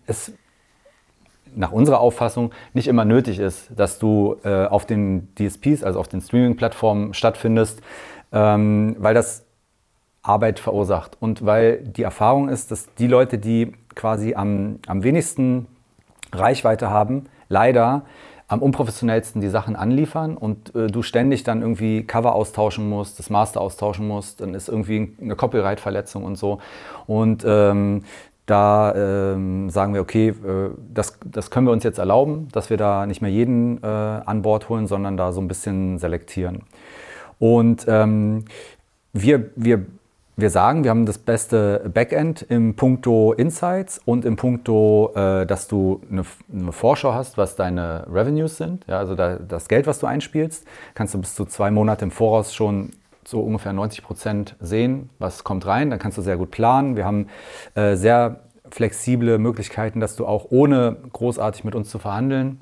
es 0.06 0.34
nach 1.56 1.72
unserer 1.72 2.00
Auffassung 2.00 2.52
nicht 2.76 2.88
immer 2.88 3.06
nötig 3.06 3.40
ist, 3.40 3.72
dass 3.76 3.98
du 3.98 4.36
äh, 4.44 4.68
auf 4.68 4.86
den 4.86 5.30
DSPs, 5.34 5.82
also 5.82 6.00
auf 6.00 6.10
den 6.10 6.22
Streaming-Plattformen 6.22 7.16
stattfindest, 7.16 7.82
ähm, 8.32 8.96
weil 9.00 9.16
das 9.16 9.49
Arbeit 10.30 10.60
verursacht. 10.60 11.18
Und 11.20 11.44
weil 11.46 11.80
die 11.80 12.04
Erfahrung 12.04 12.50
ist, 12.50 12.70
dass 12.70 12.94
die 12.96 13.08
Leute, 13.08 13.40
die 13.40 13.74
quasi 13.96 14.36
am, 14.36 14.78
am 14.88 15.04
wenigsten 15.04 15.66
Reichweite 16.32 16.92
haben, 16.92 17.26
leider 17.50 18.04
am 18.48 18.62
unprofessionellsten 18.62 19.42
die 19.42 19.50
Sachen 19.50 19.76
anliefern 19.76 20.38
und 20.38 20.74
äh, 20.76 20.88
du 20.88 21.02
ständig 21.02 21.44
dann 21.44 21.62
irgendwie 21.62 22.04
Cover 22.04 22.34
austauschen 22.34 22.88
musst, 22.88 23.20
das 23.20 23.30
Master 23.30 23.60
austauschen 23.62 24.08
musst, 24.08 24.42
dann 24.42 24.54
ist 24.54 24.70
irgendwie 24.70 25.16
eine 25.22 25.36
Copyright-Verletzung 25.36 26.24
und 26.24 26.36
so. 26.36 26.60
Und 27.08 27.44
ähm, 27.48 28.04
da 28.46 28.94
ähm, 28.96 29.70
sagen 29.70 29.94
wir, 29.94 30.02
okay, 30.02 30.30
äh, 30.30 30.70
das, 30.94 31.20
das 31.26 31.52
können 31.52 31.68
wir 31.68 31.72
uns 31.72 31.84
jetzt 31.84 32.00
erlauben, 32.00 32.48
dass 32.52 32.70
wir 32.70 32.78
da 32.78 33.06
nicht 33.06 33.22
mehr 33.22 33.32
jeden 33.32 33.84
äh, 33.84 33.88
an 33.88 34.42
Bord 34.42 34.70
holen, 34.70 34.88
sondern 34.88 35.18
da 35.18 35.32
so 35.32 35.42
ein 35.42 35.48
bisschen 35.48 36.00
selektieren. 36.00 36.64
Und 37.38 37.86
ähm, 37.88 38.46
wir, 39.14 39.52
wir 39.56 39.86
wir 40.42 40.50
sagen, 40.50 40.84
wir 40.84 40.92
haben 40.92 41.06
das 41.06 41.18
beste 41.18 41.90
Backend 41.94 42.42
im 42.44 42.76
Punkto 42.76 43.34
Insights 43.34 44.00
und 44.06 44.26
im 44.26 44.36
Punkto, 44.36 45.12
äh, 45.16 45.46
dass 45.46 45.68
du 45.68 46.02
eine, 46.12 46.24
eine, 46.52 46.72
Vorschau 46.72 47.14
hast, 47.14 47.38
was 47.38 47.56
deine 47.56 48.06
Revenues 48.12 48.58
sind. 48.58 48.86
Ja, 48.88 49.00
also 49.00 49.16
da, 49.16 49.36
das 49.36 49.68
Geld, 49.68 49.88
was 49.88 50.00
du 50.00 50.08
einspielst, 50.08 50.66
kannst 50.94 51.14
du 51.14 51.20
bis 51.20 51.36
zu 51.36 51.46
zwei 51.46 51.72
Monate 51.72 52.06
im 52.06 52.12
Voraus 52.12 52.54
schon 52.54 52.92
so 53.26 53.42
ungefähr 53.42 53.74
90 53.74 54.04
Prozent 54.04 54.56
sehen, 54.60 55.10
was 55.20 55.44
kommt 55.44 55.66
rein. 55.66 55.90
Dann 55.90 56.00
kannst 56.00 56.18
du 56.18 56.22
sehr 56.22 56.38
gut 56.38 56.52
planen. 56.52 56.96
Wir 56.96 57.06
haben 57.06 57.28
äh, 57.76 57.96
sehr 57.96 58.42
flexible 58.72 59.38
Möglichkeiten, 59.38 60.00
dass 60.00 60.16
du 60.16 60.26
auch 60.26 60.48
ohne 60.50 60.98
großartig 61.14 61.64
mit 61.64 61.76
uns 61.76 61.90
zu 61.90 62.00
verhandeln, 62.00 62.62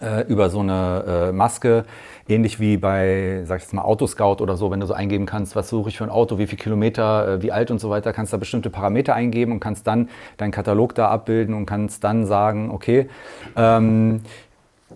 äh, 0.00 0.26
über 0.28 0.50
so 0.50 0.60
eine 0.60 1.28
äh, 1.28 1.32
Maske, 1.32 1.84
ähnlich 2.28 2.60
wie 2.60 2.76
bei, 2.76 3.42
sag 3.44 3.58
ich 3.58 3.62
jetzt 3.64 3.72
mal, 3.72 3.82
Autoscout 3.82 4.36
oder 4.40 4.56
so, 4.56 4.70
wenn 4.70 4.80
du 4.80 4.86
so 4.86 4.94
eingeben 4.94 5.26
kannst, 5.26 5.56
was 5.56 5.68
suche 5.68 5.88
ich 5.88 5.98
für 5.98 6.04
ein 6.04 6.10
Auto, 6.10 6.38
wie 6.38 6.46
viele 6.46 6.62
Kilometer, 6.62 7.28
äh, 7.28 7.42
wie 7.42 7.52
alt 7.52 7.70
und 7.70 7.80
so 7.80 7.90
weiter, 7.90 8.12
kannst 8.12 8.32
da 8.32 8.36
bestimmte 8.36 8.70
Parameter 8.70 9.14
eingeben 9.14 9.52
und 9.52 9.60
kannst 9.60 9.86
dann 9.86 10.08
deinen 10.36 10.50
Katalog 10.50 10.94
da 10.94 11.08
abbilden 11.08 11.54
und 11.54 11.66
kannst 11.66 12.04
dann 12.04 12.26
sagen, 12.26 12.70
okay, 12.70 13.08
ähm, 13.56 14.20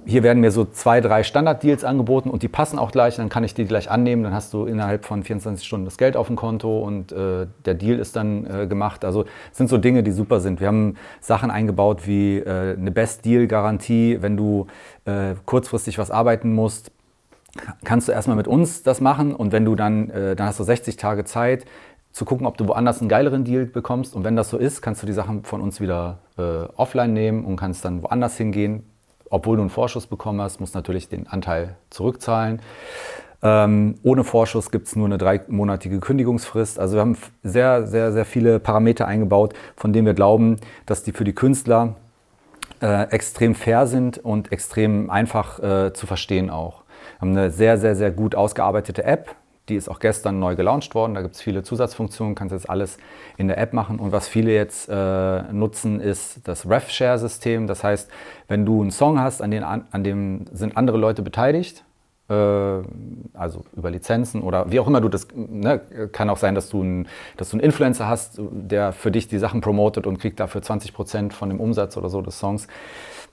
hier 0.07 0.23
werden 0.23 0.41
mir 0.41 0.51
so 0.51 0.65
zwei, 0.65 1.01
drei 1.01 1.23
Standarddeals 1.23 1.85
angeboten 1.85 2.31
und 2.31 2.43
die 2.43 2.49
passen 2.49 2.79
auch 2.79 2.93
gleich, 2.93 3.17
dann 3.17 3.29
kann 3.29 3.45
ich 3.45 3.55
die 3.55 3.67
gleich 3.67 3.91
annehmen, 3.91 4.23
dann 4.23 4.33
hast 4.33 4.53
du 4.53 4.65
innerhalb 4.65 5.05
von 5.05 5.23
24 5.23 5.67
Stunden 5.67 5.85
das 5.85 5.99
Geld 5.99 6.17
auf 6.17 6.27
dem 6.27 6.37
Konto 6.37 6.81
und 6.81 7.13
äh, 7.13 7.47
der 7.65 7.75
Deal 7.75 7.99
ist 7.99 8.17
dann 8.17 8.47
äh, 8.47 8.67
gemacht. 8.67 9.05
Also 9.05 9.27
sind 9.53 9.69
so 9.69 9.79
Dinge, 9.79 10.03
die 10.03 10.13
super 10.13 10.41
sind. 10.41 10.61
Wir 10.61 10.69
haben 10.69 10.97
Sachen 11.21 11.51
eingebaut 11.51 12.07
wie 12.07 12.39
äh, 12.39 12.77
eine 12.77 12.91
Best-Deal-Garantie, 12.91 14.19
wenn 14.21 14.37
du 14.37 14.67
äh, 15.05 15.35
kurzfristig 15.45 15.99
was 15.99 16.11
arbeiten 16.11 16.55
musst, 16.55 16.91
kannst 17.85 18.09
du 18.09 18.13
erstmal 18.13 18.37
mit 18.37 18.49
uns 18.49 18.83
das 18.83 19.01
machen 19.01 19.35
und 19.35 19.53
wenn 19.53 19.65
du 19.65 19.75
dann, 19.75 20.11
äh, 20.11 20.37
dann 20.37 20.47
hast 20.47 20.61
du 20.61 20.65
60 20.65 20.97
Tage 20.97 21.25
Zeit, 21.25 21.67
zu 22.13 22.27
gucken, 22.27 22.47
ob 22.47 22.59
du 22.59 22.69
woanders 22.69 23.01
einen 23.01 23.09
geileren 23.09 23.45
Deal 23.45 23.65
bekommst. 23.65 24.15
Und 24.15 24.25
wenn 24.25 24.37
das 24.37 24.51
so 24.51 24.59
ist, 24.59 24.83
kannst 24.83 25.03
du 25.03 25.07
die 25.07 25.15
Sachen 25.15 25.45
von 25.45 25.63
uns 25.63 25.81
wieder 25.81 26.19
äh, 26.37 26.43
offline 26.77 27.13
nehmen 27.13 27.45
und 27.45 27.57
kannst 27.57 27.85
dann 27.85 28.03
woanders 28.03 28.37
hingehen, 28.37 28.85
obwohl 29.31 29.57
du 29.57 29.63
einen 29.63 29.71
Vorschuss 29.71 30.07
bekommen 30.07 30.41
hast, 30.41 30.61
musst 30.61 30.75
du 30.75 30.79
natürlich 30.79 31.09
den 31.09 31.27
Anteil 31.27 31.77
zurückzahlen. 31.89 32.61
Ähm, 33.43 33.95
ohne 34.03 34.25
Vorschuss 34.25 34.71
gibt 34.71 34.87
es 34.87 34.95
nur 34.95 35.07
eine 35.07 35.17
dreimonatige 35.17 36.01
Kündigungsfrist. 36.01 36.79
Also 36.79 36.97
wir 36.97 37.01
haben 37.01 37.17
sehr, 37.43 37.87
sehr, 37.87 38.13
sehr 38.13 38.27
viele 38.27 38.61
Parameter 38.61 39.07
eingebaut, 39.07 39.55
von 39.75 39.93
denen 39.93 40.07
wir 40.07 40.15
glauben, 40.15 40.59
dass 40.85 41.03
die 41.03 41.13
für 41.13 41.25
die 41.25 41.35
Künstler 41.35 41.97
äh, 42.83 43.05
extrem 43.11 43.55
fair 43.55 43.87
sind 43.87 44.19
und 44.19 44.53
extrem 44.53 45.09
einfach 45.09 45.59
äh, 45.61 45.93
zu 45.95 46.07
verstehen 46.07 46.51
auch. 46.51 46.82
Haben 47.23 47.37
eine 47.37 47.53
sehr, 47.53 47.79
sehr, 47.79 47.95
sehr 47.95 48.11
gut 48.11 48.35
ausgearbeitete 48.35 49.05
App, 49.05 49.37
die 49.69 49.77
ist 49.77 49.89
auch 49.89 50.01
gestern 50.01 50.41
neu 50.41 50.57
gelauncht 50.57 50.97
worden. 50.97 51.15
Da 51.15 51.23
gibt 51.23 51.37
es 51.37 51.41
viele 51.41 51.63
Zusatzfunktionen, 51.63 52.35
kannst 52.35 52.53
jetzt 52.53 52.69
alles 52.69 52.99
in 53.37 53.47
der 53.47 53.59
App 53.59 53.73
machen. 53.73 54.01
Und 54.01 54.11
was 54.11 54.27
viele 54.27 54.53
jetzt 54.53 54.89
äh, 54.89 55.43
nutzen, 55.53 56.01
ist 56.01 56.41
das 56.49 56.69
RefShare-System. 56.69 57.69
Das 57.69 57.85
heißt, 57.85 58.11
wenn 58.49 58.67
du 58.67 58.83
einen 58.83 58.91
Song 58.91 59.21
hast, 59.21 59.41
an, 59.41 59.53
den, 59.53 59.63
an 59.63 60.03
dem 60.03 60.47
sind 60.51 60.77
andere 60.77 60.99
Leute 60.99 61.23
beteiligt, 61.23 61.85
äh, 62.29 62.35
also 62.35 63.65
über 63.77 63.93
Lizenzen 63.93 64.43
oder 64.43 64.73
wie 64.73 64.81
auch 64.81 64.89
immer 64.89 65.01
du 65.01 65.09
das, 65.09 65.29
ne, 65.33 65.81
kann 66.11 66.29
auch 66.29 66.39
sein, 66.39 66.57
dass 66.57 66.71
du, 66.71 66.83
ein, 66.83 67.09
dass 67.37 67.51
du 67.51 67.57
einen 67.57 67.65
Influencer 67.65 68.09
hast, 68.09 68.41
der 68.41 68.91
für 68.91 69.13
dich 69.13 69.29
die 69.29 69.39
Sachen 69.39 69.61
promotet 69.61 70.09
und 70.09 70.19
kriegt 70.19 70.41
dafür 70.41 70.61
20 70.61 70.93
Prozent 70.93 71.35
von 71.35 71.51
dem 71.51 71.61
Umsatz 71.61 71.97
oder 71.97 72.09
so 72.09 72.21
des 72.21 72.39
Songs 72.41 72.67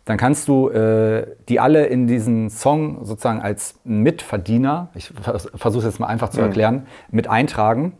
dann 0.09 0.17
kannst 0.17 0.47
du 0.47 0.69
äh, 0.69 1.35
die 1.49 1.59
alle 1.59 1.85
in 1.85 2.07
diesen 2.07 2.49
Song 2.49 3.05
sozusagen 3.05 3.41
als 3.41 3.75
Mitverdiener, 3.83 4.89
ich 4.95 5.13
versuche 5.53 5.85
es 5.85 5.93
jetzt 5.93 5.99
mal 5.99 6.07
einfach 6.07 6.29
zu 6.29 6.39
mhm. 6.39 6.47
erklären, 6.47 6.75
mhm. 6.75 6.81
mit 7.11 7.27
eintragen. 7.27 7.93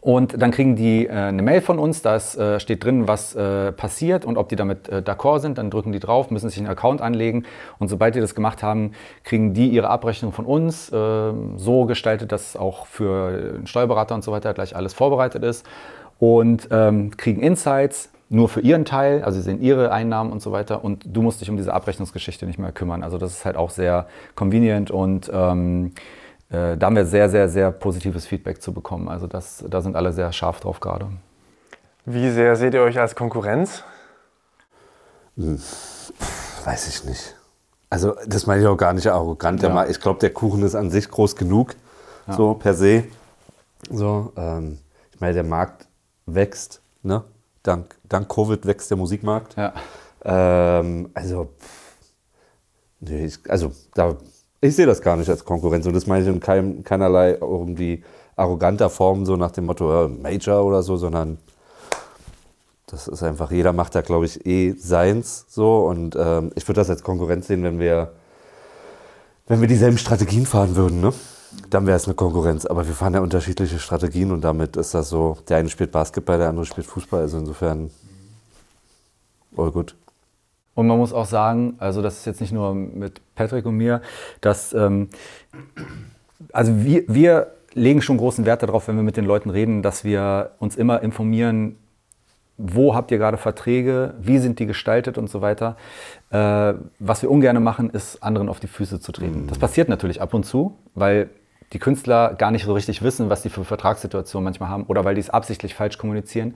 Und 0.00 0.42
dann 0.42 0.50
kriegen 0.50 0.74
die 0.74 1.06
äh, 1.06 1.12
eine 1.12 1.42
Mail 1.42 1.60
von 1.60 1.78
uns, 1.78 2.02
da 2.02 2.16
äh, 2.16 2.58
steht 2.58 2.82
drin, 2.82 3.06
was 3.06 3.36
äh, 3.36 3.70
passiert 3.70 4.24
und 4.24 4.36
ob 4.36 4.48
die 4.48 4.56
damit 4.56 4.88
äh, 4.88 4.96
d'accord 4.96 5.38
sind. 5.38 5.58
Dann 5.58 5.70
drücken 5.70 5.92
die 5.92 6.00
drauf, 6.00 6.32
müssen 6.32 6.48
sich 6.50 6.58
einen 6.58 6.66
Account 6.66 7.00
anlegen. 7.00 7.44
Und 7.78 7.86
sobald 7.86 8.16
die 8.16 8.20
das 8.20 8.34
gemacht 8.34 8.64
haben, 8.64 8.90
kriegen 9.22 9.54
die 9.54 9.68
ihre 9.68 9.90
Abrechnung 9.90 10.32
von 10.32 10.44
uns 10.44 10.90
ähm, 10.92 11.52
so 11.56 11.84
gestaltet, 11.84 12.32
dass 12.32 12.56
auch 12.56 12.86
für 12.86 13.54
einen 13.54 13.68
Steuerberater 13.68 14.16
und 14.16 14.24
so 14.24 14.32
weiter 14.32 14.54
gleich 14.54 14.74
alles 14.74 14.92
vorbereitet 14.92 15.44
ist. 15.44 15.64
Und 16.18 16.66
ähm, 16.72 17.16
kriegen 17.16 17.40
Insights, 17.40 18.10
nur 18.30 18.48
für 18.48 18.60
ihren 18.60 18.84
Teil, 18.84 19.22
also 19.22 19.38
sie 19.38 19.44
sehen 19.44 19.60
ihre 19.60 19.90
Einnahmen 19.90 20.32
und 20.32 20.42
so 20.42 20.52
weiter 20.52 20.84
und 20.84 21.04
du 21.06 21.22
musst 21.22 21.40
dich 21.40 21.50
um 21.50 21.56
diese 21.56 21.72
Abrechnungsgeschichte 21.72 22.46
nicht 22.46 22.58
mehr 22.58 22.72
kümmern. 22.72 23.02
Also 23.02 23.18
das 23.18 23.32
ist 23.32 23.44
halt 23.44 23.56
auch 23.56 23.70
sehr 23.70 24.06
convenient 24.34 24.90
und 24.90 25.30
ähm, 25.32 25.92
äh, 26.50 26.76
da 26.76 26.86
haben 26.86 26.96
wir 26.96 27.06
sehr, 27.06 27.28
sehr, 27.28 27.48
sehr 27.48 27.70
positives 27.70 28.26
Feedback 28.26 28.62
zu 28.62 28.72
bekommen. 28.72 29.08
Also 29.08 29.26
das, 29.26 29.64
da 29.68 29.80
sind 29.80 29.96
alle 29.96 30.12
sehr 30.12 30.32
scharf 30.32 30.60
drauf 30.60 30.80
gerade. 30.80 31.08
Wie 32.04 32.30
sehr 32.30 32.56
seht 32.56 32.74
ihr 32.74 32.82
euch 32.82 32.98
als 32.98 33.14
Konkurrenz? 33.14 33.82
Hm, 35.36 35.60
weiß 36.64 36.88
ich 36.88 37.04
nicht. 37.04 37.34
Also 37.90 38.14
das 38.26 38.46
meine 38.46 38.60
ich 38.60 38.66
auch 38.66 38.76
gar 38.76 38.92
nicht 38.92 39.06
arrogant. 39.06 39.62
Ja. 39.62 39.86
Ich 39.86 40.00
glaube, 40.00 40.20
der 40.20 40.30
Kuchen 40.30 40.62
ist 40.62 40.74
an 40.74 40.90
sich 40.90 41.10
groß 41.10 41.36
genug, 41.36 41.74
ja. 42.26 42.34
so 42.34 42.54
per 42.54 42.74
se. 42.74 43.04
So, 43.90 44.32
ähm, 44.36 44.78
ich 45.12 45.20
meine, 45.20 45.34
der 45.34 45.44
Markt 45.44 45.86
wächst. 46.26 46.82
Ne? 47.02 47.24
Dank, 47.68 47.96
dank 48.08 48.28
Covid 48.28 48.66
wächst 48.66 48.90
der 48.90 48.96
Musikmarkt. 48.96 49.56
Ja. 49.56 49.72
Ähm, 50.24 51.10
also, 51.14 51.50
nee, 53.00 53.26
ich, 53.26 53.38
also 53.48 53.72
da, 53.94 54.16
ich 54.60 54.74
sehe 54.74 54.86
das 54.86 55.00
gar 55.00 55.16
nicht 55.16 55.28
als 55.28 55.44
Konkurrenz 55.44 55.86
und 55.86 55.94
das 55.94 56.06
meine 56.06 56.22
ich 56.22 56.28
in 56.28 56.40
kein, 56.40 56.82
keinerlei 56.82 57.38
irgendwie 57.40 58.02
arroganter 58.36 58.90
Form, 58.90 59.26
so 59.26 59.36
nach 59.36 59.50
dem 59.50 59.66
Motto 59.66 60.04
äh, 60.04 60.08
Major 60.08 60.64
oder 60.64 60.82
so, 60.82 60.96
sondern 60.96 61.38
das 62.86 63.06
ist 63.06 63.22
einfach, 63.22 63.50
jeder 63.50 63.72
macht 63.72 63.94
da, 63.94 64.00
glaube 64.00 64.24
ich, 64.24 64.46
eh 64.46 64.72
seins 64.72 65.44
so 65.48 65.80
und 65.86 66.16
ähm, 66.18 66.52
ich 66.54 66.66
würde 66.66 66.80
das 66.80 66.90
als 66.90 67.02
Konkurrenz 67.02 67.46
sehen, 67.46 67.62
wenn 67.62 67.78
wir, 67.78 68.12
wenn 69.46 69.60
wir 69.60 69.68
dieselben 69.68 69.98
Strategien 69.98 70.46
fahren 70.46 70.74
würden, 70.74 71.00
ne? 71.00 71.12
Dann 71.70 71.86
wäre 71.86 71.96
es 71.96 72.06
eine 72.06 72.14
Konkurrenz. 72.14 72.66
Aber 72.66 72.86
wir 72.86 72.94
fahren 72.94 73.14
ja 73.14 73.20
unterschiedliche 73.20 73.78
Strategien 73.78 74.32
und 74.32 74.42
damit 74.42 74.76
ist 74.76 74.94
das 74.94 75.08
so, 75.08 75.38
der 75.48 75.58
eine 75.58 75.68
spielt 75.68 75.92
Basketball, 75.92 76.38
der 76.38 76.48
andere 76.48 76.66
spielt 76.66 76.86
Fußball. 76.86 77.20
Also 77.20 77.38
insofern, 77.38 77.90
all 79.56 79.70
gut. 79.70 79.94
Und 80.74 80.86
man 80.86 80.98
muss 80.98 81.12
auch 81.12 81.26
sagen, 81.26 81.74
also 81.78 82.02
das 82.02 82.18
ist 82.18 82.26
jetzt 82.26 82.40
nicht 82.40 82.52
nur 82.52 82.72
mit 82.74 83.20
Patrick 83.34 83.66
und 83.66 83.76
mir, 83.76 84.00
dass, 84.40 84.72
ähm, 84.72 85.08
also 86.52 86.84
wir, 86.84 87.02
wir 87.08 87.48
legen 87.74 88.00
schon 88.00 88.16
großen 88.16 88.44
Wert 88.44 88.62
darauf, 88.62 88.86
wenn 88.86 88.96
wir 88.96 89.02
mit 89.02 89.16
den 89.16 89.24
Leuten 89.24 89.50
reden, 89.50 89.82
dass 89.82 90.04
wir 90.04 90.52
uns 90.60 90.76
immer 90.76 91.02
informieren, 91.02 91.76
wo 92.58 92.94
habt 92.94 93.10
ihr 93.10 93.18
gerade 93.18 93.38
Verträge, 93.38 94.14
wie 94.20 94.38
sind 94.38 94.58
die 94.58 94.66
gestaltet 94.66 95.16
und 95.16 95.30
so 95.30 95.40
weiter. 95.40 95.76
Äh, 96.30 96.74
was 96.98 97.22
wir 97.22 97.30
ungern 97.30 97.62
machen, 97.62 97.90
ist 97.90 98.22
anderen 98.22 98.48
auf 98.48 98.60
die 98.60 98.66
Füße 98.66 99.00
zu 99.00 99.12
treten. 99.12 99.42
Mhm. 99.42 99.46
Das 99.46 99.58
passiert 99.58 99.88
natürlich 99.88 100.20
ab 100.20 100.34
und 100.34 100.44
zu, 100.44 100.76
weil 100.94 101.30
die 101.72 101.78
Künstler 101.78 102.34
gar 102.34 102.50
nicht 102.50 102.64
so 102.64 102.72
richtig 102.72 103.02
wissen, 103.02 103.28
was 103.28 103.42
die 103.42 103.50
für 103.50 103.64
Vertragssituationen 103.64 104.44
manchmal 104.44 104.70
haben 104.70 104.84
oder 104.84 105.04
weil 105.04 105.14
die 105.14 105.20
es 105.20 105.28
absichtlich 105.28 105.74
falsch 105.74 105.98
kommunizieren 105.98 106.54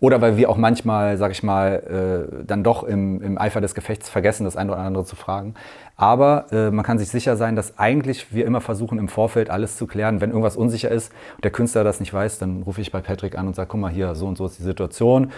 oder 0.00 0.22
weil 0.22 0.36
wir 0.38 0.48
auch 0.48 0.56
manchmal, 0.56 1.18
sag 1.18 1.32
ich 1.32 1.42
mal, 1.42 2.28
äh, 2.40 2.44
dann 2.46 2.64
doch 2.64 2.82
im, 2.82 3.20
im, 3.22 3.38
Eifer 3.38 3.60
des 3.60 3.74
Gefechts 3.74 4.08
vergessen, 4.08 4.44
das 4.44 4.56
eine 4.56 4.72
oder 4.72 4.80
andere 4.80 5.04
zu 5.04 5.16
fragen. 5.16 5.54
Aber 5.96 6.46
äh, 6.50 6.70
man 6.70 6.84
kann 6.84 6.98
sich 6.98 7.08
sicher 7.08 7.36
sein, 7.36 7.56
dass 7.56 7.78
eigentlich 7.78 8.32
wir 8.32 8.46
immer 8.46 8.62
versuchen, 8.62 8.98
im 8.98 9.08
Vorfeld 9.08 9.50
alles 9.50 9.76
zu 9.76 9.86
klären. 9.86 10.20
Wenn 10.22 10.30
irgendwas 10.30 10.56
unsicher 10.56 10.90
ist 10.90 11.12
und 11.36 11.44
der 11.44 11.52
Künstler 11.52 11.84
das 11.84 12.00
nicht 12.00 12.14
weiß, 12.14 12.38
dann 12.38 12.62
rufe 12.62 12.80
ich 12.80 12.90
bei 12.90 13.00
Patrick 13.00 13.36
an 13.36 13.46
und 13.46 13.54
sage, 13.54 13.68
guck 13.70 13.80
mal 13.80 13.92
hier, 13.92 14.14
so 14.14 14.26
und 14.26 14.36
so 14.36 14.46
ist 14.46 14.58
die 14.58 14.62
Situation. 14.62 15.30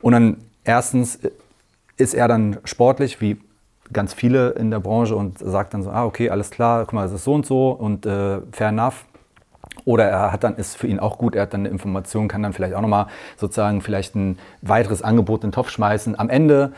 Und 0.00 0.12
dann 0.12 0.36
erstens 0.62 1.18
ist 1.96 2.14
er 2.14 2.28
dann 2.28 2.58
sportlich, 2.64 3.20
wie 3.20 3.38
ganz 3.92 4.14
viele 4.14 4.50
in 4.50 4.70
der 4.70 4.80
Branche 4.80 5.16
und 5.16 5.38
sagt 5.38 5.74
dann 5.74 5.82
so, 5.82 5.90
ah, 5.90 6.04
okay, 6.04 6.30
alles 6.30 6.50
klar, 6.50 6.84
guck 6.84 6.92
mal, 6.94 7.06
es 7.06 7.12
ist 7.12 7.24
so 7.24 7.34
und 7.34 7.46
so 7.46 7.70
und 7.70 8.06
äh, 8.06 8.40
fair 8.52 8.68
enough. 8.68 9.04
Oder 9.84 10.04
er 10.04 10.32
hat 10.32 10.44
dann, 10.44 10.56
ist 10.56 10.76
für 10.76 10.86
ihn 10.86 10.98
auch 10.98 11.18
gut, 11.18 11.34
er 11.34 11.42
hat 11.42 11.54
dann 11.54 11.60
eine 11.60 11.68
Information, 11.70 12.28
kann 12.28 12.42
dann 12.42 12.52
vielleicht 12.52 12.74
auch 12.74 12.80
nochmal 12.80 13.06
sozusagen 13.36 13.80
vielleicht 13.80 14.14
ein 14.16 14.38
weiteres 14.60 15.02
Angebot 15.02 15.44
in 15.44 15.48
den 15.48 15.54
Topf 15.54 15.70
schmeißen. 15.70 16.18
Am 16.18 16.28
Ende, 16.28 16.72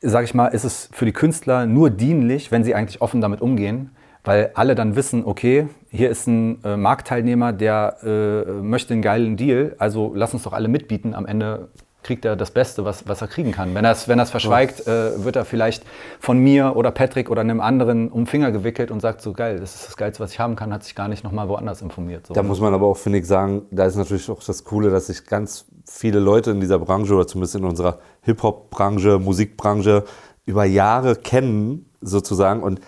sage 0.00 0.24
ich 0.24 0.34
mal, 0.34 0.48
ist 0.48 0.64
es 0.64 0.90
für 0.92 1.06
die 1.06 1.12
Künstler 1.12 1.66
nur 1.66 1.90
dienlich, 1.90 2.50
wenn 2.50 2.64
sie 2.64 2.74
eigentlich 2.74 3.00
offen 3.00 3.20
damit 3.20 3.40
umgehen, 3.40 3.92
weil 4.24 4.50
alle 4.54 4.74
dann 4.74 4.94
wissen, 4.94 5.24
okay, 5.24 5.68
hier 5.90 6.10
ist 6.10 6.26
ein 6.26 6.62
äh, 6.64 6.76
Marktteilnehmer, 6.76 7.52
der 7.52 7.96
äh, 8.02 8.50
möchte 8.62 8.92
einen 8.92 9.02
geilen 9.02 9.36
Deal, 9.36 9.74
also 9.78 10.12
lass 10.14 10.34
uns 10.34 10.42
doch 10.42 10.52
alle 10.52 10.68
mitbieten. 10.68 11.14
Am 11.14 11.26
Ende 11.26 11.68
kriegt 12.02 12.24
er 12.24 12.36
das 12.36 12.50
Beste, 12.50 12.84
was, 12.84 13.06
was 13.06 13.22
er 13.22 13.28
kriegen 13.28 13.52
kann. 13.52 13.74
Wenn 13.74 13.84
er 13.84 13.92
es 13.92 14.08
wenn 14.08 14.24
verschweigt, 14.24 14.86
äh, 14.86 15.24
wird 15.24 15.36
er 15.36 15.44
vielleicht 15.44 15.84
von 16.18 16.38
mir 16.38 16.76
oder 16.76 16.90
Patrick 16.90 17.30
oder 17.30 17.40
einem 17.40 17.60
anderen 17.60 18.10
um 18.10 18.26
Finger 18.26 18.50
gewickelt 18.50 18.90
und 18.90 19.00
sagt 19.00 19.20
so, 19.20 19.32
geil, 19.32 19.58
das 19.58 19.74
ist 19.74 19.88
das 19.88 19.96
Geilste, 19.96 20.22
was 20.22 20.32
ich 20.32 20.40
haben 20.40 20.56
kann, 20.56 20.72
hat 20.72 20.84
sich 20.84 20.94
gar 20.94 21.08
nicht 21.08 21.24
nochmal 21.24 21.48
woanders 21.48 21.82
informiert. 21.82 22.26
So. 22.26 22.34
Da 22.34 22.42
muss 22.42 22.60
man 22.60 22.74
aber 22.74 22.86
auch, 22.86 22.96
finde 22.96 23.18
ich, 23.18 23.26
sagen, 23.26 23.62
da 23.70 23.86
ist 23.86 23.96
natürlich 23.96 24.28
auch 24.30 24.42
das 24.42 24.64
Coole, 24.64 24.90
dass 24.90 25.06
sich 25.06 25.26
ganz 25.26 25.66
viele 25.86 26.18
Leute 26.18 26.50
in 26.50 26.60
dieser 26.60 26.78
Branche 26.78 27.14
oder 27.14 27.26
zumindest 27.26 27.56
in 27.56 27.64
unserer 27.64 27.98
Hip-Hop-Branche, 28.22 29.18
Musikbranche 29.18 30.04
über 30.44 30.64
Jahre 30.64 31.16
kennen, 31.16 31.90
sozusagen. 32.00 32.62
Und 32.62 32.80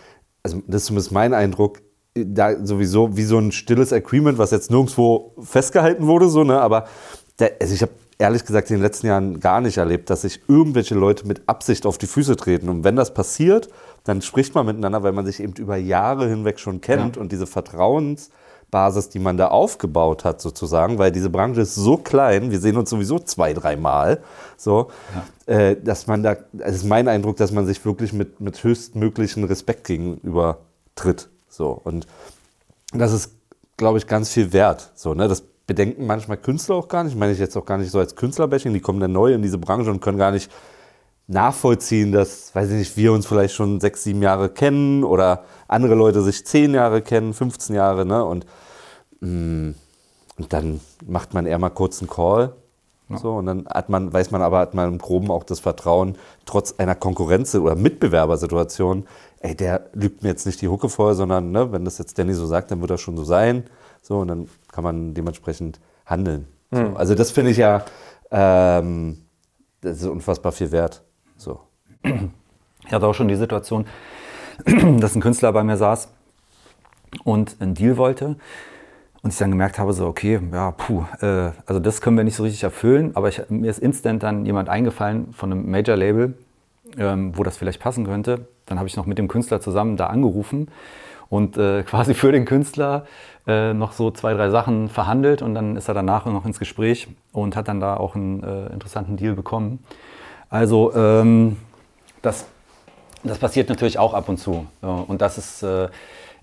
also 0.42 0.60
das 0.66 0.82
ist 0.82 0.86
zumindest 0.86 1.12
mein 1.12 1.34
Eindruck, 1.34 1.80
da 2.14 2.64
sowieso 2.64 3.16
wie 3.16 3.24
so 3.24 3.38
ein 3.38 3.50
stilles 3.52 3.92
Agreement, 3.92 4.38
was 4.38 4.50
jetzt 4.52 4.70
nirgendwo 4.70 5.34
festgehalten 5.40 6.06
wurde, 6.06 6.28
so, 6.28 6.44
ne? 6.44 6.60
aber 6.60 6.86
der, 7.40 7.56
also 7.60 7.74
ich 7.74 7.82
habe 7.82 7.92
ehrlich 8.18 8.44
gesagt 8.44 8.70
in 8.70 8.76
den 8.76 8.82
letzten 8.82 9.06
Jahren 9.06 9.40
gar 9.40 9.60
nicht 9.60 9.78
erlebt, 9.78 10.10
dass 10.10 10.22
sich 10.22 10.40
irgendwelche 10.48 10.94
Leute 10.94 11.26
mit 11.26 11.42
Absicht 11.48 11.86
auf 11.86 11.98
die 11.98 12.06
Füße 12.06 12.36
treten. 12.36 12.68
Und 12.68 12.84
wenn 12.84 12.96
das 12.96 13.14
passiert, 13.14 13.68
dann 14.04 14.22
spricht 14.22 14.54
man 14.54 14.66
miteinander, 14.66 15.02
weil 15.02 15.12
man 15.12 15.26
sich 15.26 15.40
eben 15.40 15.54
über 15.54 15.76
Jahre 15.76 16.28
hinweg 16.28 16.60
schon 16.60 16.80
kennt 16.80 17.16
ja. 17.16 17.22
und 17.22 17.32
diese 17.32 17.46
Vertrauensbasis, 17.46 19.08
die 19.08 19.18
man 19.18 19.36
da 19.36 19.48
aufgebaut 19.48 20.24
hat, 20.24 20.40
sozusagen, 20.40 20.98
weil 20.98 21.10
diese 21.10 21.30
Branche 21.30 21.62
ist 21.62 21.74
so 21.74 21.96
klein, 21.96 22.50
wir 22.50 22.60
sehen 22.60 22.76
uns 22.76 22.90
sowieso 22.90 23.18
zwei, 23.18 23.52
dreimal, 23.54 24.22
so, 24.56 24.90
ja. 25.46 25.54
äh, 25.54 25.82
dass 25.82 26.06
man 26.06 26.22
da, 26.22 26.36
es 26.58 26.76
ist 26.76 26.84
mein 26.84 27.08
Eindruck, 27.08 27.36
dass 27.38 27.50
man 27.50 27.66
sich 27.66 27.84
wirklich 27.84 28.12
mit, 28.12 28.40
mit 28.40 28.62
höchstmöglichen 28.62 29.44
Respekt 29.44 29.84
gegenüber 29.84 30.58
tritt. 30.94 31.28
So. 31.48 31.80
Und 31.84 32.06
das 32.92 33.12
ist, 33.12 33.32
glaube 33.76 33.98
ich, 33.98 34.06
ganz 34.06 34.30
viel 34.30 34.52
wert. 34.52 34.92
So, 34.94 35.14
ne? 35.14 35.28
Das 35.28 35.44
bedenken 35.66 36.06
manchmal 36.06 36.36
Künstler 36.36 36.76
auch 36.76 36.88
gar 36.88 37.04
nicht. 37.04 37.14
Ich 37.14 37.18
meine 37.18 37.32
ich 37.32 37.38
jetzt 37.38 37.56
auch 37.56 37.64
gar 37.64 37.78
nicht 37.78 37.90
so 37.90 37.98
als 37.98 38.16
Künstlerbashing, 38.16 38.72
die 38.72 38.80
kommen 38.80 39.00
dann 39.00 39.12
neu 39.12 39.32
in 39.32 39.42
diese 39.42 39.58
Branche 39.58 39.90
und 39.90 40.00
können 40.00 40.18
gar 40.18 40.30
nicht 40.30 40.50
nachvollziehen, 41.26 42.12
dass, 42.12 42.54
weiß 42.54 42.70
ich 42.70 42.76
nicht, 42.76 42.96
wir 42.96 43.12
uns 43.12 43.26
vielleicht 43.26 43.54
schon 43.54 43.80
sechs, 43.80 44.04
sieben 44.04 44.22
Jahre 44.22 44.50
kennen 44.50 45.04
oder 45.04 45.44
andere 45.68 45.94
Leute 45.94 46.22
sich 46.22 46.44
zehn 46.44 46.74
Jahre 46.74 47.00
kennen, 47.00 47.32
15 47.32 47.74
Jahre, 47.74 48.04
ne? 48.04 48.24
Und, 48.24 48.44
mm, 49.20 49.70
und 50.36 50.52
dann 50.52 50.80
macht 51.06 51.32
man 51.32 51.46
eher 51.46 51.58
mal 51.58 51.70
kurz 51.70 52.00
einen 52.00 52.10
Call. 52.10 52.54
Ja. 53.08 53.18
So, 53.18 53.32
und 53.34 53.46
dann 53.46 53.66
hat 53.66 53.88
man, 53.88 54.12
weiß 54.12 54.30
man 54.30 54.42
aber, 54.42 54.58
hat 54.58 54.74
man 54.74 54.92
im 54.92 54.98
Groben 54.98 55.30
auch 55.30 55.44
das 55.44 55.60
Vertrauen, 55.60 56.16
trotz 56.46 56.74
einer 56.78 56.94
Konkurrenz- 56.94 57.54
oder 57.54 57.76
Mitbewerbersituation, 57.76 59.06
ey, 59.40 59.54
der 59.54 59.88
lügt 59.92 60.22
mir 60.22 60.30
jetzt 60.30 60.46
nicht 60.46 60.60
die 60.60 60.68
Hucke 60.68 60.88
vor, 60.88 61.14
sondern 61.14 61.52
ne, 61.52 61.70
wenn 61.72 61.84
das 61.84 61.98
jetzt 61.98 62.18
Danny 62.18 62.34
so 62.34 62.46
sagt, 62.46 62.70
dann 62.70 62.80
wird 62.80 62.90
das 62.90 63.00
schon 63.00 63.16
so 63.16 63.24
sein. 63.24 63.64
So, 64.02 64.18
und 64.18 64.28
dann 64.28 64.48
kann 64.74 64.82
man 64.82 65.14
dementsprechend 65.14 65.78
handeln. 66.04 66.48
Mhm. 66.70 66.76
So, 66.76 66.82
hm. 66.82 66.96
also 66.96 67.14
das 67.14 67.30
finde 67.30 67.52
ich 67.52 67.58
ja, 67.58 67.84
ähm, 68.30 69.18
das 69.80 69.98
ist 69.98 70.06
unfassbar 70.06 70.50
viel 70.50 70.72
wert. 70.72 71.02
So. 71.36 71.60
Ich 72.02 72.92
hatte 72.92 73.06
auch 73.06 73.14
schon 73.14 73.28
die 73.28 73.36
Situation, 73.36 73.86
dass 74.98 75.14
ein 75.14 75.20
Künstler 75.20 75.52
bei 75.52 75.62
mir 75.62 75.76
saß 75.76 76.08
und 77.22 77.56
einen 77.60 77.74
Deal 77.74 77.96
wollte. 77.96 78.36
Und 79.22 79.32
ich 79.32 79.38
dann 79.38 79.50
gemerkt 79.50 79.78
habe, 79.78 79.94
so, 79.94 80.06
okay, 80.06 80.38
ja, 80.52 80.72
puh, 80.72 81.04
äh, 81.22 81.52
also 81.64 81.80
das 81.80 82.02
können 82.02 82.16
wir 82.16 82.24
nicht 82.24 82.36
so 82.36 82.42
richtig 82.42 82.62
erfüllen, 82.62 83.12
aber 83.14 83.28
ich, 83.28 83.40
mir 83.48 83.70
ist 83.70 83.78
instant 83.78 84.22
dann 84.22 84.44
jemand 84.44 84.68
eingefallen 84.68 85.32
von 85.32 85.50
einem 85.50 85.70
Major-Label, 85.70 86.34
ähm, 86.98 87.32
wo 87.34 87.42
das 87.42 87.56
vielleicht 87.56 87.80
passen 87.80 88.04
könnte. 88.04 88.48
Dann 88.66 88.78
habe 88.78 88.86
ich 88.86 88.96
noch 88.96 89.06
mit 89.06 89.16
dem 89.16 89.28
Künstler 89.28 89.62
zusammen 89.62 89.96
da 89.96 90.08
angerufen 90.08 90.68
und 91.30 91.56
äh, 91.56 91.82
quasi 91.86 92.12
für 92.12 92.32
den 92.32 92.44
Künstler 92.44 93.06
äh, 93.46 93.74
noch 93.74 93.92
so 93.92 94.10
zwei, 94.10 94.34
drei 94.34 94.50
Sachen 94.50 94.88
verhandelt 94.88 95.42
und 95.42 95.54
dann 95.54 95.76
ist 95.76 95.88
er 95.88 95.94
danach 95.94 96.26
noch 96.26 96.44
ins 96.46 96.58
Gespräch 96.58 97.08
und 97.32 97.56
hat 97.56 97.68
dann 97.68 97.80
da 97.80 97.96
auch 97.96 98.14
einen 98.14 98.42
äh, 98.42 98.72
interessanten 98.72 99.16
Deal 99.16 99.34
bekommen. 99.34 99.84
Also 100.50 100.94
ähm, 100.94 101.56
das, 102.22 102.46
das 103.22 103.38
passiert 103.38 103.68
natürlich 103.68 103.98
auch 103.98 104.14
ab 104.14 104.28
und 104.28 104.38
zu 104.38 104.66
und 104.80 105.20
das 105.20 105.38
ist 105.38 105.62
äh, 105.62 105.88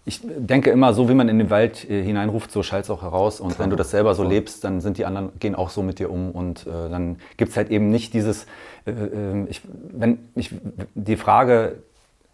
ich 0.03 0.21
denke 0.23 0.71
immer, 0.71 0.93
so 0.93 1.09
wie 1.09 1.13
man 1.13 1.29
in 1.29 1.37
den 1.37 1.49
Wald 1.49 1.87
äh, 1.89 2.03
hineinruft, 2.03 2.51
so 2.51 2.63
schallt 2.63 2.85
es 2.85 2.89
auch 2.89 3.03
heraus. 3.03 3.39
Und 3.39 3.49
Klar. 3.49 3.59
wenn 3.59 3.69
du 3.69 3.75
das 3.75 3.91
selber 3.91 4.15
so 4.15 4.23
lebst, 4.23 4.63
dann 4.63 4.81
sind 4.81 4.97
die 4.97 5.05
anderen, 5.05 5.29
gehen 5.39 5.53
auch 5.53 5.69
so 5.69 5.83
mit 5.83 5.99
dir 5.99 6.09
um. 6.09 6.31
Und 6.31 6.65
äh, 6.65 6.89
dann 6.89 7.17
gibt 7.37 7.51
es 7.51 7.57
halt 7.57 7.69
eben 7.69 7.91
nicht 7.91 8.13
dieses, 8.13 8.47
äh, 8.87 8.91
äh, 8.91 9.45
ich, 9.47 9.61
wenn 9.91 10.17
ich, 10.35 10.55
die 10.95 11.17
Frage, 11.17 11.83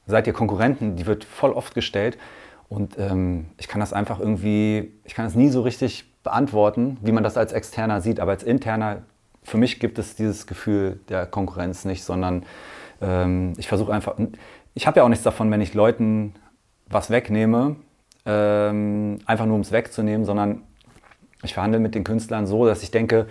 seid 0.05 0.27
ihr 0.27 0.33
Konkurrenten, 0.33 0.95
die 0.95 1.05
wird 1.05 1.25
voll 1.25 1.51
oft 1.51 1.75
gestellt. 1.75 2.17
Und 2.69 2.97
ähm, 2.99 3.45
ich 3.57 3.67
kann 3.67 3.79
das 3.79 3.93
einfach 3.93 4.19
irgendwie, 4.19 4.91
ich 5.05 5.13
kann 5.13 5.25
das 5.25 5.35
nie 5.35 5.49
so 5.49 5.61
richtig 5.61 6.05
beantworten, 6.23 6.97
wie 7.01 7.11
man 7.11 7.23
das 7.23 7.37
als 7.37 7.53
Externer 7.53 8.01
sieht. 8.01 8.19
Aber 8.19 8.31
als 8.31 8.43
Interner, 8.43 9.03
für 9.43 9.57
mich 9.57 9.79
gibt 9.79 9.97
es 9.99 10.15
dieses 10.15 10.47
Gefühl 10.47 10.99
der 11.07 11.25
Konkurrenz 11.25 11.85
nicht, 11.85 12.03
sondern 12.03 12.43
ähm, 13.01 13.53
ich 13.57 13.67
versuche 13.67 13.93
einfach, 13.93 14.15
ich 14.73 14.87
habe 14.87 14.99
ja 14.99 15.03
auch 15.05 15.09
nichts 15.09 15.23
davon, 15.23 15.49
wenn 15.51 15.61
ich 15.61 15.73
Leuten 15.73 16.33
was 16.89 17.09
wegnehme, 17.09 17.77
ähm, 18.25 19.19
einfach 19.25 19.45
nur 19.45 19.55
um 19.55 19.61
es 19.61 19.71
wegzunehmen, 19.71 20.25
sondern 20.25 20.63
ich 21.43 21.53
verhandle 21.53 21.79
mit 21.79 21.95
den 21.95 22.03
Künstlern 22.03 22.47
so, 22.47 22.65
dass 22.65 22.83
ich 22.83 22.91
denke, 22.91 23.27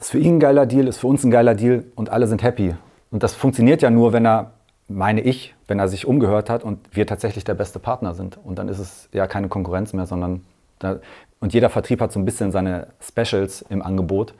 ist 0.00 0.10
für 0.10 0.18
ihn 0.18 0.36
ein 0.36 0.40
geiler 0.40 0.66
Deal, 0.66 0.88
ist 0.88 0.98
für 0.98 1.06
uns 1.06 1.22
ein 1.22 1.30
geiler 1.30 1.54
Deal 1.54 1.84
und 1.94 2.10
alle 2.10 2.26
sind 2.26 2.42
happy. 2.42 2.74
Und 3.10 3.22
das 3.22 3.34
funktioniert 3.34 3.82
ja 3.82 3.90
nur, 3.90 4.12
wenn 4.12 4.26
er, 4.26 4.52
meine 4.88 5.20
ich, 5.20 5.54
wenn 5.70 5.78
er 5.78 5.86
sich 5.86 6.04
umgehört 6.04 6.50
hat 6.50 6.64
und 6.64 6.80
wir 6.90 7.06
tatsächlich 7.06 7.44
der 7.44 7.54
beste 7.54 7.78
Partner 7.78 8.12
sind. 8.12 8.38
Und 8.42 8.58
dann 8.58 8.68
ist 8.68 8.80
es 8.80 9.08
ja 9.12 9.28
keine 9.28 9.48
Konkurrenz 9.48 9.92
mehr, 9.92 10.04
sondern 10.04 10.44
da, 10.80 10.98
und 11.38 11.54
jeder 11.54 11.70
Vertrieb 11.70 12.00
hat 12.00 12.10
so 12.10 12.18
ein 12.18 12.24
bisschen 12.24 12.50
seine 12.50 12.88
Specials 13.00 13.64
im 13.68 13.80
Angebot. 13.80 14.34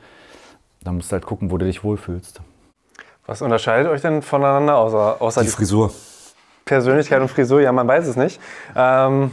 Da 0.83 0.91
musst 0.91 1.09
du 1.09 1.13
halt 1.13 1.25
gucken, 1.25 1.49
wo 1.49 1.57
du 1.57 1.65
dich 1.65 1.85
wohlfühlst. 1.85 2.41
Was 3.27 3.41
unterscheidet 3.41 3.89
euch 3.89 4.01
denn 4.01 4.21
voneinander, 4.21 4.75
außer, 4.75 5.21
außer 5.21 5.41
die, 5.41 5.47
die 5.47 5.53
Frisur? 5.53 5.93
Persönlichkeit 6.65 7.21
und 7.21 7.29
Frisur, 7.29 7.61
ja, 7.61 7.71
man 7.71 7.87
weiß 7.87 8.07
es 8.07 8.17
nicht. 8.17 8.41
Ähm, 8.75 9.31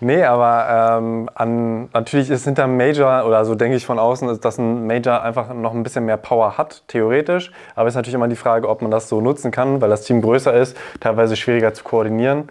nee, 0.00 0.24
aber 0.24 0.98
ähm, 0.98 1.28
an, 1.34 1.88
natürlich 1.92 2.30
ist 2.30 2.44
hinter 2.44 2.66
Major, 2.66 3.26
oder 3.26 3.44
so 3.44 3.54
denke 3.54 3.76
ich 3.76 3.86
von 3.86 3.98
außen, 3.98 4.40
dass 4.40 4.58
ein 4.58 4.86
Major 4.86 5.22
einfach 5.22 5.52
noch 5.54 5.72
ein 5.72 5.82
bisschen 5.82 6.04
mehr 6.04 6.16
Power 6.16 6.58
hat, 6.58 6.82
theoretisch. 6.88 7.52
Aber 7.74 7.88
es 7.88 7.92
ist 7.92 7.96
natürlich 7.96 8.14
immer 8.14 8.28
die 8.28 8.36
Frage, 8.36 8.68
ob 8.68 8.82
man 8.82 8.90
das 8.90 9.08
so 9.08 9.20
nutzen 9.20 9.50
kann, 9.50 9.80
weil 9.80 9.90
das 9.90 10.02
Team 10.02 10.22
größer 10.22 10.54
ist, 10.54 10.76
teilweise 11.00 11.36
schwieriger 11.36 11.74
zu 11.74 11.84
koordinieren. 11.84 12.48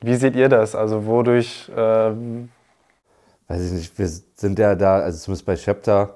Wie 0.00 0.14
seht 0.14 0.36
ihr 0.36 0.48
das? 0.48 0.74
Also 0.74 1.06
wodurch... 1.06 1.70
Ähm 1.76 2.50
weiß 3.48 3.62
ich 3.62 3.72
nicht, 3.72 3.98
wir 3.98 4.08
sind 4.08 4.58
ja 4.58 4.74
da, 4.74 4.98
also 4.98 5.18
zumindest 5.18 5.46
bei 5.46 5.54
Chapter, 5.54 6.14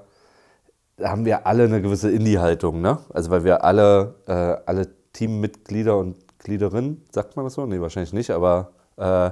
haben 1.01 1.25
wir 1.25 1.47
alle 1.47 1.63
eine 1.63 1.81
gewisse 1.81 2.11
Indie-Haltung, 2.11 2.81
ne? 2.81 2.99
Also 3.13 3.31
weil 3.31 3.43
wir 3.43 3.63
alle, 3.63 4.15
äh, 4.27 4.57
alle 4.65 4.87
Teammitglieder 5.13 5.97
und 5.97 6.17
Gliederin, 6.39 7.01
sagt 7.11 7.35
man 7.35 7.45
das 7.45 7.53
so? 7.53 7.65
Nee, 7.65 7.79
wahrscheinlich 7.79 8.13
nicht, 8.13 8.31
aber 8.31 8.71
äh, 8.97 9.31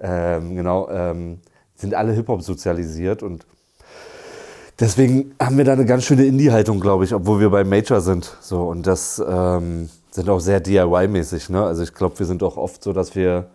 ähm, 0.00 0.56
genau, 0.56 0.88
ähm, 0.90 1.38
sind 1.74 1.94
alle 1.94 2.12
Hip-Hop 2.12 2.42
sozialisiert 2.42 3.22
und 3.22 3.46
deswegen 4.78 5.34
haben 5.40 5.56
wir 5.56 5.64
da 5.64 5.72
eine 5.72 5.86
ganz 5.86 6.04
schöne 6.04 6.24
Indie-Haltung, 6.24 6.80
glaube 6.80 7.04
ich, 7.04 7.14
obwohl 7.14 7.40
wir 7.40 7.50
bei 7.50 7.64
Major 7.64 8.00
sind. 8.00 8.36
So, 8.40 8.68
und 8.68 8.86
das 8.86 9.22
ähm, 9.26 9.88
sind 10.10 10.28
auch 10.28 10.40
sehr 10.40 10.60
DIY-mäßig. 10.60 11.50
Ne? 11.50 11.62
Also 11.62 11.82
ich 11.82 11.94
glaube, 11.94 12.18
wir 12.18 12.26
sind 12.26 12.42
auch 12.42 12.56
oft 12.56 12.82
so, 12.82 12.92
dass 12.92 13.14
wir 13.14 13.50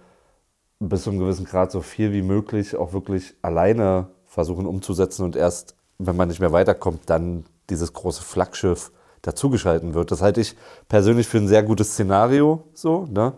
bis 0.79 1.03
zu 1.03 1.09
einem 1.09 1.19
gewissen 1.19 1.45
Grad 1.45 1.71
so 1.71 1.81
viel 1.81 2.11
wie 2.13 2.21
möglich 2.21 2.75
auch 2.75 2.93
wirklich 2.93 3.33
alleine 3.41 4.07
versuchen 4.25 4.65
umzusetzen 4.65 5.23
und 5.23 5.35
erst, 5.35 5.75
wenn 5.97 6.15
man 6.15 6.27
nicht 6.27 6.41
mehr 6.41 6.51
weiterkommt, 6.51 7.01
dann 7.05 7.45
dieses 7.69 7.93
große 7.93 8.21
Flaggschiff 8.21 8.91
dazugeschalten 9.21 9.93
wird. 9.93 10.11
Das 10.11 10.21
halte 10.21 10.41
ich 10.41 10.55
persönlich 10.89 11.27
für 11.27 11.37
ein 11.37 11.47
sehr 11.47 11.63
gutes 11.63 11.93
Szenario. 11.93 12.63
So, 12.73 13.07
ne? 13.09 13.33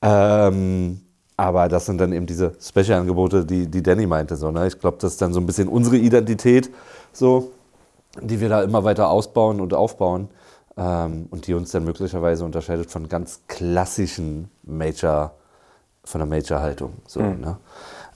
Ähm, 0.00 1.00
aber 1.42 1.68
das 1.68 1.86
sind 1.86 2.00
dann 2.00 2.12
eben 2.12 2.26
diese 2.26 2.52
Special-Angebote, 2.60 3.44
die, 3.44 3.66
die 3.66 3.82
Danny 3.82 4.06
meinte. 4.06 4.36
So, 4.36 4.52
ne? 4.52 4.68
Ich 4.68 4.78
glaube, 4.78 4.98
das 5.00 5.14
ist 5.14 5.22
dann 5.22 5.32
so 5.32 5.40
ein 5.40 5.46
bisschen 5.46 5.66
unsere 5.66 5.96
Identität, 5.96 6.70
so, 7.12 7.50
die 8.20 8.40
wir 8.40 8.48
da 8.48 8.62
immer 8.62 8.84
weiter 8.84 9.10
ausbauen 9.10 9.60
und 9.60 9.74
aufbauen. 9.74 10.28
Ähm, 10.76 11.26
und 11.30 11.48
die 11.48 11.54
uns 11.54 11.72
dann 11.72 11.84
möglicherweise 11.84 12.44
unterscheidet 12.44 12.92
von 12.92 13.08
ganz 13.08 13.40
klassischen 13.48 14.50
Major, 14.62 15.34
von 16.04 16.20
der 16.20 16.28
Major-Haltung. 16.28 16.92
So, 17.08 17.20
mhm. 17.20 17.40
ne? 17.40 17.56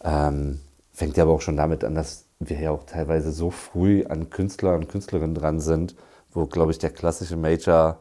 ähm, 0.04 0.60
fängt 0.92 1.16
ja 1.16 1.24
aber 1.24 1.32
auch 1.32 1.40
schon 1.40 1.56
damit 1.56 1.82
an, 1.82 1.96
dass 1.96 2.26
wir 2.38 2.60
ja 2.60 2.70
auch 2.70 2.84
teilweise 2.84 3.32
so 3.32 3.50
früh 3.50 4.04
an 4.04 4.30
Künstler 4.30 4.76
und 4.76 4.88
Künstlerinnen 4.88 5.34
dran 5.34 5.58
sind, 5.58 5.96
wo, 6.32 6.46
glaube 6.46 6.70
ich, 6.70 6.78
der 6.78 6.90
klassische 6.90 7.36
Major 7.36 7.98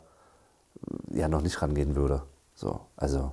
äh, 1.11 1.19
ja 1.19 1.27
noch 1.27 1.41
nicht 1.41 1.61
rangehen 1.63 1.95
würde. 1.95 2.21
So, 2.53 2.79
also, 2.95 3.31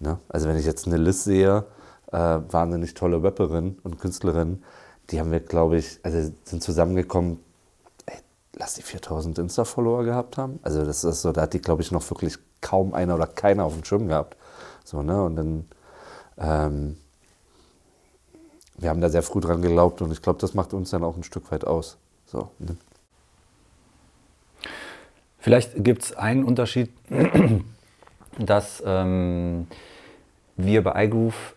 ne? 0.00 0.18
also 0.28 0.48
wenn 0.48 0.56
ich 0.56 0.66
jetzt 0.66 0.86
eine 0.86 0.96
List 0.96 1.24
sehe, 1.24 1.64
äh, 2.12 2.18
wahnsinnig 2.18 2.94
tolle 2.94 3.22
Rapperin 3.22 3.78
und 3.82 3.98
Künstlerin, 3.98 4.62
die 5.10 5.20
haben 5.20 5.30
wir, 5.30 5.40
glaube 5.40 5.78
ich, 5.78 6.00
also 6.02 6.32
sind 6.44 6.62
zusammengekommen, 6.62 7.38
ey, 8.06 8.18
lass 8.54 8.74
die 8.74 8.82
4000 8.82 9.38
Insta-Follower 9.38 10.04
gehabt 10.04 10.36
haben. 10.36 10.58
Also 10.62 10.84
das 10.84 11.04
ist 11.04 11.22
so, 11.22 11.32
da 11.32 11.42
hat 11.42 11.52
die, 11.52 11.60
glaube 11.60 11.82
ich, 11.82 11.92
noch 11.92 12.08
wirklich 12.10 12.38
kaum 12.60 12.94
einer 12.94 13.14
oder 13.14 13.26
keiner 13.26 13.64
auf 13.64 13.74
dem 13.74 13.84
Schirm 13.84 14.08
gehabt. 14.08 14.36
So, 14.84 15.02
ne? 15.02 15.22
Und 15.22 15.36
dann, 15.36 15.64
ähm, 16.38 16.96
wir 18.78 18.90
haben 18.90 19.00
da 19.00 19.08
sehr 19.08 19.22
früh 19.22 19.40
dran 19.40 19.62
geglaubt 19.62 20.02
und 20.02 20.12
ich 20.12 20.22
glaube, 20.22 20.40
das 20.40 20.54
macht 20.54 20.74
uns 20.74 20.90
dann 20.90 21.04
auch 21.04 21.16
ein 21.16 21.22
Stück 21.22 21.50
weit 21.50 21.64
aus. 21.64 21.96
So, 22.26 22.50
ne? 22.58 22.76
Vielleicht 25.38 25.84
gibt 25.84 26.02
es 26.02 26.16
einen 26.16 26.42
Unterschied, 26.42 26.90
dass 28.38 28.82
ähm, 28.86 29.66
wir 30.56 30.82
bei 30.82 31.04
iGroove 31.04 31.54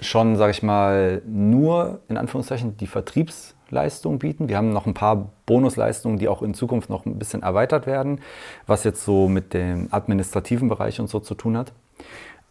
schon, 0.00 0.36
sage 0.36 0.50
ich 0.50 0.62
mal, 0.62 1.22
nur 1.26 2.00
in 2.08 2.16
Anführungszeichen 2.16 2.76
die 2.76 2.86
Vertriebsleistung 2.86 4.18
bieten. 4.18 4.48
Wir 4.48 4.56
haben 4.56 4.72
noch 4.72 4.86
ein 4.86 4.94
paar 4.94 5.30
Bonusleistungen, 5.46 6.18
die 6.18 6.28
auch 6.28 6.42
in 6.42 6.54
Zukunft 6.54 6.90
noch 6.90 7.06
ein 7.06 7.18
bisschen 7.18 7.42
erweitert 7.42 7.86
werden, 7.86 8.20
was 8.66 8.84
jetzt 8.84 9.04
so 9.04 9.28
mit 9.28 9.54
dem 9.54 9.88
administrativen 9.90 10.68
Bereich 10.68 11.00
und 11.00 11.08
so 11.08 11.20
zu 11.20 11.34
tun 11.34 11.56
hat. 11.56 11.72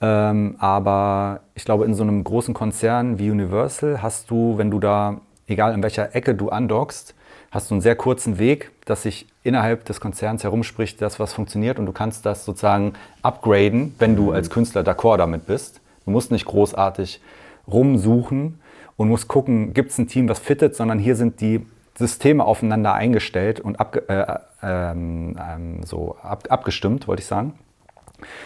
Ähm, 0.01 0.55
aber 0.59 1.41
ich 1.55 1.65
glaube, 1.65 1.85
in 1.85 1.93
so 1.93 2.03
einem 2.03 2.23
großen 2.23 2.53
Konzern 2.53 3.19
wie 3.19 3.29
Universal 3.29 4.01
hast 4.01 4.31
du, 4.31 4.57
wenn 4.57 4.71
du 4.71 4.79
da, 4.79 5.21
egal 5.47 5.73
in 5.73 5.83
welcher 5.83 6.15
Ecke 6.15 6.35
du 6.35 6.49
andockst, 6.49 7.15
hast 7.53 7.69
du 7.69 7.75
einen 7.75 7.81
sehr 7.81 7.95
kurzen 7.95 8.39
Weg, 8.39 8.71
dass 8.85 9.03
sich 9.03 9.27
innerhalb 9.43 9.85
des 9.85 9.99
Konzerns 10.01 10.43
herumspricht, 10.43 11.01
das, 11.01 11.19
was 11.19 11.33
funktioniert 11.33 11.77
und 11.77 11.85
du 11.85 11.91
kannst 11.91 12.25
das 12.25 12.45
sozusagen 12.45 12.93
upgraden, 13.21 13.93
wenn 13.99 14.15
du 14.15 14.31
als 14.31 14.49
Künstler 14.49 14.81
d'accord 14.81 15.17
damit 15.17 15.45
bist. 15.45 15.79
Du 16.05 16.11
musst 16.11 16.31
nicht 16.31 16.45
großartig 16.45 17.21
rumsuchen 17.67 18.59
und 18.97 19.07
musst 19.07 19.27
gucken, 19.27 19.73
gibt 19.73 19.91
es 19.91 19.99
ein 19.99 20.07
Team, 20.07 20.27
was 20.27 20.39
fittet, 20.39 20.75
sondern 20.75 20.97
hier 20.97 21.15
sind 21.15 21.41
die 21.41 21.65
Systeme 21.95 22.43
aufeinander 22.43 22.93
eingestellt 22.95 23.59
und 23.59 23.79
ab, 23.79 23.97
äh, 24.09 24.25
ähm, 24.63 25.37
ähm, 25.39 25.83
so 25.83 26.17
ab, 26.23 26.47
abgestimmt, 26.49 27.07
wollte 27.07 27.21
ich 27.21 27.27
sagen, 27.27 27.53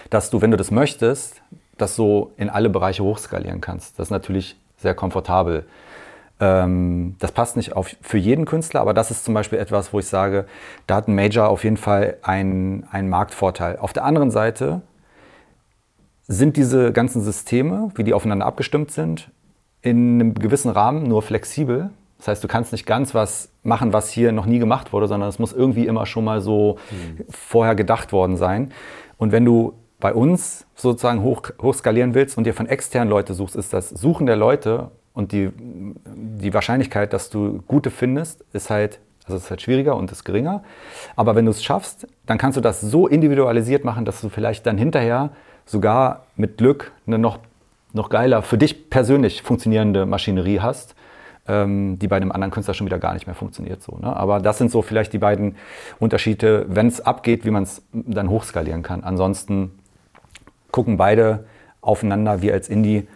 dass 0.09 0.29
du, 0.29 0.41
wenn 0.41 0.51
du 0.51 0.57
das 0.57 0.69
möchtest, 0.69 1.41
das 1.77 1.95
so 1.95 2.33
in 2.35 2.49
alle 2.49 2.69
Bereiche 2.69 3.03
hochskalieren 3.03 3.61
kannst. 3.61 3.97
Das 3.97 4.07
ist 4.07 4.11
natürlich 4.11 4.57
sehr 4.77 4.93
komfortabel. 4.93 5.65
Ähm, 6.39 7.15
das 7.19 7.31
passt 7.31 7.57
nicht 7.57 7.75
auf, 7.75 7.95
für 8.01 8.17
jeden 8.17 8.45
Künstler, 8.45 8.81
aber 8.81 8.93
das 8.93 9.11
ist 9.11 9.25
zum 9.25 9.33
Beispiel 9.33 9.59
etwas, 9.59 9.91
wo 9.93 9.99
ich 9.99 10.07
sage, 10.07 10.45
da 10.85 10.95
hat 10.95 11.07
ein 11.07 11.15
Major 11.15 11.49
auf 11.49 11.63
jeden 11.63 11.77
Fall 11.77 12.17
einen, 12.21 12.85
einen 12.91 13.09
Marktvorteil. 13.09 13.77
Auf 13.77 13.93
der 13.93 14.05
anderen 14.05 14.29
Seite 14.29 14.81
sind 16.27 16.57
diese 16.57 16.91
ganzen 16.91 17.21
Systeme, 17.21 17.91
wie 17.95 18.03
die 18.03 18.13
aufeinander 18.13 18.45
abgestimmt 18.45 18.91
sind, 18.91 19.31
in 19.81 20.15
einem 20.15 20.33
gewissen 20.35 20.69
Rahmen 20.69 21.03
nur 21.03 21.21
flexibel. 21.21 21.89
Das 22.17 22.27
heißt, 22.27 22.43
du 22.43 22.47
kannst 22.47 22.71
nicht 22.71 22.85
ganz 22.85 23.13
was 23.15 23.49
machen, 23.63 23.93
was 23.93 24.09
hier 24.09 24.31
noch 24.31 24.45
nie 24.45 24.59
gemacht 24.59 24.91
wurde, 24.91 25.07
sondern 25.07 25.29
es 25.29 25.39
muss 25.39 25.53
irgendwie 25.53 25.87
immer 25.87 26.05
schon 26.05 26.23
mal 26.23 26.41
so 26.41 26.77
mhm. 26.91 27.25
vorher 27.29 27.75
gedacht 27.75 28.11
worden 28.11 28.37
sein. 28.37 28.71
Und 29.17 29.31
wenn 29.31 29.45
du 29.45 29.73
bei 29.99 30.13
uns 30.13 30.65
sozusagen 30.75 31.21
hoch, 31.21 31.41
hochskalieren 31.61 32.13
willst 32.13 32.37
und 32.37 32.43
dir 32.43 32.53
von 32.53 32.67
externen 32.67 33.09
Leute 33.09 33.33
suchst, 33.33 33.55
ist 33.55 33.73
das 33.73 33.89
Suchen 33.89 34.25
der 34.25 34.35
Leute 34.35 34.91
und 35.17 35.31
die, 35.31 35.49
die 35.55 36.53
Wahrscheinlichkeit, 36.53 37.11
dass 37.11 37.31
du 37.31 37.63
gute 37.67 37.89
findest, 37.89 38.45
ist 38.53 38.69
halt, 38.69 38.99
also 39.25 39.37
ist 39.37 39.49
halt 39.49 39.63
schwieriger 39.63 39.95
und 39.95 40.11
ist 40.11 40.23
geringer. 40.23 40.61
Aber 41.15 41.35
wenn 41.35 41.45
du 41.45 41.51
es 41.51 41.63
schaffst, 41.63 42.07
dann 42.27 42.37
kannst 42.37 42.55
du 42.55 42.61
das 42.61 42.81
so 42.81 43.07
individualisiert 43.07 43.83
machen, 43.83 44.05
dass 44.05 44.21
du 44.21 44.29
vielleicht 44.29 44.67
dann 44.67 44.77
hinterher 44.77 45.31
sogar 45.65 46.27
mit 46.35 46.59
Glück 46.59 46.91
eine 47.07 47.17
noch, 47.17 47.39
noch 47.93 48.09
geiler, 48.09 48.43
für 48.43 48.59
dich 48.59 48.91
persönlich 48.91 49.41
funktionierende 49.41 50.05
Maschinerie 50.05 50.59
hast, 50.59 50.93
ähm, 51.47 51.97
die 51.97 52.07
bei 52.07 52.17
einem 52.17 52.31
anderen 52.31 52.51
Künstler 52.51 52.75
schon 52.75 52.85
wieder 52.85 52.99
gar 52.99 53.15
nicht 53.15 53.25
mehr 53.25 53.35
funktioniert. 53.35 53.81
So, 53.81 53.97
ne? 53.97 54.15
Aber 54.15 54.39
das 54.39 54.59
sind 54.59 54.69
so 54.69 54.83
vielleicht 54.83 55.13
die 55.13 55.17
beiden 55.17 55.55
Unterschiede, 55.97 56.67
wenn 56.69 56.85
es 56.85 57.01
abgeht, 57.01 57.43
wie 57.43 57.49
man 57.49 57.63
es 57.63 57.81
dann 57.91 58.29
hochskalieren 58.29 58.83
kann. 58.83 59.03
Ansonsten 59.03 59.79
gucken 60.69 60.95
beide 60.95 61.45
aufeinander. 61.81 62.43
Wir 62.43 62.53
als 62.53 62.69
Indie 62.69 63.07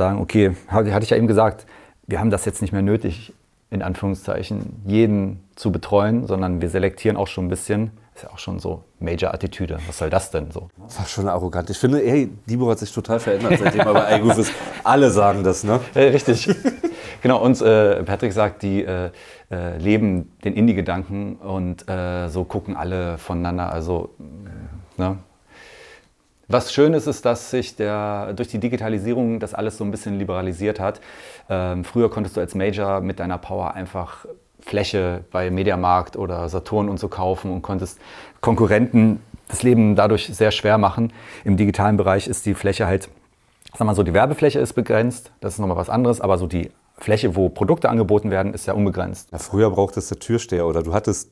sagen, 0.00 0.18
okay, 0.18 0.56
hatte 0.68 1.04
ich 1.04 1.10
ja 1.10 1.18
eben 1.18 1.26
gesagt, 1.26 1.66
wir 2.06 2.20
haben 2.20 2.30
das 2.30 2.46
jetzt 2.46 2.62
nicht 2.62 2.72
mehr 2.72 2.80
nötig, 2.80 3.34
in 3.68 3.82
Anführungszeichen, 3.82 4.82
jeden 4.86 5.44
zu 5.56 5.70
betreuen, 5.70 6.26
sondern 6.26 6.62
wir 6.62 6.70
selektieren 6.70 7.18
auch 7.18 7.26
schon 7.26 7.44
ein 7.46 7.48
bisschen. 7.48 7.90
Ist 8.14 8.22
ja 8.22 8.30
auch 8.30 8.38
schon 8.38 8.58
so 8.58 8.82
Major-Attitüde. 8.98 9.78
Was 9.86 9.98
soll 9.98 10.08
das 10.08 10.30
denn 10.30 10.50
so? 10.50 10.70
War 10.78 11.06
schon 11.06 11.28
arrogant. 11.28 11.68
Ich 11.68 11.78
finde, 11.78 11.98
hey, 11.98 12.30
Dibo 12.46 12.70
hat 12.70 12.78
sich 12.78 12.92
total 12.92 13.20
verändert, 13.20 13.58
seitdem 13.58 13.82
er 13.82 13.92
bei 13.92 14.16
iGoof 14.16 14.38
ist. 14.38 14.52
Alle 14.82 15.10
sagen 15.10 15.44
das, 15.44 15.64
ne? 15.64 15.80
Äh, 15.94 16.04
richtig. 16.04 16.48
genau, 17.22 17.42
und 17.44 17.60
äh, 17.60 18.02
Patrick 18.02 18.32
sagt, 18.32 18.62
die 18.62 18.82
äh, 18.82 19.10
äh 19.50 19.76
leben 19.76 20.32
den 20.44 20.54
Indie-Gedanken 20.54 21.36
und 21.36 21.86
äh, 21.88 22.28
so 22.28 22.44
gucken 22.44 22.74
alle 22.74 23.18
voneinander. 23.18 23.70
Also, 23.70 24.14
ne? 24.96 25.18
Was 26.52 26.72
schön 26.72 26.94
ist, 26.94 27.06
ist, 27.06 27.24
dass 27.24 27.52
sich 27.52 27.76
der, 27.76 28.32
durch 28.32 28.48
die 28.48 28.58
Digitalisierung 28.58 29.38
das 29.38 29.54
alles 29.54 29.78
so 29.78 29.84
ein 29.84 29.92
bisschen 29.92 30.18
liberalisiert 30.18 30.80
hat. 30.80 31.00
Ähm, 31.48 31.84
früher 31.84 32.10
konntest 32.10 32.36
du 32.36 32.40
als 32.40 32.56
Major 32.56 33.00
mit 33.00 33.20
deiner 33.20 33.38
Power 33.38 33.74
einfach 33.74 34.26
Fläche 34.58 35.22
bei 35.30 35.48
Mediamarkt 35.52 36.16
oder 36.16 36.48
Saturn 36.48 36.88
und 36.88 36.98
so 36.98 37.06
kaufen 37.06 37.52
und 37.52 37.62
konntest 37.62 38.00
Konkurrenten 38.40 39.20
das 39.46 39.62
Leben 39.62 39.94
dadurch 39.94 40.26
sehr 40.26 40.50
schwer 40.50 40.76
machen. 40.76 41.12
Im 41.44 41.56
digitalen 41.56 41.96
Bereich 41.96 42.26
ist 42.26 42.46
die 42.46 42.54
Fläche 42.54 42.84
halt, 42.84 43.08
sag 43.78 43.86
mal 43.86 43.94
so, 43.94 44.02
die 44.02 44.12
Werbefläche 44.12 44.58
ist 44.58 44.72
begrenzt, 44.72 45.30
das 45.38 45.52
ist 45.52 45.58
nochmal 45.60 45.76
was 45.76 45.88
anderes, 45.88 46.20
aber 46.20 46.36
so 46.36 46.48
die 46.48 46.72
Fläche, 46.98 47.36
wo 47.36 47.48
Produkte 47.48 47.88
angeboten 47.88 48.32
werden, 48.32 48.54
ist 48.54 48.66
ja 48.66 48.74
unbegrenzt. 48.74 49.30
Ja, 49.30 49.38
früher 49.38 49.70
brauchtest 49.70 50.10
du 50.10 50.16
Türsteher 50.16 50.66
oder 50.66 50.82
du 50.82 50.94
hattest 50.94 51.30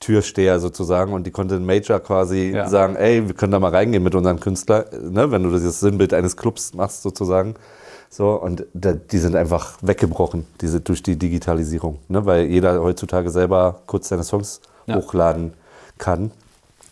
Türsteher 0.00 0.60
sozusagen 0.60 1.12
und 1.12 1.26
die 1.26 1.32
ein 1.34 1.64
Major 1.64 2.00
quasi 2.00 2.52
ja. 2.54 2.68
sagen, 2.68 2.96
ey, 2.96 3.26
wir 3.26 3.34
können 3.34 3.52
da 3.52 3.60
mal 3.60 3.70
reingehen 3.70 4.02
mit 4.02 4.14
unserem 4.14 4.40
Künstler, 4.40 4.86
ne, 4.92 5.30
wenn 5.30 5.42
du 5.42 5.50
das 5.50 5.80
Sinnbild 5.80 6.12
eines 6.12 6.36
Clubs 6.36 6.74
machst 6.74 7.02
sozusagen. 7.02 7.54
So, 8.10 8.34
und 8.34 8.66
da, 8.72 8.92
die 8.92 9.18
sind 9.18 9.34
einfach 9.36 9.78
weggebrochen, 9.82 10.46
diese, 10.60 10.80
durch 10.80 11.02
die 11.02 11.16
Digitalisierung, 11.16 11.98
ne, 12.08 12.24
weil 12.24 12.46
jeder 12.46 12.82
heutzutage 12.82 13.30
selber 13.30 13.80
kurz 13.86 14.08
seine 14.08 14.22
Songs 14.22 14.60
ja. 14.86 14.96
hochladen 14.96 15.54
kann. 15.98 16.30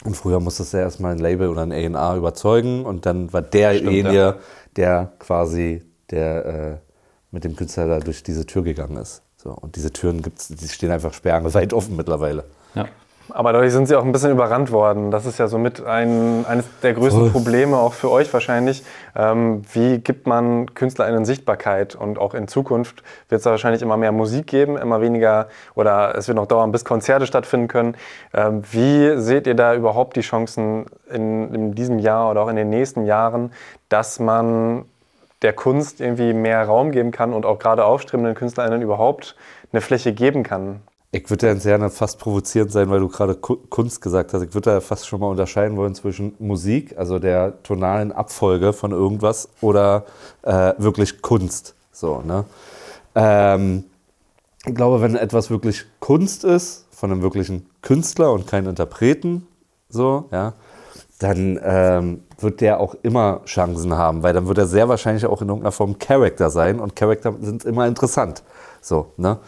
Und 0.05 0.17
früher 0.17 0.41
musstest 0.41 0.73
du 0.73 0.79
ja 0.79 0.83
erstmal 0.83 1.13
ein 1.13 1.19
Label 1.19 1.49
oder 1.49 1.63
ein 1.63 1.73
A&R 1.73 2.17
überzeugen 2.17 2.85
und 2.85 3.07
dann 3.07 3.33
war 3.33 3.43
derjenige, 3.43 4.13
ja. 4.13 4.37
der 4.77 5.13
quasi 5.19 5.83
der 6.11 6.47
äh, 6.47 6.77
mit 7.31 7.45
dem 7.45 7.57
Künstler 7.57 7.87
da 7.87 8.01
durch 8.01 8.23
diese 8.23 8.45
Tür 8.47 8.63
gegangen 8.63 8.97
ist. 8.97 9.23
So, 9.37 9.51
und 9.51 9.77
diese 9.77 9.93
Türen 9.93 10.23
gibt's, 10.23 10.49
die 10.49 10.69
stehen 10.69 10.91
einfach 10.91 11.13
sperrangelweit 11.15 11.73
offen 11.73 11.97
mittlerweile. 11.97 12.45
Ja. 12.75 12.87
Aber 13.31 13.53
dadurch 13.53 13.73
sind 13.73 13.87
sie 13.87 13.97
auch 13.97 14.05
ein 14.05 14.13
bisschen 14.13 14.31
überrannt 14.31 14.71
worden. 14.71 15.11
Das 15.11 15.25
ist 15.25 15.39
ja 15.39 15.49
somit 15.49 15.85
ein, 15.85 16.45
eines 16.47 16.67
der 16.83 16.93
größten 16.93 17.33
Probleme 17.33 17.79
auch 17.79 17.95
für 17.95 18.11
euch 18.11 18.33
wahrscheinlich. 18.33 18.85
Ähm, 19.17 19.63
wie 19.73 19.99
gibt 19.99 20.27
man 20.27 20.75
KünstlerInnen 20.75 21.25
Sichtbarkeit? 21.25 21.95
Und 21.95 22.19
auch 22.19 22.35
in 22.35 22.49
Zukunft 22.49 23.03
wird 23.31 23.39
es 23.39 23.45
da 23.45 23.51
wahrscheinlich 23.51 23.81
immer 23.81 23.97
mehr 23.97 24.13
Musik 24.13 24.47
geben, 24.47 24.77
immer 24.77 25.01
weniger 25.01 25.49
oder 25.75 26.15
es 26.17 26.29
wird 26.29 26.37
noch 26.37 26.47
dauern, 26.47 26.71
bis 26.71 26.85
Konzerte 26.85 27.27
stattfinden 27.27 27.67
können. 27.67 27.97
Ähm, 28.35 28.63
wie 28.71 29.19
seht 29.19 29.47
ihr 29.47 29.55
da 29.55 29.75
überhaupt 29.75 30.17
die 30.17 30.21
Chancen 30.21 30.85
in, 31.11 31.53
in 31.55 31.75
diesem 31.75 31.99
Jahr 31.99 32.31
oder 32.31 32.43
auch 32.43 32.49
in 32.49 32.57
den 32.57 32.69
nächsten 32.69 33.07
Jahren, 33.07 33.53
dass 33.89 34.21
man 34.21 34.85
der 35.41 35.55
Kunst 35.55 36.01
irgendwie 36.01 36.35
mehr 36.35 36.65
Raum 36.65 36.91
geben 36.91 37.11
kann 37.11 37.33
und 37.33 37.47
auch 37.47 37.59
gerade 37.59 37.85
aufstrebenden 37.85 38.35
KünstlerInnen 38.35 38.83
überhaupt 38.83 39.35
eine 39.73 39.81
Fläche 39.81 40.13
geben 40.13 40.43
kann? 40.43 40.83
Ich 41.15 41.31
würde 41.31 41.47
ja 41.47 41.55
sehr 41.55 41.91
fast 41.91 42.19
provozierend 42.19 42.73
sein, 42.73 42.91
weil 42.91 42.99
du 42.99 43.09
gerade 43.09 43.37
Kunst 43.37 44.01
gesagt 44.01 44.35
hast. 44.35 44.43
Ich 44.43 44.53
würde 44.53 44.73
da 44.73 44.81
fast 44.81 45.07
schon 45.07 45.21
mal 45.21 45.29
unterscheiden 45.29 45.77
wollen 45.77 45.95
zwischen 45.95 46.35
Musik, 46.41 46.99
also 46.99 47.21
der 47.21 47.63
tonalen 47.63 48.11
Abfolge 48.11 48.73
von 48.73 48.91
irgendwas, 48.91 49.49
oder 49.61 50.07
äh, 50.43 50.73
wirklich 50.77 51.23
Kunst. 51.23 51.77
So, 51.93 52.21
ne? 52.23 52.45
Ähm, 53.15 53.85
ich 54.67 54.75
glaube, 54.75 55.03
wenn 55.03 55.15
etwas 55.15 55.51
wirklich 55.51 55.85
Kunst 56.01 56.43
ist, 56.43 56.87
von 56.91 57.13
einem 57.13 57.23
wirklichen 57.23 57.71
Künstler 57.81 58.33
und 58.33 58.49
keinen 58.49 58.67
Interpreten, 58.67 59.47
so, 59.89 60.29
ja, 60.33 60.55
dann 61.21 61.61
ähm, 61.63 62.25
wird 62.41 62.61
der 62.61 62.81
auch 62.81 62.97
immer 63.03 63.43
Chancen 63.45 63.95
haben, 63.95 64.25
weil 64.25 64.33
dann 64.35 64.49
wird 64.49 64.59
er 64.59 64.67
sehr 64.67 64.89
wahrscheinlich 64.89 65.27
auch 65.27 65.41
in 65.43 65.49
irgendeiner 65.49 65.71
Form 65.71 65.97
Charakter 65.97 66.51
sein 66.51 66.81
und 66.81 66.97
Charakter 66.97 67.33
sind 67.41 67.65
immer 67.65 67.87
interessant. 67.87 68.43
So, 68.81 69.13
ne? 69.17 69.39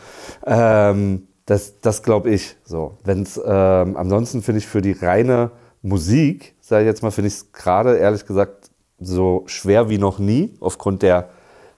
Ähm, 0.46 1.26
das, 1.46 1.80
das 1.80 2.02
glaube 2.02 2.30
ich 2.30 2.56
so. 2.64 2.98
Wenn's, 3.04 3.40
ähm, 3.44 3.96
ansonsten 3.96 4.42
finde 4.42 4.58
ich 4.58 4.66
für 4.66 4.82
die 4.82 4.92
reine 4.92 5.52
Musik, 5.80 6.54
sage 6.60 6.84
ich 6.84 6.88
jetzt 6.88 7.02
mal, 7.02 7.12
finde 7.12 7.28
ich 7.28 7.34
es 7.34 7.52
gerade 7.52 7.96
ehrlich 7.96 8.26
gesagt 8.26 8.70
so 8.98 9.44
schwer 9.46 9.88
wie 9.88 9.98
noch 9.98 10.18
nie, 10.18 10.54
aufgrund 10.60 11.02
der 11.02 11.30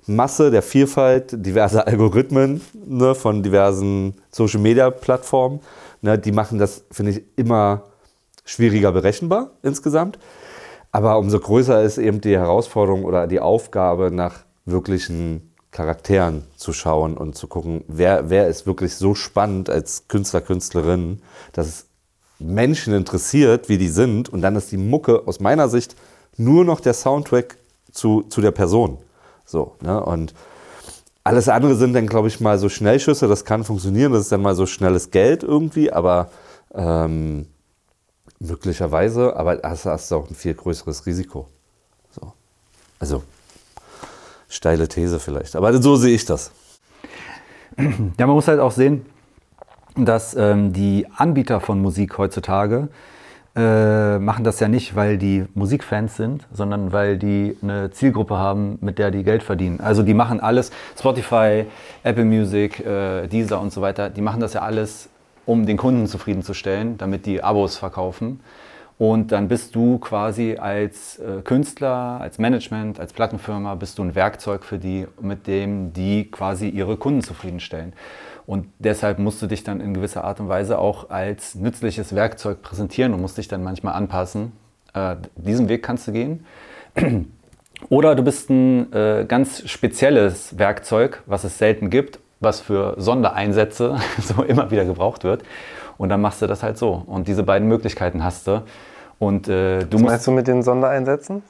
Masse, 0.07 0.51
der 0.51 0.62
Vielfalt, 0.62 1.45
diverser 1.45 1.87
Algorithmen 1.87 2.62
ne, 2.73 3.14
von 3.14 3.43
diversen 3.43 4.14
Social-Media-Plattformen. 4.31 5.61
Ne, 6.01 6.19
die 6.19 6.33
machen 6.33 6.59
das, 6.59 6.85
finde 6.91 7.12
ich, 7.12 7.23
immer 7.37 7.85
schwieriger 8.45 8.93
berechenbar 8.93 9.51
insgesamt. 9.62 10.19
Aber 10.91 11.19
umso 11.19 11.39
größer 11.39 11.83
ist 11.83 11.99
eben 11.99 12.23
die 12.23 12.39
Herausforderung 12.39 13.05
oder 13.05 13.27
die 13.27 13.41
Aufgabe 13.41 14.11
nach 14.11 14.45
wirklichen 14.64 15.47
Charakteren 15.71 16.45
zu 16.57 16.73
schauen 16.73 17.16
und 17.16 17.37
zu 17.37 17.47
gucken, 17.47 17.85
wer, 17.89 18.31
wer 18.31 18.49
ist 18.49 18.66
wirklich 18.66 18.95
so 18.95 19.14
spannend 19.14 19.69
als 19.69 20.09
Künstler, 20.09 20.41
Künstlerin, 20.41 21.21
dass 21.53 21.66
es 21.66 21.87
Menschen 22.39 22.95
interessiert, 22.95 23.69
wie 23.69 23.79
die 23.79 23.89
sind. 23.89 24.29
Und 24.29 24.43
dann 24.43 24.57
ist 24.57 24.73
die 24.73 24.77
Mucke 24.77 25.27
aus 25.27 25.41
meiner 25.41 25.69
Sicht 25.69 25.97
nur 26.37 26.64
noch 26.64 26.81
der 26.81 26.95
Soundtrack 26.95 27.59
zu, 27.93 28.23
zu 28.23 28.41
der 28.41 28.53
Person. 28.53 28.99
So, 29.45 29.77
ne? 29.81 30.03
Und 30.03 30.35
alles 31.25 31.49
andere 31.49 31.75
sind 31.75 31.93
dann, 31.93 32.07
glaube 32.07 32.29
ich, 32.29 32.41
mal 32.41 32.59
so 32.59 32.69
Schnellschüsse. 32.69 33.29
Das 33.29 33.45
kann 33.45 33.64
funktionieren. 33.64 34.12
Das 34.12 34.23
ist 34.23 34.33
dann 34.33 34.41
mal 34.41 34.55
so 34.55 34.66
schnelles 34.66 35.11
Geld 35.11 35.43
irgendwie. 35.43 35.93
Aber 35.93 36.31
ähm, 36.75 37.47
möglicherweise, 38.39 39.37
aber 39.37 39.61
hast, 39.62 40.11
du 40.11 40.16
auch 40.16 40.31
ein 40.31 40.35
viel 40.35 40.55
größeres 40.55 41.07
Risiko. 41.07 41.49
So. 42.11 42.33
Also 42.99 43.23
steile 44.49 44.88
These 44.88 45.20
vielleicht. 45.20 45.57
Aber 45.57 45.72
so 45.80 45.96
sehe 45.96 46.14
ich 46.14 46.24
das. 46.24 46.51
Ja, 47.76 48.26
man 48.26 48.34
muss 48.34 48.49
halt 48.49 48.61
auch 48.61 48.72
sehen, 48.72 49.07
dass 49.94 50.34
ähm, 50.34 50.72
die 50.72 51.07
Anbieter 51.16 51.61
von 51.61 51.80
Musik 51.80 52.18
heutzutage 52.18 52.88
äh, 53.55 54.18
machen 54.18 54.44
das 54.44 54.61
ja 54.61 54.68
nicht, 54.68 54.94
weil 54.94 55.18
die 55.18 55.44
Musikfans 55.55 56.16
sind, 56.16 56.46
sondern 56.53 56.92
weil 56.92 57.18
die 57.18 57.57
eine 57.62 57.90
Zielgruppe 57.90 58.36
haben, 58.36 58.78
mit 58.80 58.99
der 58.99 59.11
die 59.11 59.24
Geld 59.24 59.42
verdienen. 59.42 59.80
Also 59.80 60.03
die 60.03 60.14
machen 60.14 60.40
alles, 60.40 60.70
Spotify, 60.99 61.64
Apple 62.03 62.24
Music, 62.24 62.80
äh, 62.80 63.26
Deezer 63.26 63.61
und 63.61 63.72
so 63.72 63.80
weiter, 63.80 64.11
die 64.11 64.20
machen 64.20 64.40
das 64.40 64.55
ja 64.55 64.62
alles, 64.62 65.09
um 65.46 65.66
den 65.66 65.76
Kunden 65.76 66.07
zufriedenzustellen, 66.07 66.99
damit 66.99 67.26
die 67.26 67.42
Abos 67.42 67.76
verkaufen. 67.76 68.40
Und 68.99 69.30
dann 69.30 69.46
bist 69.46 69.76
du 69.76 69.99
quasi 69.99 70.57
als 70.57 71.18
äh, 71.20 71.40
Künstler, 71.42 72.20
als 72.20 72.38
Management, 72.38 72.99
als 72.99 73.12
Plattenfirma, 73.12 73.76
bist 73.76 73.99
du 73.99 74.03
ein 74.03 74.16
Werkzeug 74.16 74.64
für 74.64 74.78
die, 74.78 75.07
mit 75.20 75.46
dem 75.46 75.92
die 75.92 76.28
quasi 76.30 76.68
ihre 76.68 76.96
Kunden 76.96 77.22
zufriedenstellen. 77.22 77.92
Und 78.44 78.66
deshalb 78.78 79.20
musst 79.20 79.40
du 79.40 79.46
dich 79.46 79.62
dann 79.62 79.80
in 79.80 79.94
gewisser 79.94 80.24
Art 80.24 80.40
und 80.40 80.49
Weise 80.49 80.78
auch 80.78 81.11
als 81.11 81.55
nützliches 81.55 82.14
Werkzeug 82.14 82.62
präsentieren 82.62 83.14
und 83.14 83.20
musst 83.20 83.38
dich 83.38 83.46
dann 83.46 83.62
manchmal 83.62 83.94
anpassen. 83.94 84.53
Äh, 84.94 85.16
diesen 85.36 85.68
Weg 85.68 85.84
kannst 85.84 86.09
du 86.09 86.12
gehen. 86.12 86.44
Oder 87.90 88.16
du 88.16 88.24
bist 88.24 88.51
ein 88.51 88.92
äh, 88.92 89.24
ganz 89.28 89.68
spezielles 89.68 90.59
Werkzeug, 90.59 91.22
was 91.26 91.44
es 91.44 91.59
selten 91.59 91.90
gibt, 91.90 92.18
was 92.40 92.59
für 92.59 92.94
Sondereinsätze 92.96 93.99
so 94.18 94.42
immer 94.42 94.72
wieder 94.72 94.84
gebraucht 94.84 95.22
wird. 95.22 95.44
Und 95.99 96.09
dann 96.09 96.20
machst 96.20 96.40
du 96.40 96.46
das 96.46 96.62
halt 96.62 96.78
so. 96.78 97.03
Und 97.07 97.28
diese 97.28 97.42
beiden 97.42 97.68
Möglichkeiten 97.68 98.24
hast 98.24 98.46
du. 98.46 98.62
Und, 99.18 99.49
äh, 99.49 99.80
du 99.84 99.99
Was 99.99 100.03
meinst 100.03 100.26
du 100.26 100.30
mit 100.30 100.46
den 100.46 100.62
Sondereinsätzen? 100.62 101.42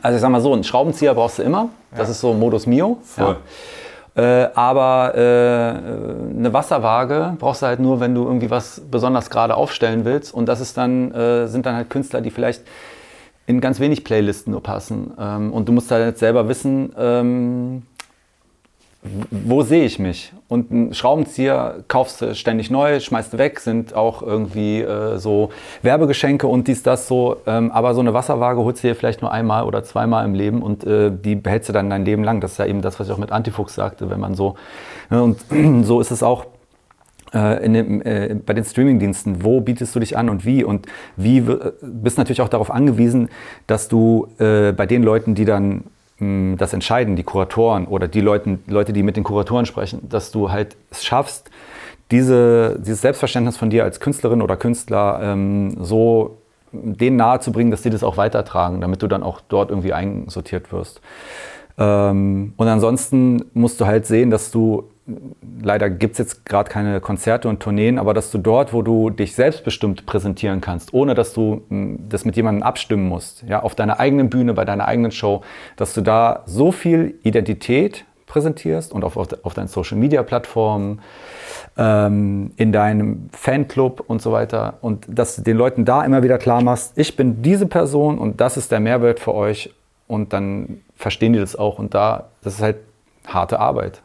Also 0.00 0.16
ich 0.16 0.22
sag 0.22 0.30
mal 0.30 0.40
so, 0.40 0.52
einen 0.52 0.64
Schraubenzieher 0.64 1.14
brauchst 1.14 1.38
du 1.38 1.42
immer. 1.42 1.68
Das 1.94 2.08
ist 2.08 2.20
so 2.20 2.32
Modus 2.32 2.66
Mio. 2.66 2.98
Voll. 3.02 3.36
Ja. 3.36 3.36
Äh, 4.14 4.50
aber 4.54 5.14
äh, 5.14 6.38
eine 6.38 6.52
Wasserwaage 6.52 7.34
brauchst 7.38 7.62
du 7.62 7.66
halt 7.66 7.80
nur, 7.80 8.00
wenn 8.00 8.14
du 8.14 8.24
irgendwie 8.24 8.50
was 8.50 8.82
besonders 8.90 9.30
gerade 9.30 9.54
aufstellen 9.54 10.04
willst. 10.04 10.32
Und 10.32 10.46
das 10.46 10.60
ist 10.60 10.76
dann, 10.76 11.12
äh, 11.12 11.48
sind 11.48 11.66
dann 11.66 11.74
halt 11.74 11.90
Künstler, 11.90 12.20
die 12.20 12.30
vielleicht 12.30 12.62
in 13.46 13.60
ganz 13.60 13.80
wenig 13.80 14.04
Playlisten 14.04 14.52
nur 14.52 14.62
passen. 14.62 15.12
Ähm, 15.18 15.52
und 15.52 15.68
du 15.68 15.72
musst 15.72 15.90
halt 15.90 16.06
jetzt 16.06 16.20
selber 16.20 16.48
wissen, 16.48 16.94
ähm, 16.96 17.82
wo 19.04 19.62
sehe 19.62 19.84
ich 19.84 19.98
mich? 19.98 20.32
Und 20.46 20.70
einen 20.70 20.94
Schraubenzieher 20.94 21.82
kaufst 21.88 22.20
du 22.20 22.36
ständig 22.36 22.70
neu, 22.70 23.00
schmeißt 23.00 23.36
weg, 23.36 23.58
sind 23.58 23.94
auch 23.94 24.22
irgendwie 24.22 24.80
äh, 24.80 25.18
so 25.18 25.50
Werbegeschenke 25.82 26.46
und 26.46 26.68
dies, 26.68 26.84
das 26.84 27.08
so. 27.08 27.38
Ähm, 27.46 27.72
aber 27.72 27.94
so 27.94 28.00
eine 28.00 28.14
Wasserwaage 28.14 28.62
holst 28.62 28.84
du 28.84 28.88
dir 28.88 28.94
vielleicht 28.94 29.20
nur 29.20 29.32
einmal 29.32 29.64
oder 29.64 29.82
zweimal 29.82 30.24
im 30.24 30.34
Leben 30.34 30.62
und 30.62 30.84
äh, 30.84 31.10
die 31.10 31.34
behältst 31.34 31.68
du 31.68 31.72
dann 31.72 31.90
dein 31.90 32.04
Leben 32.04 32.22
lang. 32.22 32.40
Das 32.40 32.52
ist 32.52 32.58
ja 32.58 32.66
eben 32.66 32.80
das, 32.80 33.00
was 33.00 33.08
ich 33.08 33.12
auch 33.12 33.18
mit 33.18 33.32
Antifuchs 33.32 33.74
sagte, 33.74 34.08
wenn 34.08 34.20
man 34.20 34.34
so. 34.34 34.54
Ne, 35.10 35.20
und 35.20 35.40
so 35.84 36.00
ist 36.00 36.12
es 36.12 36.22
auch 36.22 36.46
äh, 37.32 37.68
dem, 37.68 38.02
äh, 38.02 38.36
bei 38.46 38.54
den 38.54 38.64
Streamingdiensten, 38.64 39.42
wo 39.42 39.60
bietest 39.60 39.96
du 39.96 40.00
dich 40.00 40.16
an 40.16 40.28
und 40.28 40.44
wie? 40.44 40.62
Und 40.62 40.86
wie 41.16 41.44
bist 41.80 42.18
natürlich 42.18 42.40
auch 42.40 42.48
darauf 42.48 42.70
angewiesen, 42.70 43.30
dass 43.66 43.88
du 43.88 44.28
äh, 44.38 44.70
bei 44.70 44.86
den 44.86 45.02
Leuten, 45.02 45.34
die 45.34 45.44
dann 45.44 45.84
das 46.18 46.72
entscheiden, 46.72 47.16
die 47.16 47.24
Kuratoren 47.24 47.86
oder 47.86 48.06
die 48.06 48.20
Leuten, 48.20 48.62
Leute, 48.68 48.92
die 48.92 49.02
mit 49.02 49.16
den 49.16 49.24
Kuratoren 49.24 49.66
sprechen, 49.66 50.08
dass 50.08 50.30
du 50.30 50.52
halt 50.52 50.76
es 50.90 51.04
schaffst, 51.04 51.50
diese, 52.12 52.78
dieses 52.78 53.00
Selbstverständnis 53.00 53.56
von 53.56 53.70
dir 53.70 53.84
als 53.84 53.98
Künstlerin 53.98 54.42
oder 54.42 54.56
Künstler 54.56 55.20
ähm, 55.22 55.76
so 55.80 56.36
denen 56.72 57.16
nahezubringen, 57.16 57.70
dass 57.70 57.82
die 57.82 57.90
das 57.90 58.04
auch 58.04 58.16
weitertragen, 58.16 58.80
damit 58.80 59.02
du 59.02 59.08
dann 59.08 59.22
auch 59.22 59.40
dort 59.40 59.70
irgendwie 59.70 59.92
einsortiert 59.92 60.72
wirst. 60.72 61.00
Ähm, 61.78 62.52
und 62.56 62.68
ansonsten 62.68 63.44
musst 63.54 63.80
du 63.80 63.86
halt 63.86 64.06
sehen, 64.06 64.30
dass 64.30 64.50
du, 64.50 64.90
leider 65.60 65.90
gibt 65.90 66.12
es 66.12 66.18
jetzt 66.18 66.46
gerade 66.46 66.70
keine 66.70 67.00
Konzerte 67.00 67.48
und 67.48 67.60
Tourneen, 67.60 67.98
aber 67.98 68.14
dass 68.14 68.30
du 68.30 68.38
dort, 68.38 68.72
wo 68.72 68.82
du 68.82 69.10
dich 69.10 69.34
selbstbestimmt 69.34 70.06
präsentieren 70.06 70.60
kannst, 70.60 70.94
ohne 70.94 71.14
dass 71.14 71.32
du 71.32 71.62
mh, 71.68 71.98
das 72.08 72.24
mit 72.24 72.36
jemandem 72.36 72.62
abstimmen 72.62 73.08
musst, 73.08 73.42
ja, 73.42 73.62
auf 73.62 73.74
deiner 73.74 73.98
eigenen 73.98 74.30
Bühne, 74.30 74.54
bei 74.54 74.64
deiner 74.64 74.86
eigenen 74.86 75.10
Show, 75.10 75.42
dass 75.76 75.94
du 75.94 76.00
da 76.00 76.42
so 76.46 76.72
viel 76.72 77.18
Identität 77.22 78.04
präsentierst 78.26 78.92
und 78.92 79.04
auf, 79.04 79.16
auf, 79.16 79.28
auf 79.42 79.54
deinen 79.54 79.68
Social 79.68 79.98
Media 79.98 80.22
Plattformen, 80.22 81.00
ähm, 81.76 82.52
in 82.56 82.72
deinem 82.72 83.28
Fanclub 83.32 84.04
und 84.06 84.22
so 84.22 84.32
weiter 84.32 84.78
und 84.80 85.06
dass 85.08 85.36
du 85.36 85.42
den 85.42 85.56
Leuten 85.56 85.84
da 85.84 86.04
immer 86.04 86.22
wieder 86.22 86.38
klar 86.38 86.62
machst, 86.62 86.96
ich 86.96 87.16
bin 87.16 87.42
diese 87.42 87.66
Person 87.66 88.18
und 88.18 88.40
das 88.40 88.56
ist 88.56 88.70
der 88.70 88.80
Mehrwert 88.80 89.20
für 89.20 89.34
euch 89.34 89.74
und 90.06 90.32
dann 90.32 90.80
verstehen 90.94 91.32
die 91.32 91.38
das 91.40 91.56
auch 91.56 91.78
und 91.78 91.94
da, 91.94 92.28
das 92.42 92.54
ist 92.54 92.62
halt 92.62 92.76
harte 93.26 93.58
Arbeit. 93.58 94.02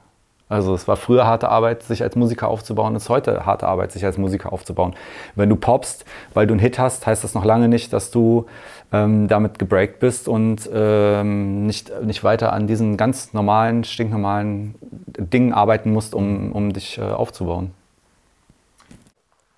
Also 0.49 0.73
es 0.73 0.87
war 0.87 0.95
früher 0.95 1.27
harte 1.27 1.49
Arbeit, 1.49 1.83
sich 1.83 2.03
als 2.03 2.15
Musiker 2.15 2.47
aufzubauen, 2.47 2.95
es 2.95 3.03
ist 3.03 3.09
heute 3.09 3.45
harte 3.45 3.67
Arbeit, 3.67 3.91
sich 3.91 4.05
als 4.05 4.17
Musiker 4.17 4.53
aufzubauen. 4.53 4.95
Wenn 5.35 5.49
du 5.49 5.57
poppst, 5.57 6.05
weil 6.33 6.47
du 6.47 6.53
einen 6.53 6.61
Hit 6.61 6.79
hast, 6.79 7.05
heißt 7.05 7.23
das 7.23 7.33
noch 7.33 7.43
lange 7.43 7.67
nicht, 7.67 7.91
dass 7.91 8.11
du 8.11 8.45
ähm, 8.93 9.27
damit 9.27 9.59
gebreakt 9.59 9.99
bist 9.99 10.29
und 10.29 10.69
ähm, 10.73 11.65
nicht, 11.65 11.91
nicht 12.01 12.23
weiter 12.23 12.53
an 12.53 12.65
diesen 12.65 12.95
ganz 12.95 13.33
normalen, 13.33 13.83
stinknormalen 13.83 14.75
Dingen 15.17 15.51
arbeiten 15.53 15.91
musst, 15.91 16.15
um, 16.15 16.53
um 16.53 16.71
dich 16.71 16.97
äh, 16.97 17.01
aufzubauen. 17.01 17.73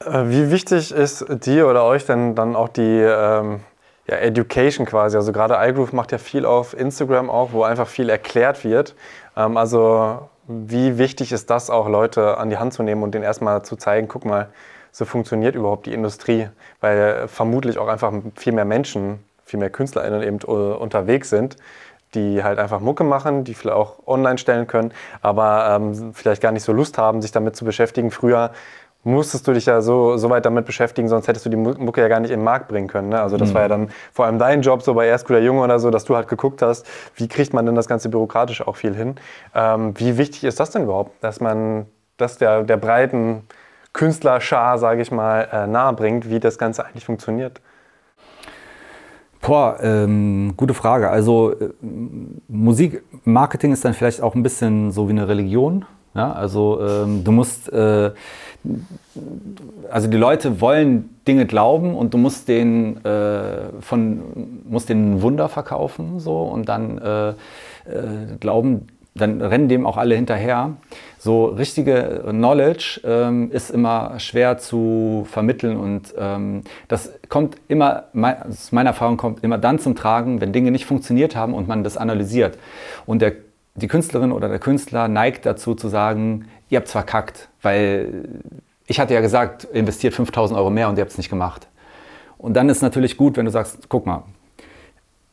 Äh, 0.04 0.26
Wie 0.26 0.50
wichtig 0.50 0.92
ist 0.92 1.26
dir 1.46 1.68
oder 1.68 1.84
euch 1.84 2.06
denn 2.06 2.34
dann 2.34 2.56
auch 2.56 2.70
die 2.70 2.82
ähm, 2.82 3.60
ja, 4.08 4.16
Education 4.18 4.88
quasi? 4.88 5.18
Also 5.18 5.32
gerade 5.32 5.56
iGroove 5.60 5.94
macht 5.94 6.12
ja 6.12 6.18
viel 6.18 6.46
auf 6.46 6.74
Instagram 6.74 7.30
auch, 7.30 7.52
wo 7.52 7.64
einfach 7.64 7.88
viel 7.88 8.10
erklärt 8.10 8.64
wird. 8.64 8.96
Ähm, 9.38 9.58
also 9.58 10.30
wie 10.50 10.97
wichtig 10.97 11.32
ist 11.32 11.50
das 11.52 11.70
auch, 11.70 11.88
Leute 11.88 12.38
an 12.38 12.50
die 12.50 12.58
Hand 12.58 12.74
zu 12.74 12.82
nehmen 12.82 13.04
und 13.04 13.14
denen 13.14 13.24
erstmal 13.24 13.64
zu 13.64 13.76
zeigen, 13.76 14.08
guck 14.08 14.26
mal, 14.26 14.50
so 14.91 15.06
funktioniert 15.06 15.54
überhaupt 15.54 15.86
die 15.86 15.93
Industrie, 15.93 16.50
weil 16.82 17.28
vermutlich 17.28 17.78
auch 17.78 17.88
einfach 17.88 18.12
viel 18.36 18.54
mehr 18.54 18.66
Menschen, 18.66 19.24
viel 19.45 19.60
mehr 19.60 19.70
KünstlerInnen 19.70 20.24
eben 20.24 20.39
äh, 20.39 20.52
unterwegs 20.52 21.30
sind, 21.30 21.58
die 22.16 22.43
halt 22.43 22.58
einfach 22.58 22.80
Mucke 22.80 23.04
machen, 23.04 23.43
die 23.43 23.54
vielleicht 23.54 23.78
auch 23.78 24.08
online 24.08 24.39
stellen 24.39 24.66
können, 24.66 24.91
aber 25.22 25.76
ähm, 25.76 26.14
vielleicht 26.16 26.41
gar 26.41 26.52
nicht 26.52 26.64
so 26.64 26.74
Lust 26.74 26.97
haben, 26.97 27.22
sich 27.22 27.32
damit 27.32 27.56
zu 27.56 27.66
beschäftigen. 27.66 28.10
Früher 28.10 28.52
musstest 29.04 29.47
du 29.47 29.54
dich 29.54 29.66
ja 29.66 29.82
so, 29.82 30.18
so 30.18 30.30
weit 30.30 30.45
damit 30.45 30.66
beschäftigen, 30.66 31.08
sonst 31.08 31.28
hättest 31.28 31.45
du 31.45 31.50
die 31.50 31.56
Mu- 31.56 31.76
Mucke 31.78 32.02
ja 32.02 32.08
gar 32.10 32.20
nicht 32.20 32.32
in 32.32 32.39
den 32.39 32.43
Markt 32.43 32.68
bringen 32.68 32.88
können. 32.88 33.10
Ne? 33.10 33.22
Also 33.22 33.38
das 33.38 33.54
war 33.54 33.62
ja 33.62 33.68
dann 33.68 33.89
vor 34.12 34.26
allem 34.26 34.39
dein 34.39 34.62
Job, 34.62 34.82
so 34.82 34.93
bei 34.93 35.08
Erst 35.08 35.30
der 35.30 35.41
Junge 35.41 35.62
oder 35.62 35.80
so, 35.80 35.89
dass 35.89 36.04
du 36.04 36.16
halt 36.16 36.28
geguckt 36.28 36.62
hast, 36.62 36.86
wie 37.16 37.28
kriegt 37.28 37.54
man 37.54 37.66
denn 37.66 37.76
das 37.76 37.88
ganze 37.88 38.10
bürokratisch 38.10 38.66
auch 38.68 38.76
viel 38.76 38.93
hin. 38.93 39.16
Ähm, 39.56 39.93
wie 39.97 40.18
wichtig 40.18 40.43
ist 40.43 40.60
das 40.60 40.72
denn 40.72 40.84
überhaupt, 40.84 41.24
dass 41.24 41.39
man 41.39 41.86
das 42.18 42.38
der, 42.38 42.64
der 42.64 42.78
breiten 42.78 43.43
Künstlerschar, 43.93 44.78
sage 44.78 45.02
ich 45.02 45.12
mal, 45.12 45.47
äh, 45.52 45.66
nahe 45.66 45.93
bringt, 45.93 46.30
wie 46.30 46.39
das 46.39 46.58
Ganze 46.58 46.86
eigentlich 46.86 47.06
funktioniert? 47.06 47.62
Boah, 49.41 49.78
ähm, 49.82 50.54
gute 50.58 50.74
Frage. 50.74 51.10
Also 51.10 51.54
äh, 51.54 51.70
Musikmarketing 52.50 53.72
ist 53.72 53.86
dann 53.86 53.93
vielleicht 53.93 54.22
auch 54.22 54.36
ein 54.36 54.43
bisschen 54.43 54.91
so 54.91 55.08
wie 55.08 55.14
eine 55.14 55.28
Religion. 55.30 55.86
Ja? 56.14 56.32
Also 56.32 56.80
ähm, 56.82 57.24
du 57.24 57.32
musst, 57.32 57.72
äh, 57.72 58.12
also 59.89 60.07
die 60.07 60.18
Leute 60.18 60.62
wollen 60.62 61.10
Dinge 61.28 61.45
glauben 61.45 61.95
und 61.95 62.14
du 62.14 62.18
musst 62.18 62.47
denen 62.47 63.03
äh, 63.05 63.82
von, 63.82 64.62
musst 64.68 64.89
denen 64.89 65.22
Wunder 65.22 65.49
verkaufen 65.49 66.20
so 66.20 66.41
und 66.41 66.70
dann 66.70 66.97
äh, 66.97 67.30
äh, 67.30 67.36
glauben, 68.39 68.88
dann 69.16 69.41
rennen 69.41 69.68
dem 69.68 69.86
auch 69.86 69.97
alle 69.97 70.16
hinterher. 70.16 70.78
So 71.18 71.45
richtige 71.45 72.24
Knowledge 72.30 73.01
ähm, 73.03 73.51
ist 73.51 73.70
immer 73.72 74.20
schwer 74.20 74.57
zu 74.57 75.28
vermitteln 75.30 75.78
und 75.78 76.14
ähm, 76.18 76.64
das 76.88 77.12
kommt 77.28 77.57
immer, 77.68 78.05
aus 78.14 78.72
meiner 78.72 78.91
Erfahrung 78.91 79.18
kommt 79.18 79.43
immer 79.43 79.57
dann 79.57 79.80
zum 79.80 79.95
Tragen, 79.95 80.39
wenn 80.39 80.53
Dinge 80.53 80.72
nicht 80.72 80.86
funktioniert 80.86 81.36
haben 81.36 81.53
und 81.53 81.68
man 81.68 81.84
das 81.84 81.97
analysiert. 81.97 82.57
Und 83.05 83.22
der, 83.22 83.34
die 83.80 83.88
Künstlerin 83.88 84.32
oder 84.32 84.49
der 84.49 84.59
Künstler 84.59 85.07
neigt 85.07 85.45
dazu 85.45 85.75
zu 85.75 85.88
sagen, 85.88 86.45
ihr 86.69 86.77
habt's 86.77 86.91
verkackt, 86.91 87.49
weil 87.61 88.30
ich 88.88 88.99
hatte 88.99 89.13
ja 89.13 89.21
gesagt, 89.21 89.63
investiert 89.65 90.13
5000 90.13 90.57
Euro 90.57 90.69
mehr 90.69 90.89
und 90.89 90.97
ihr 90.97 91.01
habt 91.01 91.11
es 91.11 91.17
nicht 91.17 91.30
gemacht. 91.30 91.67
Und 92.38 92.53
dann 92.55 92.69
ist 92.69 92.82
natürlich 92.82 93.17
gut, 93.17 93.38
wenn 93.38 93.45
du 93.45 93.51
sagst, 93.51 93.89
guck 93.89 94.05
mal, 94.05 94.23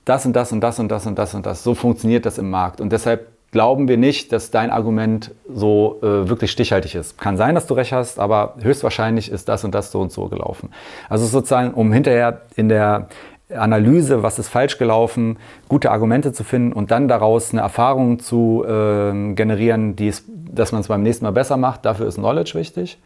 das 0.04 0.26
und 0.26 0.34
das 0.34 0.52
und 0.52 0.60
das 0.60 0.78
und 0.78 0.88
das 0.88 1.06
und 1.06 1.18
das 1.18 1.34
und 1.34 1.46
das. 1.46 1.62
So 1.62 1.74
funktioniert 1.74 2.26
das 2.26 2.38
im 2.38 2.50
Markt. 2.50 2.80
Und 2.80 2.90
deshalb 2.90 3.28
glauben 3.52 3.88
wir 3.88 3.96
nicht, 3.96 4.32
dass 4.32 4.50
dein 4.50 4.70
Argument 4.70 5.32
so 5.48 5.98
äh, 6.02 6.28
wirklich 6.28 6.50
stichhaltig 6.50 6.94
ist. 6.94 7.18
Kann 7.18 7.36
sein, 7.36 7.54
dass 7.54 7.66
du 7.66 7.74
recht 7.74 7.92
hast, 7.92 8.18
aber 8.18 8.54
höchstwahrscheinlich 8.60 9.30
ist 9.30 9.48
das 9.48 9.64
und 9.64 9.74
das 9.74 9.90
so 9.90 10.00
und 10.00 10.12
so 10.12 10.28
gelaufen. 10.28 10.70
Also 11.08 11.26
sozusagen, 11.26 11.72
um 11.74 11.92
hinterher 11.92 12.42
in 12.56 12.68
der 12.68 13.08
Analyse, 13.54 14.22
was 14.22 14.38
ist 14.38 14.48
falsch 14.48 14.76
gelaufen, 14.78 15.38
gute 15.68 15.90
Argumente 15.90 16.32
zu 16.32 16.42
finden 16.42 16.72
und 16.72 16.90
dann 16.90 17.06
daraus 17.06 17.52
eine 17.52 17.60
Erfahrung 17.60 18.18
zu 18.18 18.64
ähm, 18.66 19.36
generieren, 19.36 19.94
die 19.94 20.08
es, 20.08 20.24
dass 20.26 20.72
man 20.72 20.80
es 20.80 20.88
beim 20.88 21.02
nächsten 21.02 21.24
Mal 21.24 21.30
besser 21.30 21.56
macht. 21.56 21.84
Dafür 21.84 22.06
ist 22.06 22.16
Knowledge 22.16 22.54
wichtig. 22.54 22.98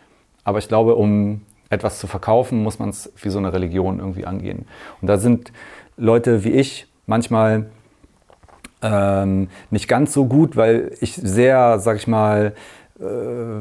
Aber 0.44 0.58
ich 0.58 0.68
glaube, 0.68 0.94
um 0.94 1.42
etwas 1.68 1.98
zu 1.98 2.06
verkaufen, 2.06 2.62
muss 2.62 2.78
man 2.78 2.88
es 2.88 3.12
wie 3.20 3.28
so 3.28 3.38
eine 3.38 3.52
Religion 3.52 3.98
irgendwie 3.98 4.24
angehen. 4.24 4.66
Und 5.02 5.08
da 5.08 5.18
sind 5.18 5.52
Leute 5.96 6.42
wie 6.44 6.52
ich 6.52 6.86
manchmal 7.06 7.66
ähm, 8.80 9.48
nicht 9.70 9.88
ganz 9.88 10.14
so 10.14 10.24
gut, 10.24 10.56
weil 10.56 10.92
ich 11.00 11.14
sehr, 11.14 11.78
sag 11.78 11.96
ich 11.96 12.06
mal, 12.06 12.54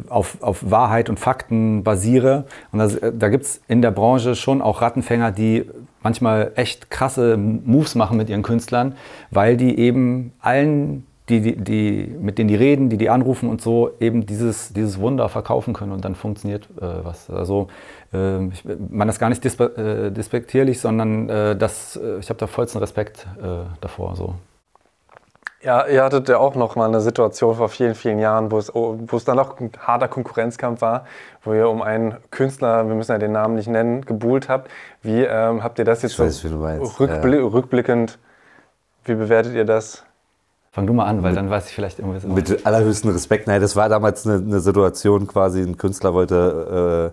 auf, 0.10 0.38
auf 0.42 0.70
Wahrheit 0.70 1.10
und 1.10 1.18
Fakten 1.18 1.84
basiere. 1.84 2.46
Und 2.74 2.80
das, 2.80 2.98
da 3.00 3.30
gibt 3.30 3.46
es 3.46 3.62
in 3.70 3.82
der 3.82 3.92
Branche 3.92 4.36
schon 4.36 4.62
auch 4.62 4.82
Rattenfänger, 4.82 5.32
die 5.32 5.66
manchmal 6.02 6.52
echt 6.56 6.90
krasse 6.90 7.38
Moves 7.38 7.96
machen 7.96 8.18
mit 8.18 8.30
ihren 8.30 8.44
Künstlern, 8.44 8.96
weil 9.32 9.58
die 9.58 9.78
eben 9.78 10.34
allen, 10.40 11.06
die, 11.30 11.42
die, 11.42 11.56
die, 11.56 12.16
mit 12.20 12.38
denen 12.38 12.48
die 12.48 12.56
reden, 12.56 12.90
die 12.90 12.98
die 12.98 13.10
anrufen 13.10 13.50
und 13.50 13.62
so, 13.62 13.92
eben 14.00 14.26
dieses, 14.26 14.74
dieses 14.74 15.00
Wunder 15.00 15.30
verkaufen 15.30 15.74
können 15.74 15.92
und 15.92 16.04
dann 16.04 16.16
funktioniert 16.16 16.68
äh, 16.82 17.04
was. 17.04 17.30
Also 17.30 17.68
äh, 18.14 18.46
ich 18.48 18.64
meine 18.90 19.10
das 19.10 19.20
gar 19.20 19.30
nicht 19.30 19.44
dispe 19.44 20.08
äh, 20.10 20.12
despektierlich, 20.12 20.80
sondern 20.80 21.30
äh, 21.30 21.56
das, 21.56 21.96
äh, 21.98 22.20
ich 22.20 22.30
habe 22.30 22.40
da 22.40 22.48
vollsten 22.48 22.80
Respekt 22.80 23.28
äh, 23.42 23.66
davor. 23.82 24.16
So. 24.16 24.36
Ja, 25.62 25.86
ihr 25.88 26.04
hattet 26.04 26.30
ja 26.30 26.38
auch 26.38 26.56
noch 26.56 26.78
mal 26.78 26.88
eine 26.88 27.02
Situation 27.02 27.56
vor 27.56 27.68
vielen, 27.68 27.94
vielen 27.94 28.20
Jahren, 28.20 28.50
wo 28.50 28.58
es, 28.58 28.74
oh, 28.74 28.98
wo 29.08 29.18
es 29.18 29.26
dann 29.26 29.36
noch 29.36 29.60
ein 29.60 29.72
harter 29.78 30.08
Konkurrenzkampf 30.08 30.82
war, 30.82 31.06
wo 31.44 31.54
ihr 31.54 31.68
um 31.68 31.82
einen 31.82 32.16
Künstler, 32.32 32.88
wir 32.88 32.96
müssen 32.96 33.12
ja 33.12 33.18
den 33.18 33.34
Namen 33.34 33.56
nicht 33.56 33.68
nennen, 33.68 34.06
gebuhlt 34.06 34.48
habt. 34.48 34.72
Wie 35.02 35.22
ähm, 35.22 35.62
habt 35.62 35.78
ihr 35.78 35.84
das 35.84 36.02
jetzt 36.02 36.14
Ich 36.14 36.20
weiß, 36.20 36.46
wie 36.46 36.50
du 36.50 36.56
meinst, 36.56 37.00
rückbli 37.00 37.40
rückblickend, 37.40 38.20
wie 39.04 39.16
bewertet 39.16 39.54
ihr 39.54 39.66
das? 39.66 40.04
Fang 40.72 40.88
du 40.88 40.94
mal 40.94 41.06
an, 41.06 41.24
weil 41.24 41.36
dann 41.36 41.50
weiß 41.50 41.68
ich 41.68 41.74
vielleicht 41.74 42.00
irgendwas. 42.00 42.24
Mit 42.24 42.66
allerhöchstem 42.66 43.12
Respekt. 43.12 43.48
Nein, 43.48 43.60
das 43.60 43.76
war 43.76 43.90
damals 43.90 44.26
eine, 44.26 44.36
eine 44.36 44.60
Situation 44.62 45.28
quasi, 45.28 45.62
ein 45.62 45.78
Künstler 45.78 46.14
wollte 46.14 47.12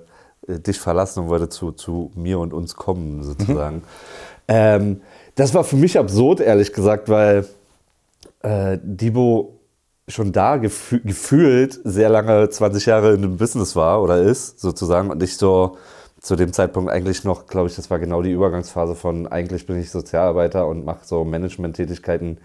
äh, 0.49 0.59
dich 0.61 0.78
verlassen 0.78 1.24
und 1.24 1.28
wollte 1.30 1.49
zu, 1.49 1.72
zu 1.72 2.12
mir 2.14 2.38
und 2.38 2.53
uns 2.53 2.76
kommen, 2.76 3.24
sozusagen. 3.24 3.82
Ähm, 4.47 5.01
das 5.34 5.55
war 5.55 5.64
für 5.64 5.74
mich 5.74 5.99
absurd, 5.99 6.40
ehrlich 6.40 6.72
gesagt, 6.72 7.09
weil 7.09 7.47
äh, 8.47 8.78
Debo 8.80 9.61
schon 10.09 10.30
da 10.30 10.57
gefü 10.57 11.01
gefühlt 11.01 11.80
sehr 11.82 12.09
lange 12.09 12.49
20 12.49 12.86
Jahre 12.86 13.14
in 13.14 13.22
dem 13.22 13.36
Business 13.38 13.74
war 13.74 14.01
oder 14.03 14.22
ist, 14.22 14.61
sozusagen, 14.61 15.11
und 15.11 15.20
ich 15.20 15.36
so 15.36 15.76
zu 16.20 16.36
dem 16.36 16.53
Zeitpunkt 16.53 16.90
eigentlich 16.90 17.24
noch, 17.24 17.47
glaube 17.47 17.68
ich, 17.68 17.74
das 17.74 17.90
war 17.90 17.99
genau 17.99 18.22
die 18.22 18.30
Übergangsphase 18.30 18.94
von 18.94 19.26
eigentlich 19.26 19.66
bin 19.66 19.80
ich 19.80 19.90
Sozialarbeiter 19.90 20.66
und 20.68 20.84
mache 20.84 21.05
so 21.05 21.24
Management-Tätigkeiten 21.24 22.38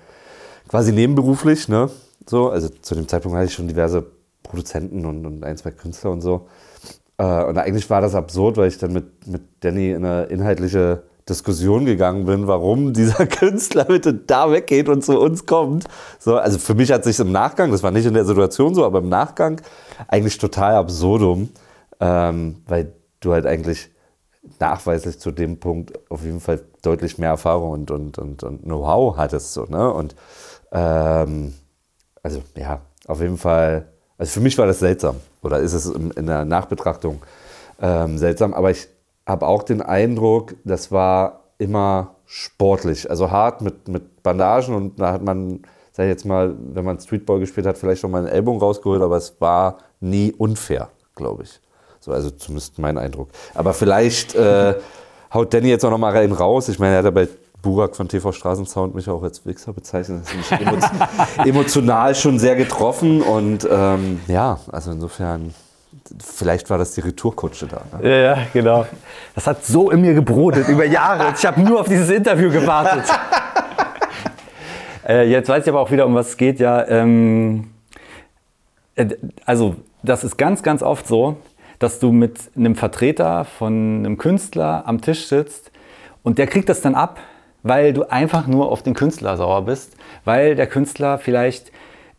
quasi 0.67 0.91
nebenberuflich, 0.91 1.67
ne? 1.67 1.89
So, 2.27 2.49
also 2.49 2.69
zu 2.69 2.95
dem 2.95 3.07
Zeitpunkt 3.07 3.37
hatte 3.37 3.47
ich 3.47 3.53
schon 3.53 3.67
diverse 3.67 4.05
Produzenten 4.43 5.05
und, 5.05 5.25
und 5.25 5.43
ein, 5.43 5.57
zwei 5.57 5.71
Künstler 5.71 6.11
und 6.11 6.21
so. 6.21 6.47
Äh, 7.17 7.43
und 7.43 7.57
eigentlich 7.57 7.89
war 7.89 8.01
das 8.01 8.15
absurd, 8.15 8.57
weil 8.57 8.69
ich 8.69 8.77
dann 8.79 8.93
mit, 8.93 9.27
mit 9.27 9.41
Danny 9.59 9.91
in 9.91 10.05
eine 10.05 10.23
inhaltliche 10.25 11.03
Diskussion 11.27 11.85
gegangen 11.85 12.25
bin, 12.25 12.47
warum 12.47 12.93
dieser 12.93 13.25
Künstler 13.27 13.85
bitte 13.85 14.13
da 14.13 14.51
weggeht 14.51 14.89
und 14.89 15.03
zu 15.03 15.19
uns 15.19 15.45
kommt. 15.45 15.85
So, 16.19 16.37
also 16.37 16.57
für 16.57 16.73
mich 16.73 16.91
hat 16.91 17.03
sich 17.03 17.19
im 17.19 17.31
Nachgang, 17.31 17.71
das 17.71 17.83
war 17.83 17.91
nicht 17.91 18.05
in 18.05 18.13
der 18.13 18.25
Situation 18.25 18.75
so, 18.75 18.85
aber 18.85 18.99
im 18.99 19.09
Nachgang 19.09 19.61
eigentlich 20.07 20.37
total 20.37 20.75
absurdum, 20.75 21.49
ähm, 21.99 22.57
weil 22.67 22.93
du 23.19 23.33
halt 23.33 23.45
eigentlich 23.45 23.89
nachweislich 24.59 25.19
zu 25.19 25.31
dem 25.31 25.59
Punkt 25.59 25.93
auf 26.09 26.23
jeden 26.23 26.39
Fall 26.39 26.61
deutlich 26.81 27.17
mehr 27.17 27.29
Erfahrung 27.29 27.71
und, 27.71 27.91
und, 27.91 28.17
und, 28.17 28.43
und 28.43 28.63
Know-how 28.63 29.17
hattest. 29.17 29.53
So, 29.53 29.65
ne? 29.65 29.91
Und 29.91 30.15
ähm, 30.71 31.53
also 32.23 32.41
ja, 32.55 32.81
auf 33.07 33.21
jeden 33.21 33.37
Fall, 33.37 33.87
also 34.17 34.31
für 34.31 34.39
mich 34.39 34.57
war 34.57 34.67
das 34.67 34.79
seltsam 34.79 35.17
oder 35.41 35.59
ist 35.59 35.73
es 35.73 35.85
in, 35.85 36.25
der 36.25 36.45
Nachbetrachtung 36.45 37.21
ähm, 37.81 38.17
seltsam, 38.17 38.53
aber 38.53 38.71
ich 38.71 38.87
habe 39.25 39.47
auch 39.47 39.63
den 39.63 39.81
Eindruck, 39.81 40.55
das 40.63 40.91
war 40.91 41.41
immer 41.57 42.15
sportlich, 42.25 43.09
also 43.09 43.29
hart 43.29 43.61
mit, 43.61 43.87
mit 43.87 44.23
Bandagen 44.23 44.73
und 44.73 44.99
da 44.99 45.13
hat 45.13 45.23
man, 45.23 45.61
sag 45.91 46.05
ich 46.05 46.09
jetzt 46.09 46.25
mal, 46.25 46.55
wenn 46.73 46.85
man 46.85 46.99
Streetball 46.99 47.39
gespielt 47.39 47.67
hat, 47.67 47.77
vielleicht 47.77 48.01
schon 48.01 48.11
mal 48.11 48.19
einen 48.19 48.27
Ellbogen 48.27 48.59
rausgeholt, 48.59 49.01
aber 49.01 49.17
es 49.17 49.39
war 49.39 49.77
nie 49.99 50.33
unfair, 50.33 50.89
glaube 51.15 51.43
ich. 51.43 51.59
So, 51.99 52.11
also 52.11 52.31
zumindest 52.31 52.79
mein 52.79 52.97
Eindruck. 52.97 53.29
Aber 53.53 53.73
vielleicht 53.73 54.33
äh, 54.33 54.73
haut 55.31 55.53
Danny 55.53 55.69
jetzt 55.69 55.85
auch 55.85 55.91
noch 55.91 55.99
mal 55.99 56.11
rein 56.11 56.31
raus. 56.31 56.67
Ich 56.67 56.79
meine, 56.79 56.93
er 56.93 56.97
hat 56.99 57.05
ja 57.05 57.11
bei 57.11 57.27
Burak 57.61 57.95
von 57.95 58.07
TV 58.07 58.31
Straßensound 58.31 58.95
mich 58.95 59.07
auch 59.07 59.21
als 59.21 59.45
Wichser 59.45 59.73
bezeichnet. 59.73 60.21
Das 60.23 60.33
ist 60.33 60.51
mich 60.51 60.61
emo 60.67 60.77
emotional 61.45 62.15
schon 62.15 62.39
sehr 62.39 62.55
getroffen 62.55 63.21
und 63.21 63.67
ähm, 63.69 64.19
ja, 64.27 64.59
also 64.71 64.91
insofern 64.91 65.53
vielleicht 66.19 66.69
war 66.69 66.77
das 66.77 66.93
die 66.93 67.01
Retourkutsche 67.01 67.67
da. 67.67 67.81
Ne? 67.97 68.09
Ja, 68.09 68.17
ja, 68.17 68.37
genau. 68.53 68.85
Das 69.35 69.47
hat 69.47 69.65
so 69.65 69.91
in 69.91 70.01
mir 70.01 70.13
gebrodelt 70.13 70.67
über 70.67 70.85
Jahre. 70.85 71.33
Ich 71.37 71.45
habe 71.45 71.61
nur 71.61 71.81
auf 71.81 71.87
dieses 71.87 72.09
Interview 72.09 72.49
gewartet. 72.51 73.03
äh, 75.07 75.29
jetzt 75.29 75.49
weiß 75.49 75.63
ich 75.63 75.69
aber 75.69 75.79
auch 75.79 75.91
wieder, 75.91 76.05
um 76.05 76.15
was 76.15 76.29
es 76.29 76.37
geht. 76.37 76.59
Ja, 76.59 76.87
ähm, 76.87 77.71
äh, 78.95 79.07
also 79.45 79.75
das 80.03 80.23
ist 80.23 80.37
ganz, 80.37 80.63
ganz 80.63 80.83
oft 80.83 81.07
so, 81.07 81.37
dass 81.79 81.99
du 81.99 82.11
mit 82.11 82.39
einem 82.55 82.75
Vertreter 82.75 83.45
von 83.45 83.99
einem 83.99 84.17
Künstler 84.17 84.83
am 84.85 85.01
Tisch 85.01 85.27
sitzt 85.27 85.71
und 86.23 86.37
der 86.37 86.47
kriegt 86.47 86.69
das 86.69 86.81
dann 86.81 86.95
ab, 86.95 87.19
weil 87.63 87.93
du 87.93 88.03
einfach 88.03 88.47
nur 88.47 88.71
auf 88.71 88.83
den 88.83 88.93
Künstler 88.93 89.37
sauer 89.37 89.63
bist, 89.65 89.95
weil 90.25 90.55
der 90.55 90.67
Künstler 90.67 91.17
vielleicht 91.17 91.71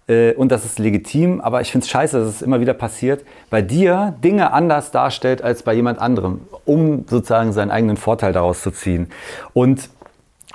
äh, 0.09 0.33
und 0.35 0.53
das 0.53 0.65
ist 0.65 0.79
legitim, 0.79 1.41
aber 1.41 1.61
ich 1.61 1.71
finde 1.71 1.85
es 1.85 1.91
scheiße, 1.91 2.19
dass 2.19 2.29
es 2.29 2.43
immer 2.43 2.61
wieder 2.61 2.75
passiert, 2.75 3.25
bei 3.51 3.63
dir 3.63 4.15
Dinge 4.23 4.53
anders 4.53 4.91
darstellt 4.91 5.43
als 5.43 5.63
bei 5.63 5.75
jemand 5.75 5.99
anderem, 5.99 6.41
um 6.65 7.05
sozusagen 7.09 7.53
seinen 7.53 7.71
eigenen 7.71 7.97
Vorteil 7.97 8.33
daraus 8.33 8.63
zu 8.63 8.71
ziehen. 8.71 9.09
Und 9.53 9.91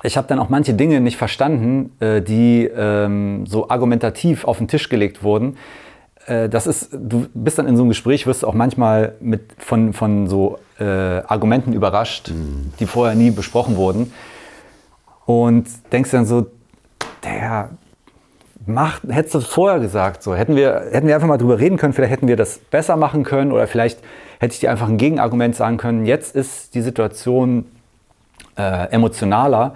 ich 0.03 0.17
habe 0.17 0.27
dann 0.27 0.39
auch 0.39 0.49
manche 0.49 0.73
Dinge 0.73 1.01
nicht 1.01 1.17
verstanden, 1.17 1.91
äh, 1.99 2.21
die 2.21 2.65
ähm, 2.65 3.45
so 3.47 3.69
argumentativ 3.69 4.45
auf 4.45 4.57
den 4.59 4.67
Tisch 4.67 4.89
gelegt 4.89 5.23
wurden. 5.23 5.57
Äh, 6.27 6.49
das 6.49 6.67
ist, 6.67 6.89
du 6.93 7.27
bist 7.33 7.57
dann 7.57 7.67
in 7.67 7.75
so 7.75 7.83
einem 7.83 7.89
Gespräch, 7.89 8.27
wirst 8.27 8.45
auch 8.45 8.53
manchmal 8.53 9.15
mit, 9.19 9.55
von, 9.57 9.93
von 9.93 10.27
so 10.27 10.59
äh, 10.79 10.83
Argumenten 10.83 11.73
überrascht, 11.73 12.29
mhm. 12.29 12.73
die 12.79 12.85
vorher 12.85 13.15
nie 13.15 13.31
besprochen 13.31 13.75
wurden. 13.75 14.13
Und 15.25 15.67
denkst 15.91 16.11
dann 16.11 16.25
so, 16.25 16.47
der, 17.23 17.71
Mach, 18.69 19.01
hättest 19.07 19.33
du 19.33 19.39
das 19.39 19.47
vorher 19.47 19.79
gesagt, 19.79 20.21
so 20.21 20.35
hätten 20.35 20.57
wir, 20.57 20.87
hätten 20.91 21.07
wir 21.07 21.15
einfach 21.15 21.27
mal 21.27 21.37
drüber 21.37 21.57
reden 21.57 21.77
können, 21.77 21.93
vielleicht 21.93 22.11
hätten 22.11 22.27
wir 22.27 22.35
das 22.35 22.57
besser 22.57 22.97
machen 22.97 23.23
können 23.23 23.53
oder 23.53 23.65
vielleicht 23.65 23.99
hätte 24.39 24.53
ich 24.53 24.59
dir 24.59 24.69
einfach 24.69 24.89
ein 24.89 24.97
Gegenargument 24.97 25.55
sagen 25.55 25.77
können. 25.77 26.05
Jetzt 26.05 26.35
ist 26.35 26.75
die 26.75 26.81
Situation 26.81 27.63
äh, 28.57 28.91
emotionaler 28.91 29.75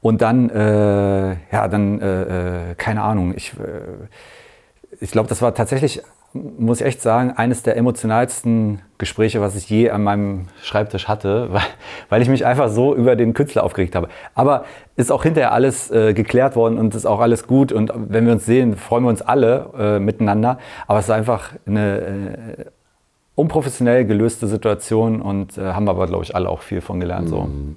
und 0.00 0.22
dann, 0.22 0.48
äh, 0.48 1.32
ja, 1.52 1.68
dann, 1.68 2.00
äh, 2.00 2.70
äh 2.70 2.74
keine 2.76 3.02
Ahnung, 3.02 3.34
ich, 3.36 3.52
äh, 3.52 4.08
ich 5.00 5.10
glaube, 5.10 5.28
das 5.28 5.42
war 5.42 5.54
tatsächlich 5.54 6.02
muss 6.32 6.80
ich 6.80 6.86
echt 6.86 7.02
sagen, 7.02 7.32
eines 7.32 7.62
der 7.64 7.76
emotionalsten 7.76 8.82
Gespräche, 8.98 9.40
was 9.40 9.56
ich 9.56 9.68
je 9.68 9.90
an 9.90 10.04
meinem 10.04 10.46
Schreibtisch 10.62 11.08
hatte, 11.08 11.48
weil, 11.52 11.62
weil 12.08 12.22
ich 12.22 12.28
mich 12.28 12.46
einfach 12.46 12.68
so 12.68 12.94
über 12.94 13.16
den 13.16 13.34
Künstler 13.34 13.64
aufgeregt 13.64 13.96
habe. 13.96 14.08
Aber 14.34 14.64
ist 14.96 15.10
auch 15.10 15.22
hinterher 15.22 15.52
alles 15.52 15.90
äh, 15.90 16.14
geklärt 16.14 16.54
worden 16.56 16.78
und 16.78 16.94
ist 16.94 17.06
auch 17.06 17.20
alles 17.20 17.46
gut. 17.46 17.72
Und 17.72 17.92
wenn 17.94 18.26
wir 18.26 18.32
uns 18.32 18.46
sehen, 18.46 18.76
freuen 18.76 19.04
wir 19.04 19.10
uns 19.10 19.22
alle 19.22 19.70
äh, 19.78 19.98
miteinander. 19.98 20.58
Aber 20.86 21.00
es 21.00 21.06
ist 21.06 21.10
einfach 21.10 21.50
eine 21.66 21.98
äh, 21.98 22.64
unprofessionell 23.34 24.04
gelöste 24.04 24.46
Situation 24.46 25.22
und 25.22 25.58
äh, 25.58 25.72
haben 25.72 25.88
aber, 25.88 26.06
glaube 26.06 26.24
ich, 26.24 26.36
alle 26.36 26.48
auch 26.48 26.60
viel 26.60 26.80
von 26.80 27.00
gelernt. 27.00 27.28
So. 27.28 27.42
Mhm. 27.42 27.76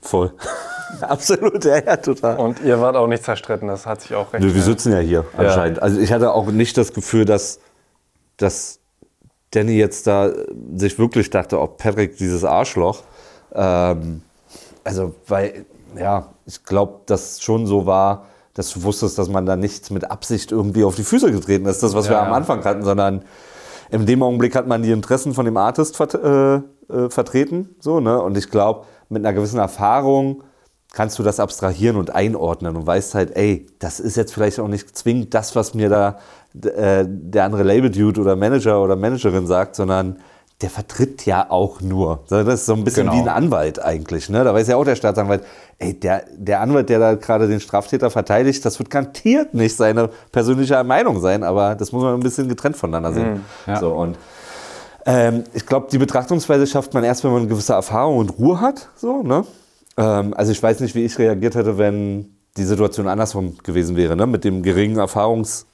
Voll. 0.00 0.32
Absolut, 1.00 1.64
ja, 1.64 1.78
ja, 1.84 1.96
total. 1.96 2.38
Und 2.38 2.62
ihr 2.64 2.80
wart 2.80 2.96
auch 2.96 3.06
nicht 3.06 3.22
zerstritten, 3.22 3.68
das 3.68 3.86
hat 3.86 4.00
sich 4.00 4.14
auch 4.14 4.32
recht. 4.32 4.42
Nö, 4.42 4.54
wir 4.54 4.62
sitzen 4.62 4.92
ja 4.92 4.98
hier 4.98 5.24
anscheinend. 5.36 5.78
Ja. 5.78 5.82
Also 5.82 6.00
ich 6.00 6.12
hatte 6.12 6.32
auch 6.32 6.46
nicht 6.46 6.76
das 6.78 6.92
Gefühl, 6.92 7.24
dass 7.24 7.60
dass 8.38 8.80
Danny 9.50 9.72
jetzt 9.72 10.06
da 10.06 10.30
sich 10.74 10.98
wirklich 10.98 11.30
dachte, 11.30 11.60
ob 11.60 11.78
Patrick 11.78 12.16
dieses 12.16 12.44
Arschloch. 12.44 13.02
Ähm, 13.54 14.22
also, 14.84 15.14
weil, 15.26 15.66
ja, 15.98 16.28
ich 16.46 16.64
glaube, 16.64 17.00
dass 17.06 17.42
schon 17.42 17.66
so 17.66 17.86
war, 17.86 18.26
dass 18.54 18.72
du 18.72 18.82
wusstest, 18.82 19.18
dass 19.18 19.28
man 19.28 19.46
da 19.46 19.56
nicht 19.56 19.90
mit 19.90 20.10
Absicht 20.10 20.50
irgendwie 20.50 20.84
auf 20.84 20.96
die 20.96 21.04
Füße 21.04 21.30
getreten 21.30 21.66
ist, 21.66 21.82
das, 21.82 21.94
was 21.94 22.06
ja. 22.06 22.12
wir 22.12 22.22
am 22.22 22.32
Anfang 22.32 22.64
hatten, 22.64 22.82
sondern 22.82 23.24
in 23.90 24.04
dem 24.04 24.22
Augenblick 24.22 24.54
hat 24.54 24.66
man 24.66 24.82
die 24.82 24.90
Interessen 24.90 25.32
von 25.32 25.44
dem 25.44 25.56
Artist 25.56 25.96
vert 25.96 26.14
äh, 26.14 26.56
äh, 26.56 27.10
vertreten. 27.10 27.76
So, 27.80 28.00
ne? 28.00 28.20
Und 28.20 28.36
ich 28.36 28.50
glaube, 28.50 28.86
mit 29.08 29.24
einer 29.24 29.32
gewissen 29.32 29.58
Erfahrung 29.58 30.42
kannst 30.98 31.16
du 31.16 31.22
das 31.22 31.38
abstrahieren 31.38 31.96
und 31.96 32.12
einordnen 32.12 32.74
und 32.74 32.84
weißt 32.84 33.14
halt, 33.14 33.36
ey, 33.36 33.66
das 33.78 34.00
ist 34.00 34.16
jetzt 34.16 34.34
vielleicht 34.34 34.58
auch 34.58 34.66
nicht 34.66 34.98
zwingend 34.98 35.32
das, 35.32 35.54
was 35.54 35.72
mir 35.72 35.88
da 35.88 36.18
äh, 36.60 37.04
der 37.06 37.44
andere 37.44 37.62
Label-Dude 37.62 38.20
oder 38.20 38.34
Manager 38.34 38.82
oder 38.82 38.96
Managerin 38.96 39.46
sagt, 39.46 39.76
sondern 39.76 40.18
der 40.60 40.70
vertritt 40.70 41.24
ja 41.24 41.52
auch 41.52 41.80
nur. 41.80 42.24
Das 42.28 42.48
ist 42.48 42.66
so 42.66 42.74
ein 42.74 42.82
bisschen 42.82 43.06
genau. 43.06 43.16
wie 43.16 43.20
ein 43.20 43.28
Anwalt 43.28 43.80
eigentlich. 43.80 44.28
Ne? 44.28 44.42
Da 44.42 44.52
weiß 44.52 44.66
ja 44.66 44.74
auch 44.74 44.84
der 44.84 44.96
Staatsanwalt, 44.96 45.44
ey, 45.78 45.94
der, 45.94 46.24
der 46.36 46.62
Anwalt, 46.62 46.88
der 46.88 46.98
da 46.98 47.14
gerade 47.14 47.46
den 47.46 47.60
Straftäter 47.60 48.10
verteidigt, 48.10 48.64
das 48.64 48.80
wird 48.80 48.90
garantiert 48.90 49.54
nicht 49.54 49.76
seine 49.76 50.10
persönliche 50.32 50.82
Meinung 50.82 51.20
sein, 51.20 51.44
aber 51.44 51.76
das 51.76 51.92
muss 51.92 52.02
man 52.02 52.14
ein 52.14 52.24
bisschen 52.24 52.48
getrennt 52.48 52.76
voneinander 52.76 53.12
sehen. 53.12 53.34
Mhm, 53.34 53.44
ja. 53.68 53.78
so, 53.78 53.92
und 53.92 54.18
ähm, 55.06 55.44
ich 55.54 55.64
glaube, 55.64 55.86
die 55.92 55.98
Betrachtungsweise 55.98 56.66
schafft 56.66 56.92
man 56.92 57.04
erst, 57.04 57.22
wenn 57.22 57.30
man 57.30 57.42
eine 57.42 57.48
gewisse 57.48 57.74
Erfahrung 57.74 58.18
und 58.18 58.30
Ruhe 58.36 58.60
hat. 58.60 58.88
So, 58.96 59.22
ne? 59.22 59.44
Ähm, 59.98 60.32
also 60.34 60.52
ich 60.52 60.62
weiß 60.62 60.80
nicht, 60.80 60.94
wie 60.94 61.04
ich 61.04 61.18
reagiert 61.18 61.54
hätte, 61.54 61.76
wenn 61.76 62.30
die 62.56 62.64
Situation 62.64 63.08
andersrum 63.08 63.58
gewesen 63.58 63.96
wäre, 63.96 64.16
ne? 64.16 64.26
mit 64.26 64.44
dem 64.44 64.62
geringen 64.62 64.96
Erfahrungs 64.98 65.66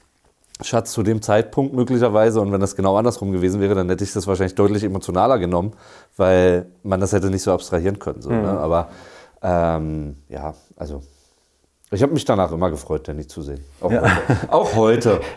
Schatz 0.61 0.93
zu 0.93 1.03
dem 1.03 1.21
Zeitpunkt 1.21 1.73
möglicherweise. 1.73 2.39
Und 2.41 2.51
wenn 2.51 2.61
das 2.61 2.75
genau 2.75 2.97
andersrum 2.97 3.31
gewesen 3.31 3.59
wäre, 3.61 3.75
dann 3.75 3.89
hätte 3.89 4.03
ich 4.03 4.13
das 4.13 4.25
wahrscheinlich 4.25 4.55
deutlich 4.55 4.83
emotionaler 4.83 5.37
genommen, 5.37 5.73
weil 6.17 6.65
man 6.83 6.99
das 7.01 7.11
hätte 7.13 7.29
nicht 7.29 7.43
so 7.43 7.51
abstrahieren 7.51 7.99
können. 7.99 8.21
So, 8.21 8.29
ne? 8.29 8.57
Aber 8.57 8.89
ähm, 9.41 10.15
ja, 10.29 10.53
also 10.77 11.01
ich 11.91 12.01
habe 12.01 12.13
mich 12.13 12.25
danach 12.25 12.51
immer 12.51 12.69
gefreut, 12.71 13.07
Danny 13.07 13.27
zu 13.27 13.41
sehen. 13.41 13.63
Auch 13.81 13.91
Ja. 13.91 14.01
heute. 14.01 14.51
Auch 14.53 14.75
heute. 14.75 15.21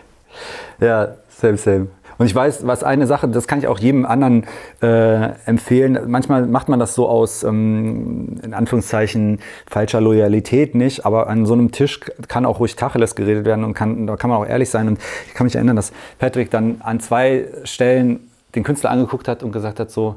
Ja, 0.79 1.15
same, 1.27 1.57
same. 1.57 1.87
Und 2.19 2.25
ich 2.25 2.35
weiß, 2.35 2.67
was 2.67 2.83
eine 2.83 3.07
Sache, 3.07 3.29
das 3.29 3.47
kann 3.47 3.59
ich 3.59 3.67
auch 3.67 3.79
jedem 3.79 4.05
anderen 4.05 4.45
äh, 4.81 5.29
empfehlen. 5.45 5.97
Manchmal 6.07 6.45
macht 6.47 6.67
man 6.67 6.77
das 6.77 6.93
so 6.93 7.07
aus, 7.07 7.43
ähm, 7.43 8.39
in 8.43 8.53
Anführungszeichen, 8.53 9.39
falscher 9.67 10.01
Loyalität 10.01 10.75
nicht, 10.75 11.05
aber 11.05 11.27
an 11.27 11.45
so 11.45 11.53
einem 11.53 11.71
Tisch 11.71 12.01
kann 12.27 12.45
auch 12.45 12.59
ruhig 12.59 12.75
Tacheles 12.75 13.15
geredet 13.15 13.45
werden 13.45 13.63
und 13.63 13.73
kann, 13.73 14.05
da 14.05 14.17
kann 14.17 14.29
man 14.29 14.37
auch 14.39 14.45
ehrlich 14.45 14.69
sein. 14.69 14.89
Und 14.89 14.99
ich 15.27 15.33
kann 15.33 15.45
mich 15.45 15.55
erinnern, 15.55 15.77
dass 15.77 15.93
Patrick 16.19 16.51
dann 16.51 16.81
an 16.81 16.99
zwei 16.99 17.47
Stellen 17.63 18.19
den 18.53 18.65
Künstler 18.65 18.91
angeguckt 18.91 19.29
hat 19.29 19.41
und 19.41 19.53
gesagt 19.53 19.79
hat, 19.79 19.89
so, 19.89 20.15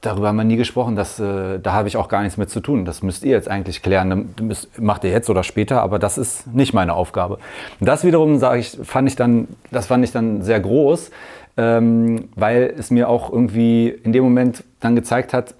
Darüber 0.00 0.28
haben 0.28 0.36
wir 0.36 0.44
nie 0.44 0.56
gesprochen. 0.56 0.94
Das, 0.94 1.18
äh, 1.18 1.58
da 1.58 1.72
habe 1.72 1.88
ich 1.88 1.96
auch 1.96 2.08
gar 2.08 2.22
nichts 2.22 2.36
mit 2.36 2.50
zu 2.50 2.60
tun. 2.60 2.84
Das 2.84 3.02
müsst 3.02 3.24
ihr 3.24 3.32
jetzt 3.32 3.48
eigentlich 3.48 3.82
klären. 3.82 4.32
Das 4.36 4.68
macht 4.78 5.02
ihr 5.02 5.10
jetzt 5.10 5.28
oder 5.28 5.42
später, 5.42 5.82
aber 5.82 5.98
das 5.98 6.18
ist 6.18 6.46
nicht 6.54 6.72
meine 6.72 6.94
Aufgabe. 6.94 7.38
Das 7.80 8.04
wiederum, 8.04 8.40
ich, 8.54 8.78
fand 8.82 9.08
ich 9.08 9.16
dann, 9.16 9.48
das 9.72 9.86
fand 9.86 10.04
ich 10.04 10.12
dann 10.12 10.42
sehr 10.42 10.60
groß, 10.60 11.10
ähm, 11.56 12.28
weil 12.36 12.74
es 12.78 12.92
mir 12.92 13.08
auch 13.08 13.32
irgendwie 13.32 13.88
in 13.88 14.12
dem 14.12 14.22
Moment 14.22 14.62
dann 14.78 14.94
gezeigt 14.94 15.32
hat, 15.32 15.54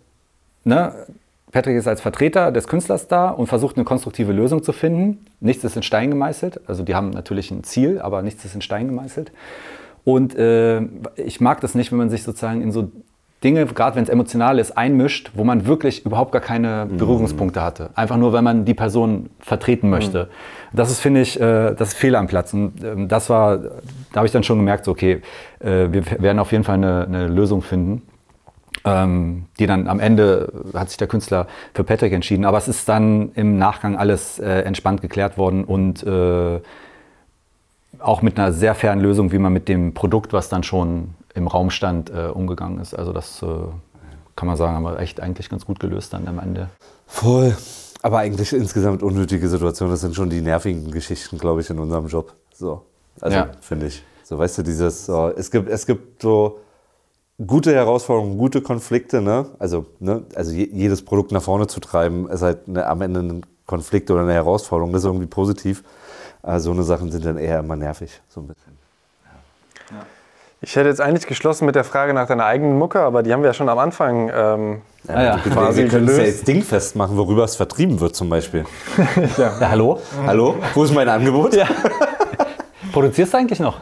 ne, 0.62 0.94
Patrick 1.50 1.76
ist 1.76 1.88
als 1.88 2.00
Vertreter 2.00 2.52
des 2.52 2.68
Künstlers 2.68 3.08
da 3.08 3.30
und 3.30 3.46
versucht 3.46 3.76
eine 3.76 3.84
konstruktive 3.84 4.32
Lösung 4.32 4.62
zu 4.62 4.72
finden. 4.72 5.26
Nichts 5.40 5.64
ist 5.64 5.76
in 5.76 5.82
Stein 5.82 6.10
gemeißelt. 6.10 6.60
Also 6.68 6.84
die 6.84 6.94
haben 6.94 7.10
natürlich 7.10 7.50
ein 7.50 7.64
Ziel, 7.64 8.00
aber 8.00 8.22
nichts 8.22 8.44
ist 8.44 8.54
in 8.54 8.60
Stein 8.60 8.86
gemeißelt. 8.86 9.32
Und 10.04 10.36
äh, 10.36 10.82
ich 11.16 11.40
mag 11.40 11.60
das 11.60 11.74
nicht, 11.74 11.90
wenn 11.90 11.98
man 11.98 12.10
sich 12.10 12.22
sozusagen 12.22 12.62
in 12.62 12.70
so 12.70 12.90
Dinge, 13.44 13.66
gerade 13.66 13.94
wenn 13.94 14.02
es 14.02 14.08
emotional 14.08 14.58
ist, 14.58 14.76
einmischt, 14.76 15.30
wo 15.34 15.44
man 15.44 15.66
wirklich 15.66 16.04
überhaupt 16.04 16.32
gar 16.32 16.40
keine 16.40 16.86
Berührungspunkte 16.86 17.62
hatte. 17.62 17.90
Einfach 17.94 18.16
nur, 18.16 18.32
wenn 18.32 18.42
man 18.42 18.64
die 18.64 18.74
Person 18.74 19.30
vertreten 19.38 19.90
möchte. 19.90 20.28
Das 20.72 20.90
ist, 20.90 20.98
finde 20.98 21.20
ich, 21.20 21.40
äh, 21.40 21.74
das 21.74 21.90
ist 21.90 21.94
Fehl 21.98 22.16
am 22.16 22.26
Platz. 22.26 22.52
Und 22.52 22.82
ähm, 22.82 23.06
das 23.06 23.30
war, 23.30 23.58
da 23.58 24.16
habe 24.16 24.26
ich 24.26 24.32
dann 24.32 24.42
schon 24.42 24.58
gemerkt, 24.58 24.84
so, 24.84 24.90
okay, 24.90 25.22
äh, 25.60 25.86
wir 25.90 26.04
werden 26.20 26.40
auf 26.40 26.50
jeden 26.50 26.64
Fall 26.64 26.74
eine, 26.74 27.04
eine 27.04 27.28
Lösung 27.28 27.62
finden. 27.62 28.02
Ähm, 28.84 29.46
die 29.58 29.66
dann 29.66 29.88
am 29.88 30.00
Ende 30.00 30.52
hat 30.74 30.88
sich 30.88 30.98
der 30.98 31.08
Künstler 31.08 31.46
für 31.74 31.84
Patrick 31.84 32.12
entschieden. 32.12 32.44
Aber 32.44 32.58
es 32.58 32.66
ist 32.66 32.88
dann 32.88 33.32
im 33.34 33.56
Nachgang 33.56 33.96
alles 33.96 34.40
äh, 34.40 34.62
entspannt 34.62 35.00
geklärt 35.00 35.38
worden 35.38 35.64
und 35.64 36.04
auch 38.00 38.22
mit 38.22 38.38
einer 38.38 38.52
sehr 38.52 38.76
fairen 38.76 39.00
Lösung, 39.00 39.32
wie 39.32 39.38
man 39.38 39.52
mit 39.52 39.68
dem 39.68 39.92
Produkt, 39.92 40.32
was 40.32 40.48
dann 40.48 40.62
schon 40.62 41.14
im 41.38 41.46
Raum 41.46 41.70
stand, 41.70 42.10
äh, 42.10 42.26
umgegangen 42.26 42.80
ist. 42.80 42.94
Also 42.94 43.12
das 43.12 43.42
äh, 43.42 43.46
kann 44.36 44.46
man 44.46 44.56
sagen, 44.56 44.74
haben 44.74 44.82
wir 44.82 44.98
echt 44.98 45.20
eigentlich 45.20 45.48
ganz 45.48 45.64
gut 45.64 45.80
gelöst 45.80 46.12
dann 46.12 46.28
am 46.28 46.38
Ende. 46.38 46.68
Voll. 47.06 47.56
Aber 48.02 48.18
eigentlich 48.18 48.52
insgesamt 48.52 49.02
unnötige 49.02 49.48
Situationen. 49.48 49.92
Das 49.92 50.00
sind 50.02 50.14
schon 50.14 50.30
die 50.30 50.40
nervigen 50.40 50.90
Geschichten, 50.90 51.38
glaube 51.38 51.60
ich, 51.60 51.70
in 51.70 51.78
unserem 51.78 52.06
Job. 52.06 52.32
So. 52.52 52.82
Also, 53.20 53.36
Ja. 53.38 53.48
finde 53.60 53.86
ich. 53.86 54.02
So, 54.22 54.38
weißt 54.38 54.58
du, 54.58 54.62
dieses, 54.62 55.06
so, 55.06 55.32
es 55.34 55.50
gibt, 55.50 55.68
es 55.68 55.86
gibt 55.86 56.22
so 56.22 56.60
gute 57.44 57.74
Herausforderungen, 57.74 58.36
gute 58.36 58.60
Konflikte, 58.60 59.20
ne? 59.22 59.46
Also, 59.58 59.86
ne? 60.00 60.22
also 60.34 60.52
je, 60.52 60.68
jedes 60.70 61.04
Produkt 61.04 61.32
nach 61.32 61.42
vorne 61.42 61.66
zu 61.66 61.80
treiben, 61.80 62.28
ist 62.28 62.42
halt 62.42 62.68
eine, 62.68 62.86
am 62.86 63.00
Ende 63.00 63.20
ein 63.20 63.46
Konflikt 63.66 64.10
oder 64.10 64.20
eine 64.22 64.34
Herausforderung. 64.34 64.92
Das 64.92 65.02
ist 65.02 65.06
irgendwie 65.06 65.26
positiv. 65.26 65.82
Also, 66.42 66.66
so 66.66 66.72
eine 66.72 66.82
Sachen 66.84 67.10
sind 67.10 67.24
dann 67.24 67.38
eher 67.38 67.58
immer 67.60 67.76
nervig, 67.76 68.20
so 68.28 68.40
ein 68.40 68.48
bisschen. 68.48 68.78
Ich 70.60 70.74
hätte 70.74 70.88
jetzt 70.88 71.00
eigentlich 71.00 71.26
geschlossen 71.28 71.66
mit 71.66 71.76
der 71.76 71.84
Frage 71.84 72.12
nach 72.12 72.26
deiner 72.26 72.44
eigenen 72.44 72.78
Mucke, 72.78 72.98
aber 72.98 73.22
die 73.22 73.32
haben 73.32 73.42
wir 73.42 73.50
ja 73.50 73.54
schon 73.54 73.68
am 73.68 73.78
Anfang. 73.78 74.28
Ähm, 74.34 74.82
ja. 75.06 75.38
Wir, 75.44 75.52
Quasi 75.52 75.82
wir 75.82 75.88
können 75.88 76.08
es 76.08 76.16
ja 76.16 76.24
jetzt 76.24 76.48
dingfest 76.48 76.96
machen, 76.96 77.16
worüber 77.16 77.44
es 77.44 77.54
vertrieben 77.54 78.00
wird 78.00 78.16
zum 78.16 78.28
Beispiel. 78.28 78.64
Ja, 79.38 79.70
hallo? 79.70 80.00
Hallo? 80.26 80.56
Wo 80.74 80.82
ist 80.82 80.92
mein 80.92 81.08
Angebot? 81.08 81.56
Produzierst 82.92 83.32
du 83.32 83.38
eigentlich 83.38 83.60
noch? 83.60 83.78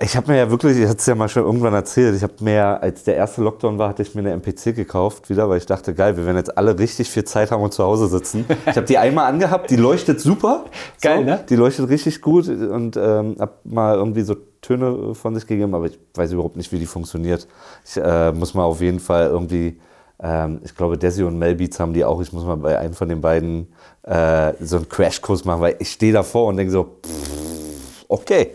Ich 0.00 0.16
habe 0.16 0.30
mir 0.30 0.38
ja 0.38 0.50
wirklich, 0.50 0.76
ich 0.76 0.84
hatte 0.84 0.98
es 0.98 1.06
ja 1.06 1.14
mal 1.14 1.28
schon 1.28 1.44
irgendwann 1.44 1.72
erzählt, 1.72 2.16
ich 2.16 2.22
habe 2.22 2.34
mir, 2.40 2.82
als 2.82 3.04
der 3.04 3.16
erste 3.16 3.42
Lockdown 3.42 3.78
war, 3.78 3.88
hatte 3.88 4.02
ich 4.02 4.14
mir 4.14 4.20
eine 4.20 4.32
MPC 4.32 4.74
gekauft 4.74 5.30
wieder, 5.30 5.48
weil 5.48 5.58
ich 5.58 5.66
dachte, 5.66 5.94
geil, 5.94 6.16
wir 6.16 6.26
werden 6.26 6.36
jetzt 6.36 6.58
alle 6.58 6.76
richtig 6.78 7.08
viel 7.08 7.24
Zeit 7.24 7.52
haben 7.52 7.62
und 7.62 7.72
zu 7.72 7.82
Hause 7.82 8.08
sitzen. 8.08 8.44
Ich 8.66 8.76
habe 8.76 8.86
die 8.86 8.98
einmal 8.98 9.26
angehabt, 9.26 9.70
die 9.70 9.76
leuchtet 9.76 10.20
super. 10.20 10.64
Geil, 11.00 11.18
so, 11.18 11.24
ne? 11.24 11.44
Die 11.48 11.56
leuchtet 11.56 11.88
richtig 11.88 12.20
gut 12.20 12.48
und 12.48 12.96
ähm, 12.96 13.36
habe 13.38 13.52
mal 13.64 13.94
irgendwie 13.94 14.22
so 14.22 14.34
Töne 14.64 15.14
von 15.14 15.34
sich 15.34 15.46
gegeben, 15.46 15.74
aber 15.74 15.86
ich 15.86 15.98
weiß 16.14 16.32
überhaupt 16.32 16.56
nicht, 16.56 16.72
wie 16.72 16.78
die 16.78 16.86
funktioniert. 16.86 17.46
Ich 17.84 17.96
äh, 17.96 18.32
muss 18.32 18.54
mal 18.54 18.64
auf 18.64 18.80
jeden 18.80 19.00
Fall 19.00 19.26
irgendwie, 19.26 19.78
ähm, 20.20 20.60
ich 20.64 20.74
glaube, 20.74 20.96
Desi 20.96 21.22
und 21.22 21.38
Melbeats 21.38 21.78
haben 21.78 21.92
die 21.92 22.04
auch, 22.04 22.20
ich 22.22 22.32
muss 22.32 22.44
mal 22.44 22.56
bei 22.56 22.78
einem 22.78 22.94
von 22.94 23.08
den 23.08 23.20
beiden 23.20 23.72
äh, 24.02 24.54
so 24.60 24.76
einen 24.76 24.88
Crashkurs 24.88 25.44
machen, 25.44 25.60
weil 25.60 25.76
ich 25.78 25.92
stehe 25.92 26.12
davor 26.12 26.48
und 26.48 26.56
denke 26.56 26.72
so, 26.72 26.96
pff, 27.04 28.04
okay, 28.08 28.52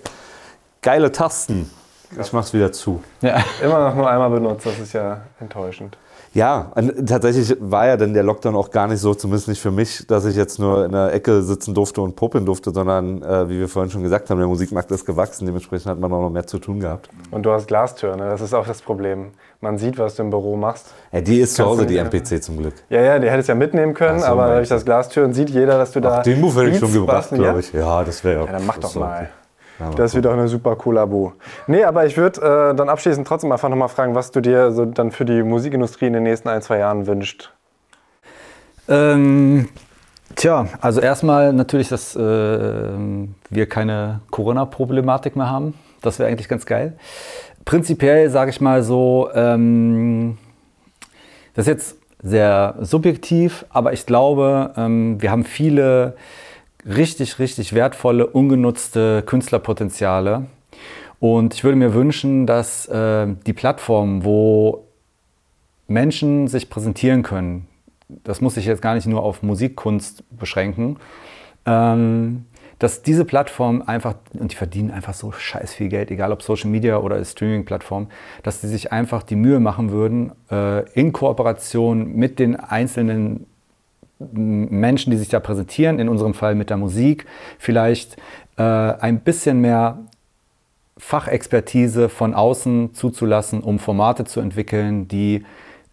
geile 0.82 1.12
Tasten. 1.12 1.70
Ich 2.20 2.34
mach's 2.34 2.53
wieder 2.53 2.72
zu. 2.72 3.03
Ja. 3.22 3.43
immer 3.64 3.88
noch 3.88 3.95
nur 3.95 4.10
einmal 4.10 4.32
benutzt, 4.32 4.66
das 4.66 4.80
ist 4.80 4.93
ja 4.93 5.22
enttäuschend. 5.39 5.95
Ja, 6.34 6.71
und 6.75 7.07
tatsächlich 7.07 7.55
war 7.59 7.88
ja 7.88 7.97
dann 7.97 8.13
der 8.13 8.23
Lockdown 8.23 8.55
auch 8.55 8.69
gar 8.69 8.88
nicht 8.88 8.99
so, 8.99 9.13
zumindest 9.13 9.47
nicht 9.47 9.61
für 9.61 9.71
mich, 9.71 10.05
dass 10.07 10.25
ich 10.25 10.36
jetzt 10.36 10.59
nur 10.59 10.86
in 10.86 10.91
der 10.91 11.13
Ecke 11.13 11.41
sitzen 11.41 11.73
durfte 11.73 12.01
und 12.01 12.15
popeln 12.15 12.45
durfte, 12.45 12.71
sondern 12.71 13.21
äh, 13.23 13.49
wie 13.49 13.59
wir 13.59 13.67
vorhin 13.67 13.91
schon 13.91 14.03
gesagt 14.03 14.30
haben, 14.30 14.38
der 14.38 14.47
Musikmarkt 14.47 14.91
ist 14.91 15.05
gewachsen, 15.05 15.45
dementsprechend 15.45 15.88
hat 15.88 15.99
man 15.99 16.11
auch 16.13 16.21
noch 16.21 16.30
mehr 16.30 16.45
zu 16.45 16.59
tun 16.59 16.80
gehabt. 16.80 17.09
Und 17.32 17.43
du 17.43 17.51
hast 17.51 17.67
Glastüren, 17.67 18.19
ne? 18.19 18.30
das 18.30 18.41
ist 18.41 18.53
auch 18.53 18.67
das 18.67 18.82
Problem. 18.82 19.32
Man 19.61 19.77
sieht, 19.77 19.97
was 19.97 20.15
du 20.15 20.23
im 20.23 20.30
Büro 20.30 20.55
machst. 20.55 20.93
Ja, 21.11 21.21
die 21.21 21.39
ist 21.39 21.55
zu 21.55 21.63
Kannst 21.63 21.80
Hause, 21.80 21.88
du 21.88 21.93
die 21.93 21.97
MPC 21.97 22.41
zum 22.41 22.57
Glück. 22.57 22.75
Ja, 22.89 23.01
ja, 23.01 23.19
die 23.19 23.30
hättest 23.30 23.49
ja 23.49 23.55
mitnehmen 23.55 23.93
können, 23.93 24.19
so, 24.19 24.25
aber 24.25 24.43
meinst 24.43 24.57
durch 24.57 24.69
das 24.69 24.86
Glastüren 24.86 25.34
sieht 25.34 25.49
jeder, 25.49 25.77
dass 25.77 25.91
du 25.91 25.99
da. 25.99 26.19
Ach, 26.19 26.23
den 26.23 26.39
Move 26.39 26.61
hätte 26.61 26.71
ich 26.71 26.80
schon 26.80 26.93
gebracht, 26.93 27.30
glaube 27.30 27.45
ja? 27.45 27.59
ich. 27.59 27.73
Ja, 27.73 28.03
das 28.03 28.23
wäre 28.23 28.45
Ja, 28.45 28.51
dann 28.51 28.65
mach 28.65 28.77
doch 28.77 28.95
mal. 28.95 29.30
Ja, 29.80 29.91
Das 29.91 30.13
wird 30.13 30.25
doch 30.25 30.34
eine 30.34 30.47
super 30.47 30.75
Kollabo. 30.75 31.34
Nee, 31.67 31.84
aber 31.84 32.05
ich 32.05 32.17
würde 32.17 32.41
äh, 32.71 32.75
dann 32.75 32.89
abschließend 32.89 33.27
trotzdem 33.27 33.51
einfach 33.51 33.69
nochmal 33.69 33.89
fragen, 33.89 34.15
was 34.15 34.32
du 34.32 34.41
dir 34.41 34.71
so 34.71 34.86
dann 34.86 35.11
für 35.11 35.25
die 35.25 35.43
Musikindustrie 35.43 36.07
in 36.07 36.13
den 36.13 36.23
nächsten 36.23 36.49
ein, 36.49 36.61
zwei 36.61 36.80
Jahren 36.80 37.07
wünscht. 37.07 37.51
Ähm, 38.89 39.69
tja, 40.36 40.67
also 40.82 40.99
erstmal 40.99 41.53
natürlich, 41.53 41.89
dass 41.89 42.15
äh, 42.15 42.19
wir 42.19 43.69
keine 43.69 44.21
Corona-Problematik 44.32 45.36
mehr 45.36 45.49
haben. 45.49 45.75
Das 46.01 46.19
wäre 46.19 46.30
eigentlich 46.30 46.49
ganz 46.49 46.65
geil. 46.65 46.97
Prinzipiell 47.65 48.30
sage 48.30 48.49
ich 48.49 48.61
mal 48.61 48.84
so, 48.84 49.30
ähm, 49.34 50.38
das 51.53 51.67
ist 51.67 51.67
jetzt 51.67 51.95
sehr 52.21 52.75
subjektiv, 52.82 53.65
aber 53.69 53.93
ich 53.93 54.05
glaube, 54.05 54.73
ähm, 54.75 55.21
wir 55.21 55.32
haben 55.32 55.45
viele 55.45 56.15
richtig, 56.86 57.39
richtig 57.39 57.73
wertvolle, 57.73 58.27
ungenutzte 58.27 59.23
Künstlerpotenziale. 59.25 60.45
Und 61.19 61.53
ich 61.53 61.63
würde 61.63 61.77
mir 61.77 61.93
wünschen, 61.93 62.45
dass 62.45 62.88
äh, 62.88 63.27
die 63.45 63.53
Plattformen, 63.53 64.23
wo 64.23 64.88
Menschen 65.88 66.47
sich 66.47 66.69
präsentieren 66.69 67.23
können, 67.23 67.67
das 68.23 68.41
muss 68.41 68.55
sich 68.55 68.65
jetzt 68.65 68.82
gar 68.82 68.95
nicht 68.95 69.07
nur 69.07 69.23
auf 69.23 69.43
Musikkunst 69.43 70.23
beschränken, 70.32 70.97
ähm, 71.65 72.45
dass 72.80 73.01
diese 73.03 73.25
Plattformen 73.25 73.82
einfach, 73.82 74.15
und 74.34 74.51
die 74.51 74.55
verdienen 74.55 74.89
einfach 74.89 75.13
so 75.13 75.34
scheiß 75.34 75.73
viel 75.73 75.89
Geld, 75.89 76.09
egal 76.11 76.32
ob 76.32 76.41
Social 76.41 76.69
Media 76.69 76.97
oder 76.97 77.23
Streaming-Plattform, 77.23 78.07
dass 78.41 78.61
die 78.61 78.67
sich 78.67 78.93
einfach 78.93 79.21
die 79.21 79.36
Mühe 79.36 79.59
machen 79.59 79.91
würden, 79.91 80.32
äh, 80.49 80.89
in 80.93 81.11
Kooperation 81.11 82.15
mit 82.15 82.39
den 82.39 82.55
einzelnen 82.55 83.45
Menschen, 84.20 85.11
die 85.11 85.17
sich 85.17 85.30
da 85.30 85.39
präsentieren, 85.39 85.99
in 85.99 86.09
unserem 86.09 86.34
Fall 86.34 86.55
mit 86.55 86.70
der 86.70 86.78
Musik, 86.78 87.26
vielleicht 87.57 88.17
äh, 88.57 88.63
ein 88.63 89.22
bisschen 89.22 89.61
mehr 89.61 89.99
Fachexpertise 90.97 92.09
von 92.09 92.34
außen 92.34 92.93
zuzulassen, 92.93 93.61
um 93.61 93.80
Formate 93.80 94.26
zu 94.26 94.41
entwickeln, 94.41 95.07
die 95.07 95.45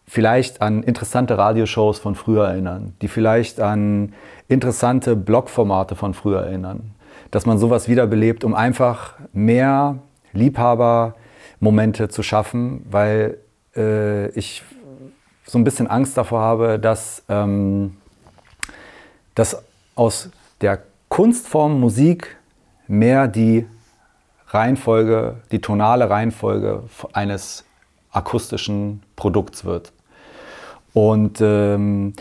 vielleicht 0.06 0.62
an 0.62 0.82
interessante 0.82 1.38
Radioshows 1.38 1.98
von 1.98 2.14
früher 2.14 2.48
erinnern, 2.48 2.94
die 3.02 3.08
vielleicht 3.08 3.60
an 3.60 4.12
interessante 4.48 5.16
Blogformate 5.16 5.94
von 5.94 6.14
früher 6.14 6.42
erinnern. 6.42 6.92
Dass 7.30 7.46
man 7.46 7.58
sowas 7.58 7.88
wiederbelebt, 7.88 8.44
um 8.44 8.54
einfach 8.54 9.14
mehr 9.32 9.98
Liebhabermomente 10.32 12.08
zu 12.08 12.22
schaffen, 12.22 12.84
weil 12.90 13.38
äh, 13.76 14.28
ich 14.30 14.62
so 15.44 15.58
ein 15.58 15.64
bisschen 15.64 15.86
Angst 15.86 16.16
davor 16.16 16.40
habe, 16.40 16.78
dass, 16.78 17.24
ähm, 17.28 17.96
dass 19.36 19.62
aus 19.94 20.30
der 20.60 20.80
Kunstform 21.08 21.78
Musik 21.78 22.36
mehr 22.88 23.28
die 23.28 23.66
Reihenfolge, 24.48 25.36
die 25.52 25.60
tonale 25.60 26.10
Reihenfolge 26.10 26.82
eines 27.12 27.64
akustischen 28.10 29.02
Produkts 29.14 29.64
wird. 29.64 29.92
Und 30.92 31.40
ähm, 31.40 32.14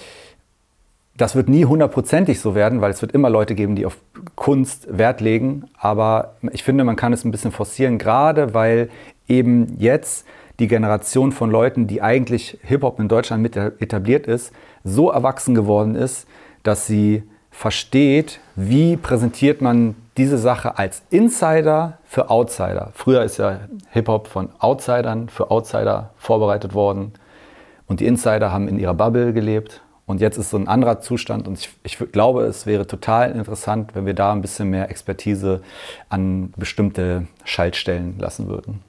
das 1.17 1.35
wird 1.35 1.47
nie 1.47 1.65
hundertprozentig 1.65 2.41
so 2.41 2.55
werden, 2.55 2.81
weil 2.81 2.91
es 2.91 3.01
wird 3.01 3.13
immer 3.13 3.29
Leute 3.29 3.55
geben, 3.55 3.75
die 3.75 3.85
auf 3.85 3.97
Kunst 4.35 4.87
Wert 4.89 5.21
legen. 5.21 5.69
Aber 5.77 6.35
ich 6.51 6.63
finde, 6.63 6.83
man 6.83 6.97
kann 6.97 7.13
es 7.13 7.23
ein 7.23 7.31
bisschen 7.31 7.53
forcieren, 7.53 7.97
gerade 7.97 8.53
weil 8.53 8.89
eben 9.27 9.77
jetzt 9.79 10.25
die 10.59 10.67
Generation 10.67 11.31
von 11.31 11.49
Leuten, 11.49 11.87
die 11.87 12.01
eigentlich 12.01 12.59
Hip-Hop 12.63 12.99
in 12.99 13.07
Deutschland 13.07 13.41
mit 13.41 13.55
etabliert 13.55 14.27
ist, 14.27 14.51
so 14.83 15.09
erwachsen 15.09 15.55
geworden 15.55 15.95
ist, 15.95 16.27
dass 16.65 16.87
sie 16.87 17.23
versteht, 17.51 18.41
wie 18.55 18.97
präsentiert 18.97 19.61
man 19.61 19.95
diese 20.17 20.37
Sache 20.37 20.77
als 20.77 21.01
Insider 21.09 21.99
für 22.05 22.29
Outsider. 22.29 22.91
Früher 22.93 23.23
ist 23.23 23.37
ja 23.37 23.59
Hip-Hop 23.91 24.27
von 24.27 24.49
Outsidern 24.59 25.29
für 25.29 25.51
Outsider 25.51 26.11
vorbereitet 26.17 26.73
worden 26.73 27.13
und 27.87 27.99
die 27.99 28.05
Insider 28.05 28.51
haben 28.51 28.67
in 28.67 28.79
ihrer 28.79 28.93
Bubble 28.93 29.33
gelebt 29.33 29.81
und 30.05 30.21
jetzt 30.21 30.37
ist 30.37 30.49
so 30.49 30.57
ein 30.57 30.67
anderer 30.67 31.01
Zustand 31.01 31.47
und 31.47 31.59
ich, 31.59 31.69
ich 31.83 31.97
glaube, 32.11 32.43
es 32.43 32.65
wäre 32.65 32.87
total 32.87 33.31
interessant, 33.31 33.95
wenn 33.95 34.05
wir 34.05 34.13
da 34.13 34.31
ein 34.31 34.41
bisschen 34.41 34.69
mehr 34.69 34.89
Expertise 34.89 35.61
an 36.09 36.53
bestimmte 36.57 37.27
Schaltstellen 37.43 38.17
lassen 38.19 38.47
würden. 38.47 38.81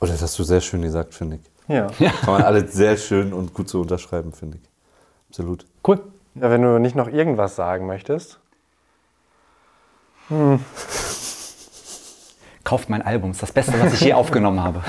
Oder 0.00 0.12
das 0.12 0.22
hast 0.22 0.38
du 0.38 0.42
sehr 0.42 0.60
schön 0.60 0.82
gesagt, 0.82 1.14
finde 1.14 1.36
ich. 1.36 1.74
Ja. 1.74 1.86
Kann 1.86 2.34
man 2.34 2.42
alles 2.42 2.74
sehr 2.74 2.96
schön 2.96 3.32
und 3.32 3.54
gut 3.54 3.68
so 3.68 3.80
unterschreiben, 3.80 4.32
finde 4.32 4.58
ich. 4.60 4.68
Absolut. 5.30 5.64
Cool. 5.86 6.00
ja. 6.34 6.50
Wenn 6.50 6.62
du 6.62 6.78
nicht 6.78 6.96
noch 6.96 7.08
irgendwas 7.08 7.56
sagen 7.56 7.86
möchtest. 7.86 8.38
Kauft 12.64 12.88
mein 12.88 13.02
Album, 13.02 13.32
ist 13.32 13.42
das 13.42 13.52
Beste, 13.52 13.74
was 13.80 13.92
ich 13.94 14.00
je 14.00 14.12
aufgenommen 14.14 14.62
habe. 14.62 14.82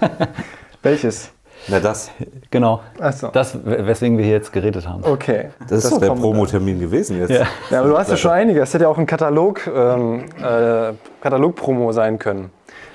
Welches? 0.82 1.30
Na, 1.68 1.78
das, 1.80 2.10
Genau. 2.50 2.80
Ach 3.00 3.12
so. 3.12 3.28
Das, 3.28 3.56
weswegen 3.64 4.16
wir 4.18 4.24
hier 4.24 4.34
jetzt 4.34 4.52
geredet 4.52 4.88
haben. 4.88 5.04
Okay. 5.04 5.50
das 5.68 5.84
ist 5.84 5.92
doch 5.92 6.00
der 6.00 6.08
Promotermin 6.08 6.80
gewesen 6.80 7.18
jetzt. 7.18 7.30
Ja. 7.30 7.46
Ja, 7.70 7.80
aber 7.80 7.88
du 7.88 7.98
hast 7.98 8.10
ja 8.10 8.16
schon 8.16 8.30
einige. 8.30 8.60
Es 8.60 8.72
hätte 8.72 8.84
ja 8.84 8.90
auch 8.90 8.98
ein 8.98 9.06
Katalog, 9.06 9.66
ähm, 9.66 10.24
äh, 10.38 10.92
Katalog-Promo 11.20 11.92
sein 11.92 12.18
können. 12.18 12.50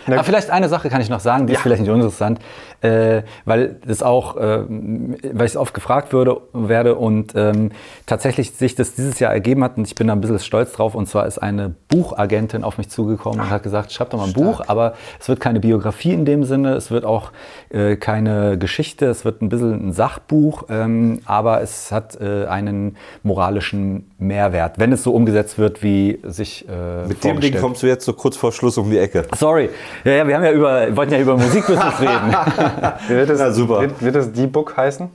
Aber 0.08 0.24
vielleicht 0.24 0.50
eine 0.52 0.70
Sache 0.70 0.90
kann 0.90 1.02
ich 1.02 1.10
noch 1.10 1.20
sagen, 1.20 1.48
die 1.48 1.54
ist 1.54 1.62
vielleicht 1.62 1.82
nicht 1.82 1.90
uninteressant, 1.90 2.40
äh, 2.86 3.24
weil 3.46 3.78
das 3.86 4.04
auch, 4.04 4.38
äh, 4.38 4.64
weil 4.68 5.48
ich 5.48 5.58
oft 5.58 5.74
gefragt 5.74 6.14
würde, 6.14 6.38
werde 6.54 6.96
und 6.96 7.34
ähm, 7.36 7.72
tatsächlich 8.06 8.52
sich 8.52 8.76
das 8.76 8.94
dieses 8.94 9.20
Jahr 9.20 9.34
ergeben 9.34 9.64
hat 9.64 9.78
und 9.78 9.88
ich 9.88 9.96
bin 9.96 10.08
da 10.08 10.14
ein 10.14 10.22
bisschen 10.22 10.40
stolz 10.40 10.74
drauf 10.74 10.96
und 10.96 11.08
zwar 11.08 11.26
ist 11.26 11.40
eine 11.40 11.74
Buchagentin 11.90 12.64
auf 12.64 12.78
mich 12.78 12.90
zugekommen 12.90 13.40
und 13.40 13.50
hat 13.50 13.64
gesagt, 13.64 13.92
schreib 13.92 14.12
doch 14.12 14.20
mal 14.20 14.28
ein 14.28 14.34
Buch, 14.34 14.62
aber 14.68 14.94
es 15.20 15.28
wird 15.28 15.40
keine 15.40 15.60
Biografie 15.60 16.14
in 16.14 16.26
dem 16.26 16.44
Sinne, 16.44 16.74
es 16.76 16.92
wird 16.92 17.06
auch 17.06 17.32
äh, 17.70 17.96
keine 17.96 18.58
Geschichte, 18.58 19.08
es 19.08 19.26
wird 19.26 19.42
ein 19.42 19.50
bisschen 19.50 19.90
ein 19.90 19.94
Sachbuch, 19.94 20.66
ähm, 20.70 21.22
aber 21.26 21.62
es 21.62 21.92
hat 21.92 22.20
äh, 22.22 22.46
einen 22.46 22.98
moralischen 23.24 24.12
Mehrwert, 24.18 24.80
wenn 24.80 24.92
es 24.92 25.04
so 25.04 25.14
umgesetzt 25.14 25.58
wird, 25.58 25.82
wie 25.84 26.20
sich 26.24 26.68
äh, 26.70 27.08
Mit 27.08 27.24
dem 27.24 27.40
Ding 27.40 27.60
kommst 27.60 27.84
du 27.84 27.88
jetzt 27.88 28.06
so 28.06 28.14
kurz 28.14 28.38
vor 28.38 28.52
Schluss 28.52 28.78
um 28.78 28.90
die 28.90 28.98
Ecke. 28.98 29.26
Sorry. 29.36 29.70
Ja, 30.04 30.12
ja, 30.12 30.28
wir 30.28 30.36
haben 30.36 30.44
ja 30.44 30.52
über, 30.52 30.96
wollten 30.96 31.14
ja 31.14 31.20
über 31.20 31.38
Musikbusiness 31.38 32.00
reden. 32.00 32.36
Wird 33.08 33.30
es, 33.30 33.40
Na, 33.40 33.52
super. 33.52 33.82
Wird, 33.82 34.02
wird 34.02 34.16
es 34.16 34.32
die 34.32 34.48
Book 34.48 34.76
heißen? 34.78 35.10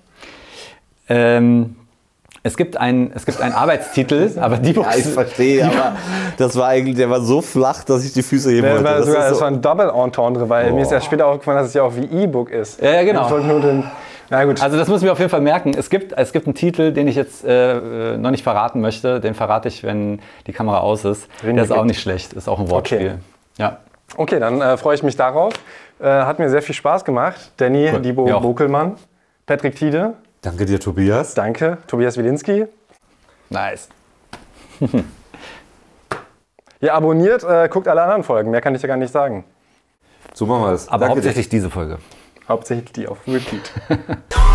ähm, 1.09 1.77
es 2.43 2.57
gibt 2.57 2.79
ein, 2.79 3.13
es 3.15 3.27
gibt 3.27 3.41
einen 3.43 3.53
Arbeitstitel, 3.55 4.31
aber 4.41 4.57
die 4.57 4.73
Box. 4.73 4.89
Ja, 4.95 4.99
ich 4.99 5.07
verstehe, 5.09 5.65
aber 5.67 5.97
das 6.39 6.57
war 6.57 6.69
eigentlich, 6.69 6.97
der 6.97 7.11
war 7.11 7.21
so 7.21 7.43
flach, 7.43 7.85
dass 7.85 8.05
ich 8.05 8.13
die 8.15 8.23
Füße 8.23 8.51
heben 8.51 8.67
wollte. 8.69 8.85
war, 8.85 8.97
Das 8.97 9.07
sogar, 9.07 9.23
ist 9.25 9.31
das 9.31 9.39
so- 9.39 9.43
war 9.43 9.51
ein 9.51 9.61
Double 9.61 9.91
Entendre, 9.91 10.49
weil 10.49 10.73
mir 10.73 10.83
ist 10.83 10.93
ja 10.93 11.01
später 11.01 11.27
aufgefallen, 11.27 11.59
dass 11.59 11.69
es 11.69 11.75
ja 11.75 11.83
auch 11.83 11.95
wie 11.97 12.05
E-Book 12.23 12.51
ist. 12.51 12.81
Ja, 12.81 12.93
ja, 12.93 13.03
genau. 13.05 13.29
Den. 13.61 13.85
Na 14.31 14.45
gut. 14.45 14.63
Also 14.63 14.79
das 14.79 14.87
müssen 14.89 15.05
wir 15.05 15.13
auf 15.13 15.19
jeden 15.19 15.31
Fall 15.31 15.41
merken. 15.41 15.73
Es 15.77 15.91
gibt, 15.91 16.13
es 16.17 16.33
gibt 16.33 16.47
einen 16.47 16.55
Titel, 16.55 16.93
den 16.93 17.09
ich 17.09 17.17
jetzt 17.17 17.45
äh, 17.45 18.13
äh, 18.15 18.17
noch 18.17 18.31
nicht 18.31 18.45
verraten 18.45 18.81
möchte. 18.81 19.19
Den 19.21 19.35
verrate 19.35 19.67
ich, 19.69 19.83
wenn 19.83 20.21
die 20.47 20.53
Kamera 20.53 20.79
aus 20.79 21.05
ist. 21.05 21.27
Wen 21.43 21.57
Der 21.57 21.65
ist 21.65 21.73
auch 21.73 21.85
nicht 21.85 22.01
schlecht. 22.01 22.33
Ist 22.35 22.49
auch 22.49 22.61
ein 22.61 22.71
Wortspiel. 22.71 22.99
Okay. 22.99 23.15
Ja. 23.59 23.79
Okay, 24.17 24.39
dann 24.39 24.61
äh, 24.61 24.77
freue 24.77 24.95
ich 24.95 25.03
mich 25.03 25.17
darauf. 25.17 25.53
Äh, 26.01 26.07
hat 26.07 26.39
mir 26.39 26.49
sehr 26.49 26.63
viel 26.63 26.75
Spaß 26.75 27.05
gemacht. 27.05 27.53
Danny 27.59 27.91
Cool. 27.93 28.33
Auch. 28.33 28.41
Bokelmann, 28.43 28.97
Patrick 29.47 29.77
Tiede, 29.77 30.15
Danke 30.43 30.65
dir, 30.65 30.81
Tobias. 30.81 31.35
danke. 31.35 31.77
Tobias 31.87 32.17
Wilinski. 32.17 32.67
Nice. 33.51 33.89
Ihr 36.81 36.95
abonniert, 36.95 37.45
äh, 37.45 37.69
guckt 37.69 37.87
alle 37.89 38.03
anderen 38.03 38.25
Folgen. 38.25 38.51
Mehr 38.51 38.63
kann 38.63 38.75
ich 38.75 38.81
ja 38.81 38.89
gar 38.89 38.97
nicht 38.97 39.13
sagen. 39.13 39.45
So 40.33 40.47
machen 40.47 40.63
wir 40.63 40.73
es. 40.73 40.89
Aber 40.89 41.01
Danke 41.01 41.21
dir. 41.21 41.27
hauptsächlich 41.27 41.49
diese 41.51 41.69
Folge. 41.69 41.99
Hauptsächlich 42.49 42.93
die 42.93 43.07
auf 43.07 43.19
Repeat. 43.27 43.71